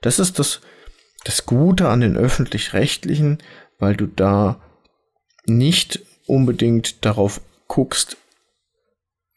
[0.00, 0.60] das ist das,
[1.24, 3.38] das Gute an den öffentlich-rechtlichen,
[3.78, 4.60] weil du da
[5.46, 8.16] nicht unbedingt darauf guckst,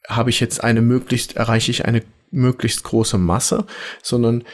[0.08, 3.66] habe ich jetzt eine möglichst, erreiche ich eine möglichst große Masse,
[4.02, 4.44] sondern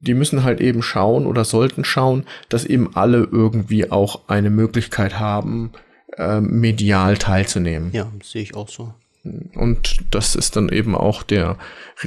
[0.00, 5.18] die müssen halt eben schauen oder sollten schauen, dass eben alle irgendwie auch eine Möglichkeit
[5.18, 5.72] haben,
[6.16, 7.90] äh, medial teilzunehmen.
[7.92, 8.94] Ja, sehe ich auch so.
[9.54, 11.58] Und das ist dann eben auch der,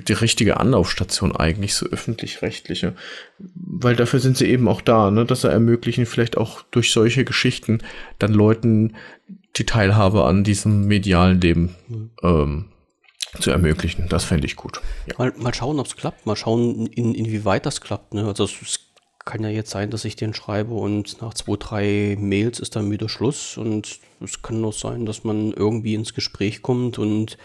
[0.07, 2.95] die richtige Anlaufstation eigentlich, so öffentlich-rechtliche.
[3.37, 7.25] Weil dafür sind sie eben auch da, ne, dass sie ermöglichen, vielleicht auch durch solche
[7.25, 7.79] Geschichten
[8.19, 8.95] dann Leuten
[9.57, 11.75] die Teilhabe an diesem medialen Leben
[12.23, 12.65] ähm,
[13.39, 14.07] zu ermöglichen.
[14.09, 14.81] Das fände ich gut.
[15.07, 15.15] Ja.
[15.17, 16.25] Mal, mal schauen, ob es klappt.
[16.25, 18.13] Mal schauen, in, inwieweit das klappt.
[18.13, 18.25] Ne?
[18.25, 18.90] Also es
[19.25, 22.91] kann ja jetzt sein, dass ich den schreibe und nach zwei, drei Mails ist dann
[22.91, 23.57] wieder Schluss.
[23.57, 27.37] Und es kann auch sein, dass man irgendwie ins Gespräch kommt und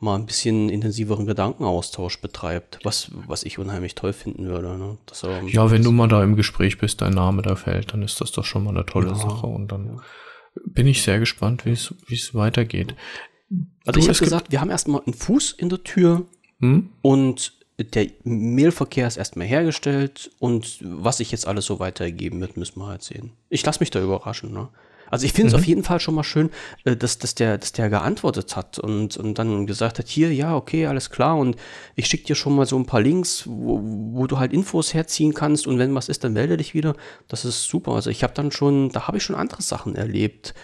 [0.00, 4.78] mal ein bisschen intensiveren Gedankenaustausch betreibt, was, was ich unheimlich toll finden würde.
[4.78, 4.96] Ne?
[5.48, 8.30] Ja, wenn du mal da im Gespräch bist, dein Name da fällt, dann ist das
[8.30, 10.02] doch schon mal eine tolle ja, Sache und dann ja.
[10.66, 12.94] bin ich sehr gespannt, wie es weitergeht.
[13.86, 16.26] Also du, ich habe gesagt, wir haben erstmal einen Fuß in der Tür
[16.60, 16.90] hm?
[17.02, 22.80] und der Mailverkehr ist erstmal hergestellt und was sich jetzt alles so weitergeben wird, müssen
[22.80, 23.32] wir halt sehen.
[23.48, 24.52] Ich lasse mich da überraschen.
[24.52, 24.68] Ne?
[25.10, 25.60] Also ich finde es mhm.
[25.60, 26.50] auf jeden Fall schon mal schön,
[26.84, 30.56] äh, dass, dass, der, dass der geantwortet hat und, und dann gesagt hat, hier, ja,
[30.56, 31.56] okay, alles klar und
[31.94, 35.32] ich schicke dir schon mal so ein paar Links, wo, wo du halt Infos herziehen
[35.32, 36.96] kannst und wenn was ist, dann melde dich wieder.
[37.28, 37.92] Das ist super.
[37.92, 40.54] Also ich habe dann schon, da habe ich schon andere Sachen erlebt,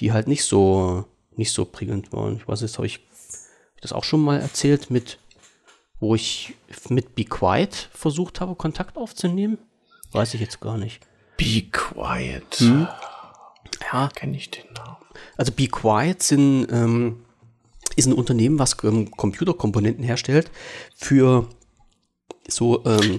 [0.00, 1.04] die halt nicht so,
[1.36, 2.36] nicht so prickelnd waren.
[2.36, 5.18] Ich weiß nicht, habe ich, hab ich das auch schon mal erzählt mit,
[6.06, 6.54] wo ich
[6.88, 9.58] mit Be Quiet versucht habe, Kontakt aufzunehmen?
[10.12, 11.00] Weiß ich jetzt gar nicht.
[11.36, 12.54] Be Quiet.
[12.58, 12.86] Hm?
[13.92, 14.08] Ja.
[14.14, 14.96] Kenne ich den Namen.
[15.36, 17.24] Also Be Quiet sind, ähm,
[17.96, 20.50] ist ein Unternehmen, was ähm, Computerkomponenten herstellt
[20.94, 21.48] für
[22.46, 23.18] so, ähm,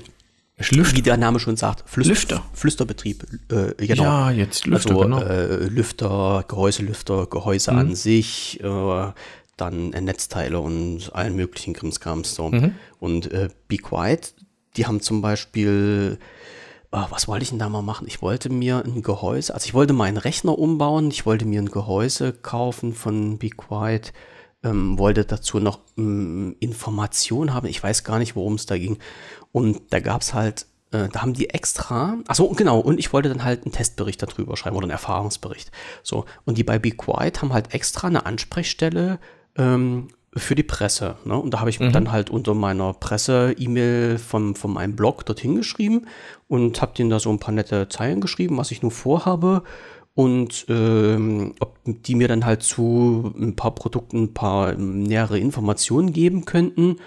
[0.58, 2.14] wie der Name schon sagt, Flüster.
[2.14, 2.46] Lüfter.
[2.54, 3.26] Flüsterbetrieb.
[3.52, 4.04] Äh, genau.
[4.04, 5.22] Ja, jetzt Lüfter, also, genau.
[5.22, 7.80] Äh, Lüfter, Gehäuselüfter, Gehäuse mhm.
[7.80, 9.12] an sich, äh,
[9.58, 12.36] dann Netzteile und allen möglichen Krimskrams.
[12.36, 12.50] So.
[12.50, 12.76] Mhm.
[13.00, 14.36] Und äh, Be Quiet,
[14.78, 16.20] die haben zum Beispiel
[16.92, 18.08] oh, was wollte ich denn da mal machen?
[18.08, 21.72] Ich wollte mir ein Gehäuse, also ich wollte meinen Rechner umbauen, ich wollte mir ein
[21.72, 24.14] Gehäuse kaufen von Be Quiet,
[24.64, 28.98] ähm, wollte dazu noch ähm, Informationen haben, ich weiß gar nicht, worum es da ging.
[29.52, 33.30] Und da gab es halt, äh, da haben die extra, achso, genau, und ich wollte
[33.30, 35.72] dann halt einen Testbericht darüber schreiben oder einen Erfahrungsbericht.
[36.04, 39.20] So, und die bei Be Quiet haben halt extra eine Ansprechstelle
[39.58, 41.16] ähm, für die Presse.
[41.26, 41.38] Ne?
[41.38, 41.92] Und da habe ich mhm.
[41.92, 46.08] dann halt unter meiner Presse-E-Mail von, von meinem Blog dorthin geschrieben
[46.48, 49.64] und habe denen da so ein paar nette Zeilen geschrieben, was ich nur vorhabe
[50.14, 56.12] und ähm, ob die mir dann halt zu ein paar Produkten ein paar nähere Informationen
[56.12, 56.98] geben könnten.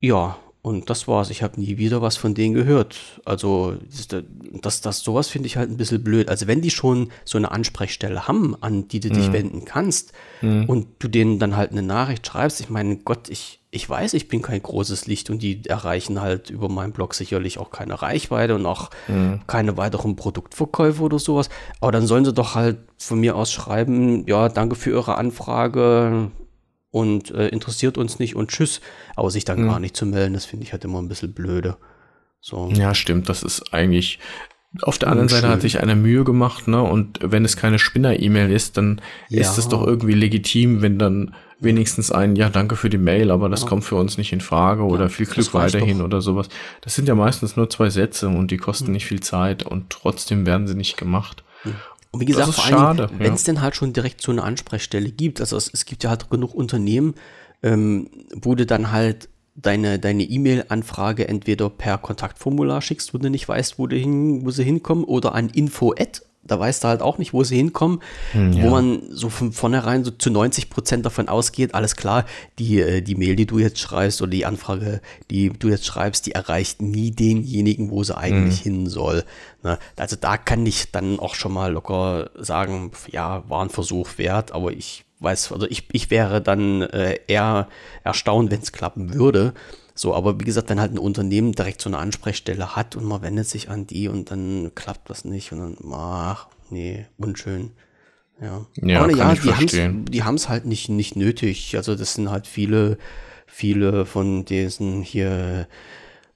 [0.00, 1.30] Ja, und das war's.
[1.30, 2.98] Ich habe nie wieder was von denen gehört.
[3.24, 3.76] Also,
[4.60, 6.28] das, das, sowas finde ich halt ein bisschen blöd.
[6.28, 9.14] Also, wenn die schon so eine Ansprechstelle haben, an die du mhm.
[9.14, 10.66] dich wenden kannst mhm.
[10.66, 14.28] und du denen dann halt eine Nachricht schreibst, ich meine, Gott, ich, ich weiß, ich
[14.28, 18.54] bin kein großes Licht und die erreichen halt über meinen Blog sicherlich auch keine Reichweite
[18.54, 19.40] und auch mhm.
[19.46, 21.48] keine weiteren Produktverkäufe oder sowas.
[21.80, 26.30] Aber dann sollen sie doch halt von mir aus schreiben, ja, danke für Ihre Anfrage
[26.90, 28.80] und äh, interessiert uns nicht und tschüss,
[29.16, 29.68] aber sich dann mhm.
[29.68, 31.76] gar nicht zu melden, das finde ich halt immer ein bisschen blöde.
[32.40, 32.70] So.
[32.72, 34.18] Ja, stimmt, das ist eigentlich.
[34.82, 36.80] Auf der anderen Seite hat sich einer Mühe gemacht, ne?
[36.80, 39.40] Und wenn es keine Spinner-E-Mail ist, dann ja.
[39.40, 43.48] ist es doch irgendwie legitim, wenn dann wenigstens ein, ja, danke für die Mail, aber
[43.48, 43.68] das ja.
[43.68, 46.04] kommt für uns nicht in Frage oder ja, viel Glück weiterhin doch.
[46.04, 46.48] oder sowas.
[46.82, 48.92] Das sind ja meistens nur zwei Sätze und die kosten hm.
[48.92, 51.42] nicht viel Zeit und trotzdem werden sie nicht gemacht.
[52.12, 53.52] Und wie gesagt, vor allem, wenn es ja.
[53.52, 56.54] denn halt schon direkt so eine Ansprechstelle gibt, also es, es gibt ja halt genug
[56.54, 57.14] Unternehmen,
[57.62, 63.48] ähm, wo du dann halt deine deine E-Mail-Anfrage entweder per Kontaktformular schickst, wo du nicht
[63.48, 65.94] weißt, wo, du hin, wo sie hinkommen, oder an info@
[66.50, 68.00] da weißt du halt auch nicht, wo sie hinkommen,
[68.32, 68.64] hm, ja.
[68.64, 72.24] wo man so von vornherein so zu 90 Prozent davon ausgeht, alles klar,
[72.58, 76.26] die, äh, die Mail, die du jetzt schreibst oder die Anfrage, die du jetzt schreibst,
[76.26, 78.72] die erreicht nie denjenigen, wo sie eigentlich hm.
[78.72, 79.24] hin soll.
[79.62, 79.78] Ne?
[79.96, 84.52] Also da kann ich dann auch schon mal locker sagen, ja, war ein Versuch wert,
[84.52, 87.68] aber ich weiß, also ich, ich wäre dann äh, eher
[88.04, 89.54] erstaunt, wenn es klappen würde.
[90.00, 93.20] So, aber wie gesagt, wenn halt ein Unternehmen direkt so eine Ansprechstelle hat und man
[93.20, 97.72] wendet sich an die und dann klappt das nicht und dann, ach, nee, unschön.
[98.40, 101.76] Ja, ja aber ja, die haben es halt nicht, nicht nötig.
[101.76, 102.96] Also das sind halt viele,
[103.46, 105.68] viele von diesen hier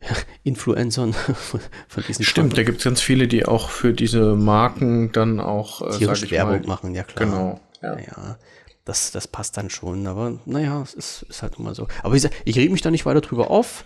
[0.43, 1.15] Influencern
[1.89, 2.57] von diesen Stimmt, Sprachen.
[2.57, 6.67] da gibt es ganz viele, die auch für diese Marken dann auch äh, Werbung mal,
[6.67, 7.25] machen, ja klar.
[7.25, 7.61] Genau.
[7.81, 7.99] Ja.
[7.99, 8.39] ja
[8.85, 10.07] das, das passt dann schon.
[10.07, 11.87] Aber naja, es ist, ist halt immer so.
[12.03, 13.85] Aber ich, ich reg mich da nicht weiter drüber auf.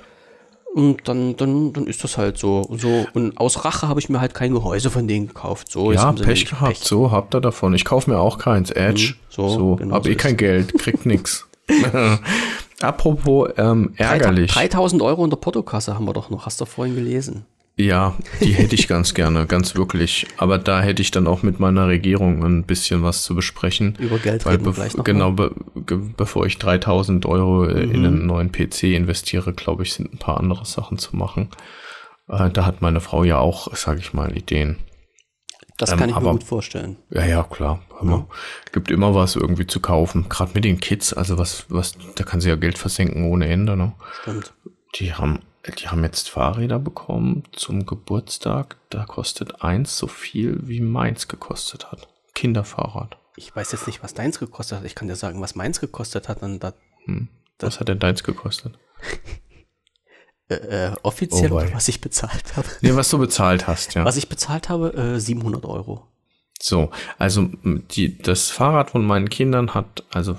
[0.74, 2.60] Und dann, dann, dann ist das halt so.
[2.60, 3.06] Und, so.
[3.14, 5.70] und aus Rache habe ich mir halt kein Gehäuse von denen gekauft.
[5.70, 6.74] So, ja, Pech gehabt.
[6.74, 6.84] Pech.
[6.84, 7.74] So habt ihr davon.
[7.74, 8.70] Ich kaufe mir auch keins.
[8.70, 9.14] Edge.
[9.14, 9.76] Mhm, so, so.
[9.76, 10.78] Genau hab so eh kein Geld.
[10.78, 11.46] Kriegt nix.
[12.80, 14.52] Apropos ähm, ärgerlich.
[14.52, 16.46] 3000 Euro in der Portokasse haben wir doch noch.
[16.46, 17.44] Hast du vorhin gelesen?
[17.80, 20.26] Ja, die hätte ich ganz gerne, ganz wirklich.
[20.36, 23.94] Aber da hätte ich dann auch mit meiner Regierung ein bisschen was zu besprechen.
[24.00, 25.04] Über Geld reden wir gleich noch.
[25.04, 25.54] Genau, be
[26.16, 27.76] bevor ich 3000 Euro mhm.
[27.76, 31.50] in einen neuen PC investiere, glaube ich, sind ein paar andere Sachen zu machen.
[32.28, 34.78] Äh, da hat meine Frau ja auch, sage ich mal, Ideen.
[35.78, 36.96] Das ähm, kann ich aber, mir gut vorstellen.
[37.10, 37.80] Ja, ja, klar.
[38.02, 38.26] Ja.
[38.72, 40.28] Gibt immer was irgendwie zu kaufen.
[40.28, 43.76] Gerade mit den Kids, also was, was, da kann sie ja Geld versenken ohne Ende.
[43.76, 43.92] Ne?
[44.22, 44.52] Stimmt.
[44.96, 45.38] Die haben
[45.72, 48.76] die haben jetzt Fahrräder bekommen zum Geburtstag.
[48.90, 52.08] Da kostet eins so viel, wie meins gekostet hat.
[52.34, 53.18] Kinderfahrrad.
[53.36, 54.84] Ich weiß jetzt nicht, was deins gekostet hat.
[54.84, 56.42] Ich kann dir sagen, was meins gekostet hat.
[56.42, 56.74] Und da
[57.04, 57.28] Hm.
[57.60, 58.78] Was hat denn deins gekostet?
[60.50, 60.54] Äh,
[60.86, 62.66] äh, offiziell, Oh, was ich bezahlt habe.
[62.80, 64.06] Nee, was du bezahlt hast, ja.
[64.06, 66.06] Was ich bezahlt habe, äh, 700 Euro.
[66.58, 70.38] So, also die, das Fahrrad von meinen Kindern hat also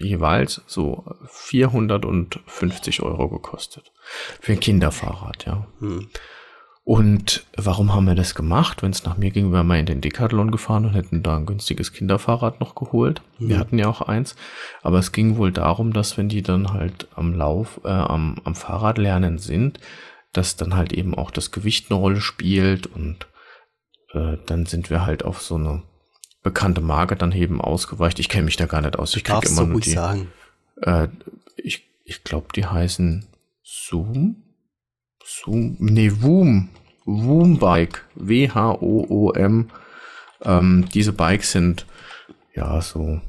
[0.00, 3.92] jeweils so 450 Euro gekostet.
[4.40, 5.66] Für ein Kinderfahrrad, ja.
[5.80, 6.08] Hm.
[6.82, 8.82] Und warum haben wir das gemacht?
[8.82, 11.46] Wenn es nach mir ging, wären wir in den Decathlon gefahren und hätten da ein
[11.46, 13.22] günstiges Kinderfahrrad noch geholt.
[13.38, 14.34] Wir hatten ja auch eins.
[14.82, 18.54] Aber es ging wohl darum, dass wenn die dann halt am Lauf, äh, am, am
[18.54, 19.78] Fahrradlernen sind,
[20.32, 23.26] dass dann halt eben auch das Gewicht eine Rolle spielt und
[24.12, 25.82] äh, dann sind wir halt auf so eine
[26.42, 28.18] bekannte Marke dann eben ausgeweicht.
[28.18, 29.14] Ich kenne mich da gar nicht aus.
[29.16, 29.90] Ich krieg Darfst immer nur die.
[29.90, 30.32] sagen.
[30.82, 31.08] Äh,
[31.56, 33.26] ich ich glaube, die heißen
[33.62, 34.42] Zoom?
[35.24, 35.76] Zoom?
[35.78, 36.70] Nee, Woom.
[37.04, 38.04] Woom Bike.
[38.14, 39.70] W-H-O-O-M.
[40.42, 41.86] Ähm, diese Bikes sind
[42.54, 43.20] ja so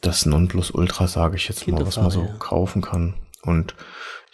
[0.00, 3.14] das Nonplusultra, sage ich jetzt mal, was man so kaufen kann.
[3.42, 3.74] Und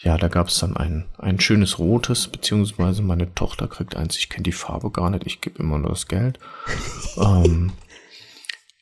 [0.02, 4.16] ja, da gab es dann ein, ein schönes rotes, beziehungsweise meine Tochter kriegt eins.
[4.16, 6.38] Ich kenne die Farbe gar nicht, ich gebe immer nur das Geld.
[7.18, 7.72] ähm,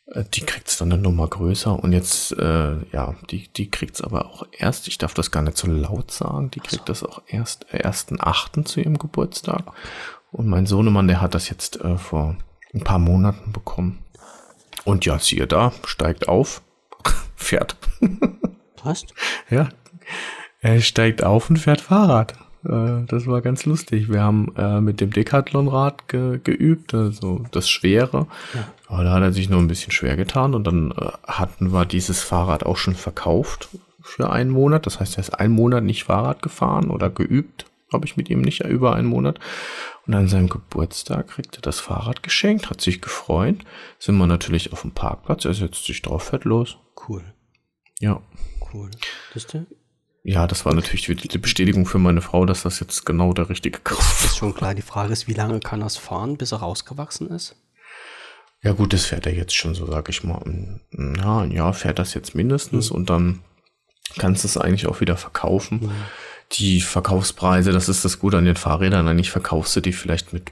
[0.07, 4.27] äh, die kriegt's dann eine Nummer größer und jetzt, äh, ja, die, die kriegt's aber
[4.27, 7.67] auch erst, ich darf das gar nicht so laut sagen, die kriegt das auch erst
[7.73, 8.65] äh, 1.8.
[8.65, 9.65] zu ihrem Geburtstag.
[10.31, 12.37] Und mein Sohnemann, der hat das jetzt äh, vor
[12.73, 14.05] ein paar Monaten bekommen.
[14.85, 16.63] Und ja, siehe da, steigt auf,
[17.35, 17.77] fährt.
[18.77, 19.13] Passt.
[19.51, 19.69] Ja,
[20.61, 22.35] er steigt auf und fährt Fahrrad.
[22.65, 24.11] Äh, Das war ganz lustig.
[24.11, 28.27] Wir haben äh, mit dem Decathlon-Rad ge geübt, also das Schwere.
[28.89, 31.85] Aber da hat er sich nur ein bisschen schwer getan und dann äh, hatten wir
[31.85, 33.69] dieses Fahrrad auch schon verkauft
[34.01, 34.87] für einen Monat.
[34.87, 38.41] Das heißt, er ist einen Monat nicht Fahrrad gefahren oder geübt, habe ich mit ihm
[38.41, 39.39] nicht über einen Monat.
[40.07, 43.59] Und an seinem Geburtstag kriegt er das Fahrrad geschenkt, hat sich gefreut.
[43.99, 46.79] Sind wir natürlich auf dem Parkplatz, er setzt sich drauf, fährt los.
[47.09, 47.23] Cool.
[48.01, 48.21] Ja.
[48.73, 48.91] Cool.
[49.35, 49.57] Das ist,
[50.29, 53.79] Ja, das war natürlich die Bestätigung für meine Frau, dass das jetzt genau der richtige
[53.79, 54.37] Kauf ist ist.
[54.37, 54.75] schon klar.
[54.75, 57.57] Die Frage ist, wie lange kann es fahren, bis er rausgewachsen ist?
[58.63, 60.43] Ja gut, das fährt er jetzt schon so, sag ich mal.
[60.93, 63.41] Ja, ein Jahr fährt das jetzt mindestens und dann
[64.19, 65.91] kannst du es eigentlich auch wieder verkaufen.
[66.53, 70.51] Die Verkaufspreise, das ist das Gute an den Fahrrädern, eigentlich verkaufst du die vielleicht mit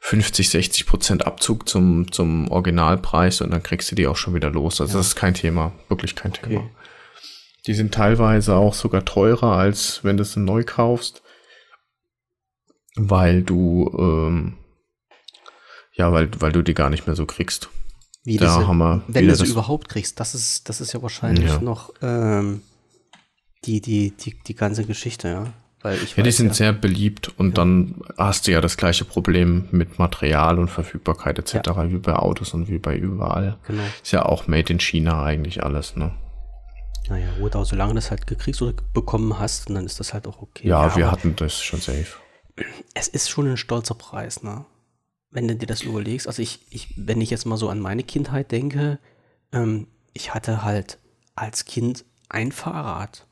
[0.00, 4.48] 50, 60 Prozent Abzug zum, zum Originalpreis und dann kriegst du die auch schon wieder
[4.50, 4.80] los.
[4.80, 6.70] Also das ist kein Thema, wirklich kein Thema.
[7.66, 11.22] Die sind teilweise auch sogar teurer, als wenn du sie neu kaufst,
[12.96, 14.54] weil du, ähm,
[15.94, 17.70] ja, weil, weil du die gar nicht mehr so kriegst.
[18.24, 20.92] Wie Da sie- haben wir wenn du sie das- überhaupt kriegst, das ist, das ist
[20.92, 21.60] ja wahrscheinlich Ja.
[21.60, 22.62] noch ähm,
[23.64, 25.52] die, die, die, die ganze Geschichte, ja.
[25.82, 28.78] Weil ich Ja, die weiß sind ja, sehr beliebt und dann hast du ja das
[28.78, 31.68] gleiche Problem mit Material und Verfügbarkeit etc.
[31.88, 33.58] wie bei Autos und wie bei überall.
[33.66, 33.82] Genau.
[34.02, 36.12] Ist ja auch made in China eigentlich alles, ne?
[37.08, 40.26] Naja, gut, aber solange du das halt gekriegt oder bekommen hast, dann ist das halt
[40.26, 40.68] auch okay.
[40.68, 42.16] Ja, wir aber hatten das schon safe.
[42.94, 44.64] es ist schon ein stolzer Preis, ne?
[45.30, 46.26] Wenn du dir das überlegst.
[46.28, 48.98] Also ich, ich, wenn ich jetzt mal so an meine Kindheit denke,
[49.52, 50.98] ähm, ich hatte halt
[51.34, 53.26] als Kind ein Fahrrad.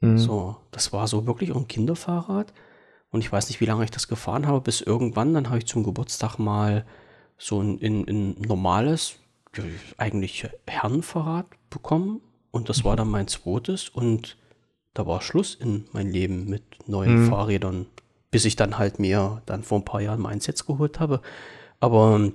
[0.00, 0.18] Mhm.
[0.18, 2.52] So, das war so wirklich ein Kinderfahrrad.
[3.10, 5.66] Und ich weiß nicht, wie lange ich das gefahren habe, bis irgendwann, dann habe ich
[5.66, 6.86] zum Geburtstag mal
[7.36, 9.16] so ein, ein, ein normales,
[9.56, 9.64] ja,
[9.98, 12.20] eigentlich Herrenfahrrad bekommen.
[12.52, 13.88] Und das war dann mein zweites.
[13.88, 14.36] Und
[14.94, 17.86] da war Schluss in mein Leben mit neuen Fahrrädern,
[18.30, 21.20] bis ich dann halt mir dann vor ein paar Jahren meins jetzt geholt habe.
[21.80, 22.30] Aber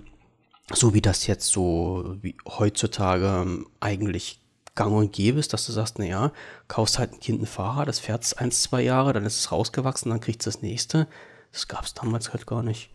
[0.73, 4.41] so wie das jetzt so wie heutzutage ähm, eigentlich
[4.75, 6.31] gang und gäbe ist, dass du sagst, naja,
[6.67, 9.51] kaufst halt ein Kind ein Fahrrad, das fährt es eins, zwei Jahre, dann ist es
[9.51, 11.07] rausgewachsen, dann kriegt es das nächste.
[11.51, 12.91] Das gab es damals halt gar nicht.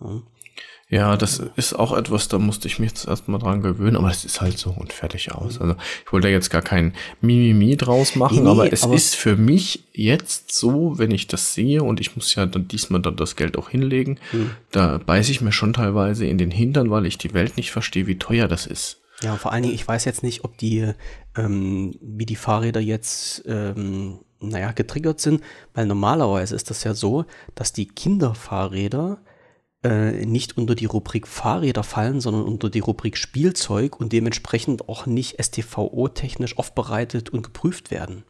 [0.00, 0.22] Ja.
[0.90, 4.24] Ja, das ist auch etwas, da musste ich mich jetzt erstmal dran gewöhnen, aber es
[4.24, 5.58] ist halt so und fertig aus.
[5.60, 5.74] Also
[6.04, 9.84] ich wollte jetzt gar kein Mimimi draus machen, Nee, aber es aber- ist für mich
[9.92, 13.56] jetzt so, wenn ich das sehe und ich muss ja dann diesmal dann das Geld
[13.56, 14.50] auch hinlegen, Hm.
[14.72, 18.06] da beiße ich mir schon teilweise in den Hintern, weil ich die Welt nicht verstehe,
[18.06, 19.00] wie teuer das ist.
[19.22, 20.92] Ja, vor allen Dingen, ich weiß jetzt nicht, ob die,
[21.36, 27.24] ähm, wie die Fahrräder jetzt, ähm, naja, getriggert sind, weil normalerweise ist das ja so,
[27.54, 29.18] dass die Kinderfahrräder
[29.84, 35.06] äh, nicht unter die Rubrik Fahrräder fallen, sondern unter die Rubrik Spielzeug und dementsprechend auch
[35.06, 38.24] nicht STVO-technisch aufbereitet und geprüft werden.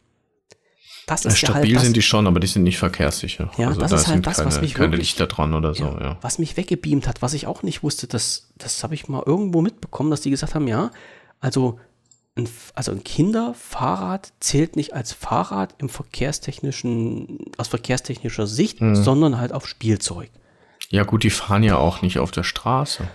[1.07, 3.51] Das Äh, ist ja Stabil halt das, sind die schon, aber die sind nicht verkehrssicher.
[3.57, 5.73] Ja, also das da ist halt das, keine, was mich keine wirklich- Lichter dran oder
[5.73, 6.17] so, ja.
[6.21, 9.61] was mich weggebeamt hat, was ich auch nicht wusste, das, das habe ich mal irgendwo
[9.61, 10.91] mitbekommen, dass die gesagt haben, ja,
[11.39, 11.79] also
[12.37, 18.95] ein, also ein Kinderfahrrad zählt nicht als Fahrrad im verkehrstechnischen, aus verkehrstechnischer Sicht, Mhm.
[18.95, 20.31] sondern halt auf Spielzeug.
[20.89, 23.07] Ja gut, die fahren ja auch nicht auf der Straße.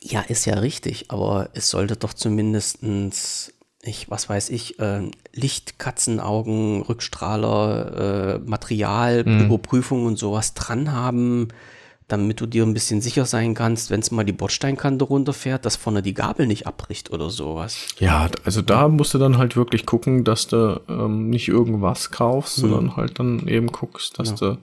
[0.00, 3.52] Ja, ist ja richtig, aber es sollte doch zumindestens
[3.86, 9.46] ich, was weiß ich, äh, Licht, Katzenaugen, Rückstrahler, äh, Material, mhm.
[9.46, 11.48] Überprüfung und sowas dran haben,
[12.08, 15.76] damit du dir ein bisschen sicher sein kannst, wenn es mal die Bordsteinkante runterfährt, dass
[15.76, 17.88] vorne die Gabel nicht abbricht oder sowas.
[17.98, 22.58] Ja, also da musst du dann halt wirklich gucken, dass du ähm, nicht irgendwas kaufst,
[22.58, 22.62] mhm.
[22.62, 24.36] sondern halt dann eben guckst, dass ja.
[24.36, 24.58] du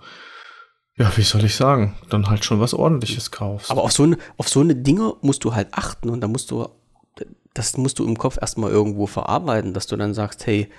[0.97, 3.71] ja, wie soll ich sagen, dann halt schon was ordentliches kaufst.
[3.71, 6.51] Aber auf so eine, auf so eine Dinge musst du halt achten und da musst
[6.51, 6.67] du
[7.53, 10.69] das musst du im Kopf erstmal irgendwo verarbeiten, dass du dann sagst, hey,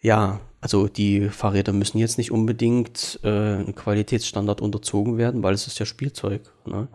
[0.00, 5.66] ja, also die Fahrräder müssen jetzt nicht unbedingt äh, einem Qualitätsstandard unterzogen werden, weil es
[5.66, 6.42] ist ja Spielzeug.
[6.66, 6.88] Ne?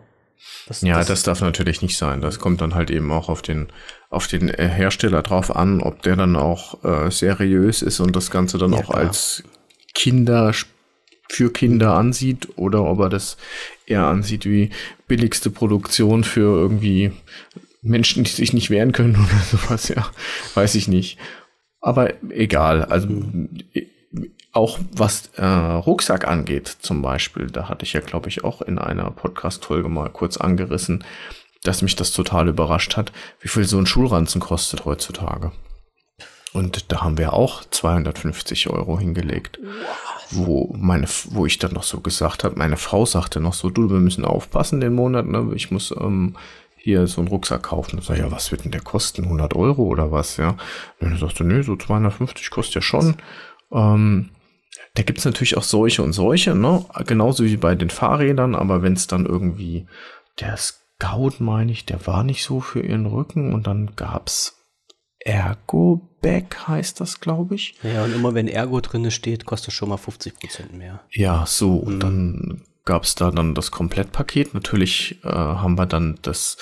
[0.66, 2.20] Das, ja, das, das, darf natürlich nicht sein.
[2.20, 3.68] Das kommt dann halt eben auch auf den,
[4.10, 8.30] auf den äh, Hersteller drauf an, ob der dann auch äh, seriös ist und das
[8.30, 8.98] Ganze dann ja, auch klar.
[8.98, 9.42] als
[9.94, 10.52] Kinder
[11.28, 13.36] für Kinder ansieht oder ob er das
[13.86, 14.70] eher ansieht wie
[15.08, 17.12] billigste Produktion für irgendwie
[17.82, 20.10] Menschen, die sich nicht wehren können oder sowas, ja,
[20.54, 21.18] weiß ich nicht.
[21.80, 23.08] Aber egal, also
[24.52, 28.78] auch was äh, Rucksack angeht zum Beispiel, da hatte ich ja, glaube ich, auch in
[28.78, 31.04] einer Podcast-Folge mal kurz angerissen,
[31.62, 35.52] dass mich das total überrascht hat, wie viel so ein Schulranzen kostet heutzutage.
[36.54, 39.58] Und da haben wir auch 250 Euro hingelegt.
[40.30, 43.90] Wo meine, wo ich dann noch so gesagt habe, meine Frau sagte noch so, du,
[43.90, 45.50] wir müssen aufpassen den Monat, ne?
[45.54, 46.36] Ich muss ähm,
[46.76, 47.98] hier so einen Rucksack kaufen.
[47.98, 49.24] Ich sag, ja, was wird denn der kosten?
[49.24, 50.50] 100 Euro oder was, ja?
[51.00, 53.16] Und dann sagte, nö, so 250 kostet ja schon.
[53.72, 54.30] Ähm,
[54.94, 56.84] da gibt's natürlich auch solche und solche, ne?
[57.04, 59.88] Genauso wie bei den Fahrrädern, aber wenn es dann irgendwie
[60.38, 64.60] der Scout, meine ich, der war nicht so für ihren Rücken und dann gab's
[65.18, 67.74] Ergo Back heißt das, glaube ich.
[67.82, 71.00] Ja, und immer wenn Ergo drinne steht, kostet schon mal 50 Prozent mehr.
[71.10, 71.76] Ja, so.
[71.76, 72.00] Und mhm.
[72.00, 74.54] dann gab es da dann das Komplettpaket.
[74.54, 76.56] Natürlich äh, haben wir dann das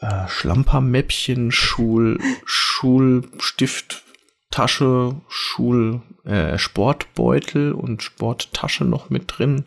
[0.00, 4.02] äh, Schlampermäppchen, Schul, Schulstift,
[4.50, 9.66] Tasche, Schul, äh, Sportbeutel und Sporttasche noch mit drin.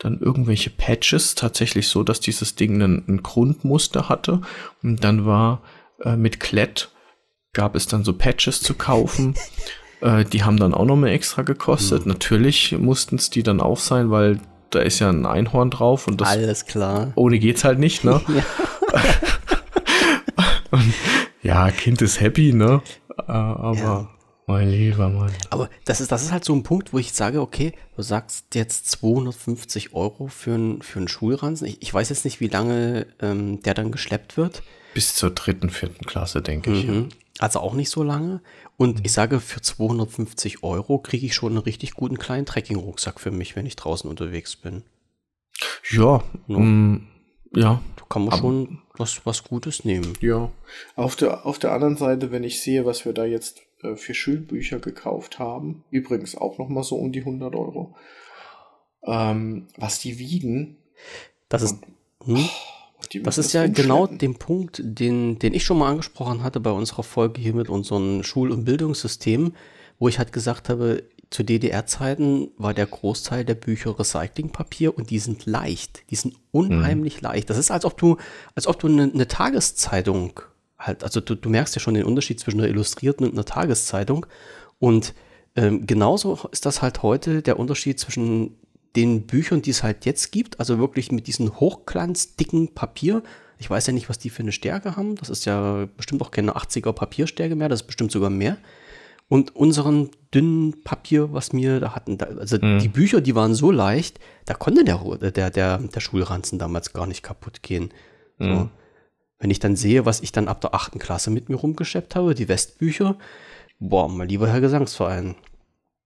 [0.00, 4.40] Dann irgendwelche Patches, tatsächlich so, dass dieses Ding ein, ein Grundmuster hatte.
[4.82, 5.62] Und dann war
[6.02, 6.90] äh, mit Klett
[7.54, 9.34] gab es dann so Patches zu kaufen.
[10.00, 12.04] Äh, die haben dann auch noch mal extra gekostet.
[12.04, 12.12] Mhm.
[12.12, 16.20] Natürlich mussten es die dann auch sein, weil da ist ja ein Einhorn drauf und
[16.20, 16.28] das.
[16.28, 17.12] Alles klar.
[17.14, 18.20] Ohne geht's halt nicht, ne?
[18.28, 18.44] ja.
[20.70, 20.94] und,
[21.42, 22.82] ja, Kind ist happy, ne?
[23.16, 23.76] Äh, aber.
[23.76, 24.08] Ja.
[24.46, 25.32] Mein lieber Mann.
[25.48, 28.54] Aber das ist, das ist halt so ein Punkt, wo ich sage, okay, du sagst
[28.54, 31.66] jetzt 250 Euro für, ein, für einen Schulranzen.
[31.66, 34.62] Ich, ich weiß jetzt nicht, wie lange ähm, der dann geschleppt wird.
[34.92, 36.76] Bis zur dritten, vierten Klasse, denke mhm.
[36.76, 36.84] ich.
[36.84, 37.04] Ja.
[37.38, 38.40] Also auch nicht so lange.
[38.76, 39.04] Und mhm.
[39.04, 43.56] ich sage, für 250 Euro kriege ich schon einen richtig guten kleinen Trekking-Rucksack für mich,
[43.56, 44.82] wenn ich draußen unterwegs bin.
[45.90, 46.56] Ja, ja.
[46.56, 47.08] Um,
[47.54, 47.80] ja.
[47.96, 50.14] Da kann man schon was, was Gutes nehmen.
[50.20, 50.50] Ja.
[50.96, 54.14] Auf der, auf der anderen Seite, wenn ich sehe, was wir da jetzt äh, für
[54.14, 57.96] Schulbücher gekauft haben, übrigens auch nochmal so um die 100 Euro,
[59.04, 60.78] ähm, was die wiegen.
[61.48, 61.78] Das ist.
[62.24, 62.36] Hm?
[62.36, 62.48] Oh,
[63.22, 67.02] das ist ja genau den Punkt, den, den ich schon mal angesprochen hatte bei unserer
[67.02, 69.54] Folge hier mit unserem Schul- und Bildungssystem,
[69.98, 75.18] wo ich halt gesagt habe, zu DDR-Zeiten war der Großteil der Bücher Recyclingpapier und die
[75.18, 76.04] sind leicht.
[76.10, 77.28] Die sind unheimlich mhm.
[77.28, 77.50] leicht.
[77.50, 78.18] Das ist, als ob du,
[78.54, 80.40] als ob du eine, eine Tageszeitung
[80.78, 84.26] halt, also du, du, merkst ja schon den Unterschied zwischen einer Illustrierten und einer Tageszeitung.
[84.78, 85.14] Und
[85.56, 88.56] ähm, genauso ist das halt heute der Unterschied zwischen
[88.96, 93.22] den Büchern, die es halt jetzt gibt, also wirklich mit diesem hochglanzdicken Papier.
[93.58, 95.16] Ich weiß ja nicht, was die für eine Stärke haben.
[95.16, 98.56] Das ist ja bestimmt auch keine 80er Papierstärke mehr, das ist bestimmt sogar mehr.
[99.28, 102.78] Und unseren dünnen Papier, was wir da hatten, da, also mhm.
[102.78, 104.98] die Bücher, die waren so leicht, da konnte der,
[105.30, 107.90] der, der, der Schulranzen damals gar nicht kaputt gehen.
[108.38, 108.46] So.
[108.46, 108.70] Mhm.
[109.38, 112.34] Wenn ich dann sehe, was ich dann ab der achten Klasse mit mir rumgeschleppt habe,
[112.34, 113.16] die Westbücher,
[113.80, 115.34] boah, mein lieber Herr Gesangsverein,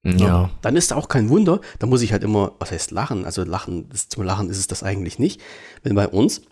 [0.05, 0.51] ja.
[0.63, 3.25] Dann ist auch kein Wunder, da muss ich halt immer, was heißt lachen?
[3.25, 5.41] Also lachen, das, zum Lachen ist es das eigentlich nicht.
[5.83, 6.43] Wenn bei uns,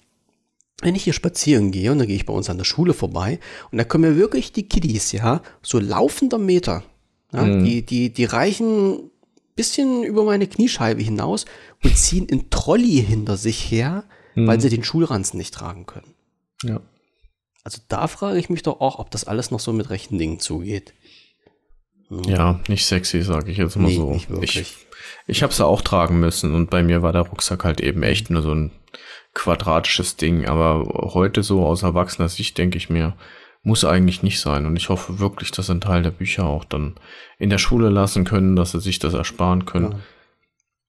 [0.82, 3.38] wenn ich hier spazieren gehe und dann gehe ich bei uns an der Schule vorbei
[3.70, 6.82] und da kommen ja wirklich die Kiddies, ja, so laufender Meter.
[7.32, 7.64] Ja, mhm.
[7.64, 9.10] die, die, die reichen
[9.56, 11.46] bisschen über meine Kniescheibe hinaus
[11.82, 14.04] und ziehen in Trolley hinter sich her,
[14.34, 14.46] mhm.
[14.46, 16.14] weil sie den Schulranzen nicht tragen können.
[16.62, 16.80] Ja.
[17.64, 20.38] Also da frage ich mich doch auch, ob das alles noch so mit rechten Dingen
[20.38, 20.92] zugeht.
[22.10, 24.10] Ja, nicht sexy, sage ich jetzt mal nee, so.
[24.12, 24.56] Nicht wirklich.
[24.56, 24.86] Ich,
[25.26, 28.30] ich habe es auch tragen müssen und bei mir war der Rucksack halt eben echt
[28.30, 28.70] nur so ein
[29.34, 30.46] quadratisches Ding.
[30.46, 33.16] Aber heute so aus erwachsener Sicht denke ich mir,
[33.62, 34.64] muss eigentlich nicht sein.
[34.66, 36.94] Und ich hoffe wirklich, dass ein Teil der Bücher auch dann
[37.38, 40.02] in der Schule lassen können, dass sie sich das ersparen können.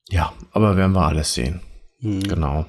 [0.09, 1.61] Ja, ja aber werden wir alles sehen.
[1.99, 2.23] Mhm.
[2.23, 2.65] Genau.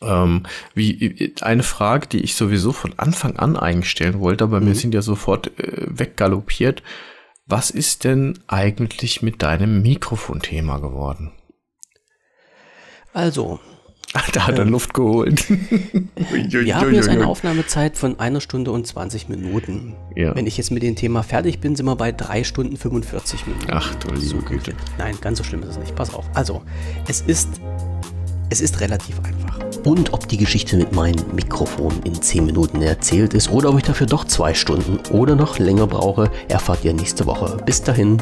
[0.00, 0.44] Ähm,
[0.74, 4.68] wie eine Frage, die ich sowieso von Anfang an einstellen wollte, aber mhm.
[4.68, 6.82] mir sind ja sofort äh, weggaloppiert.
[7.48, 11.32] Was ist denn eigentlich mit deinem Mikrofonthema geworden?
[13.12, 13.58] Also.
[14.32, 15.50] Da hat er äh, Luft geholt.
[15.50, 19.96] wir haben jetzt eine Aufnahmezeit von einer Stunde und 20 Minuten.
[20.16, 20.34] Ja.
[20.34, 23.66] Wenn ich jetzt mit dem Thema fertig bin, sind wir bei drei Stunden 45 Minuten.
[23.70, 24.72] Ach du liebe so Güte.
[24.96, 25.94] Nein, ganz so schlimm ist es nicht.
[25.94, 26.24] Pass auf.
[26.32, 26.62] Also,
[27.06, 27.60] es ist,
[28.50, 29.58] es ist relativ einfach.
[29.84, 33.84] Und ob die Geschichte mit meinem Mikrofon in 10 Minuten erzählt ist oder ob ich
[33.84, 37.56] dafür doch zwei Stunden oder noch länger brauche, erfahrt ihr nächste Woche.
[37.64, 38.20] Bis dahin.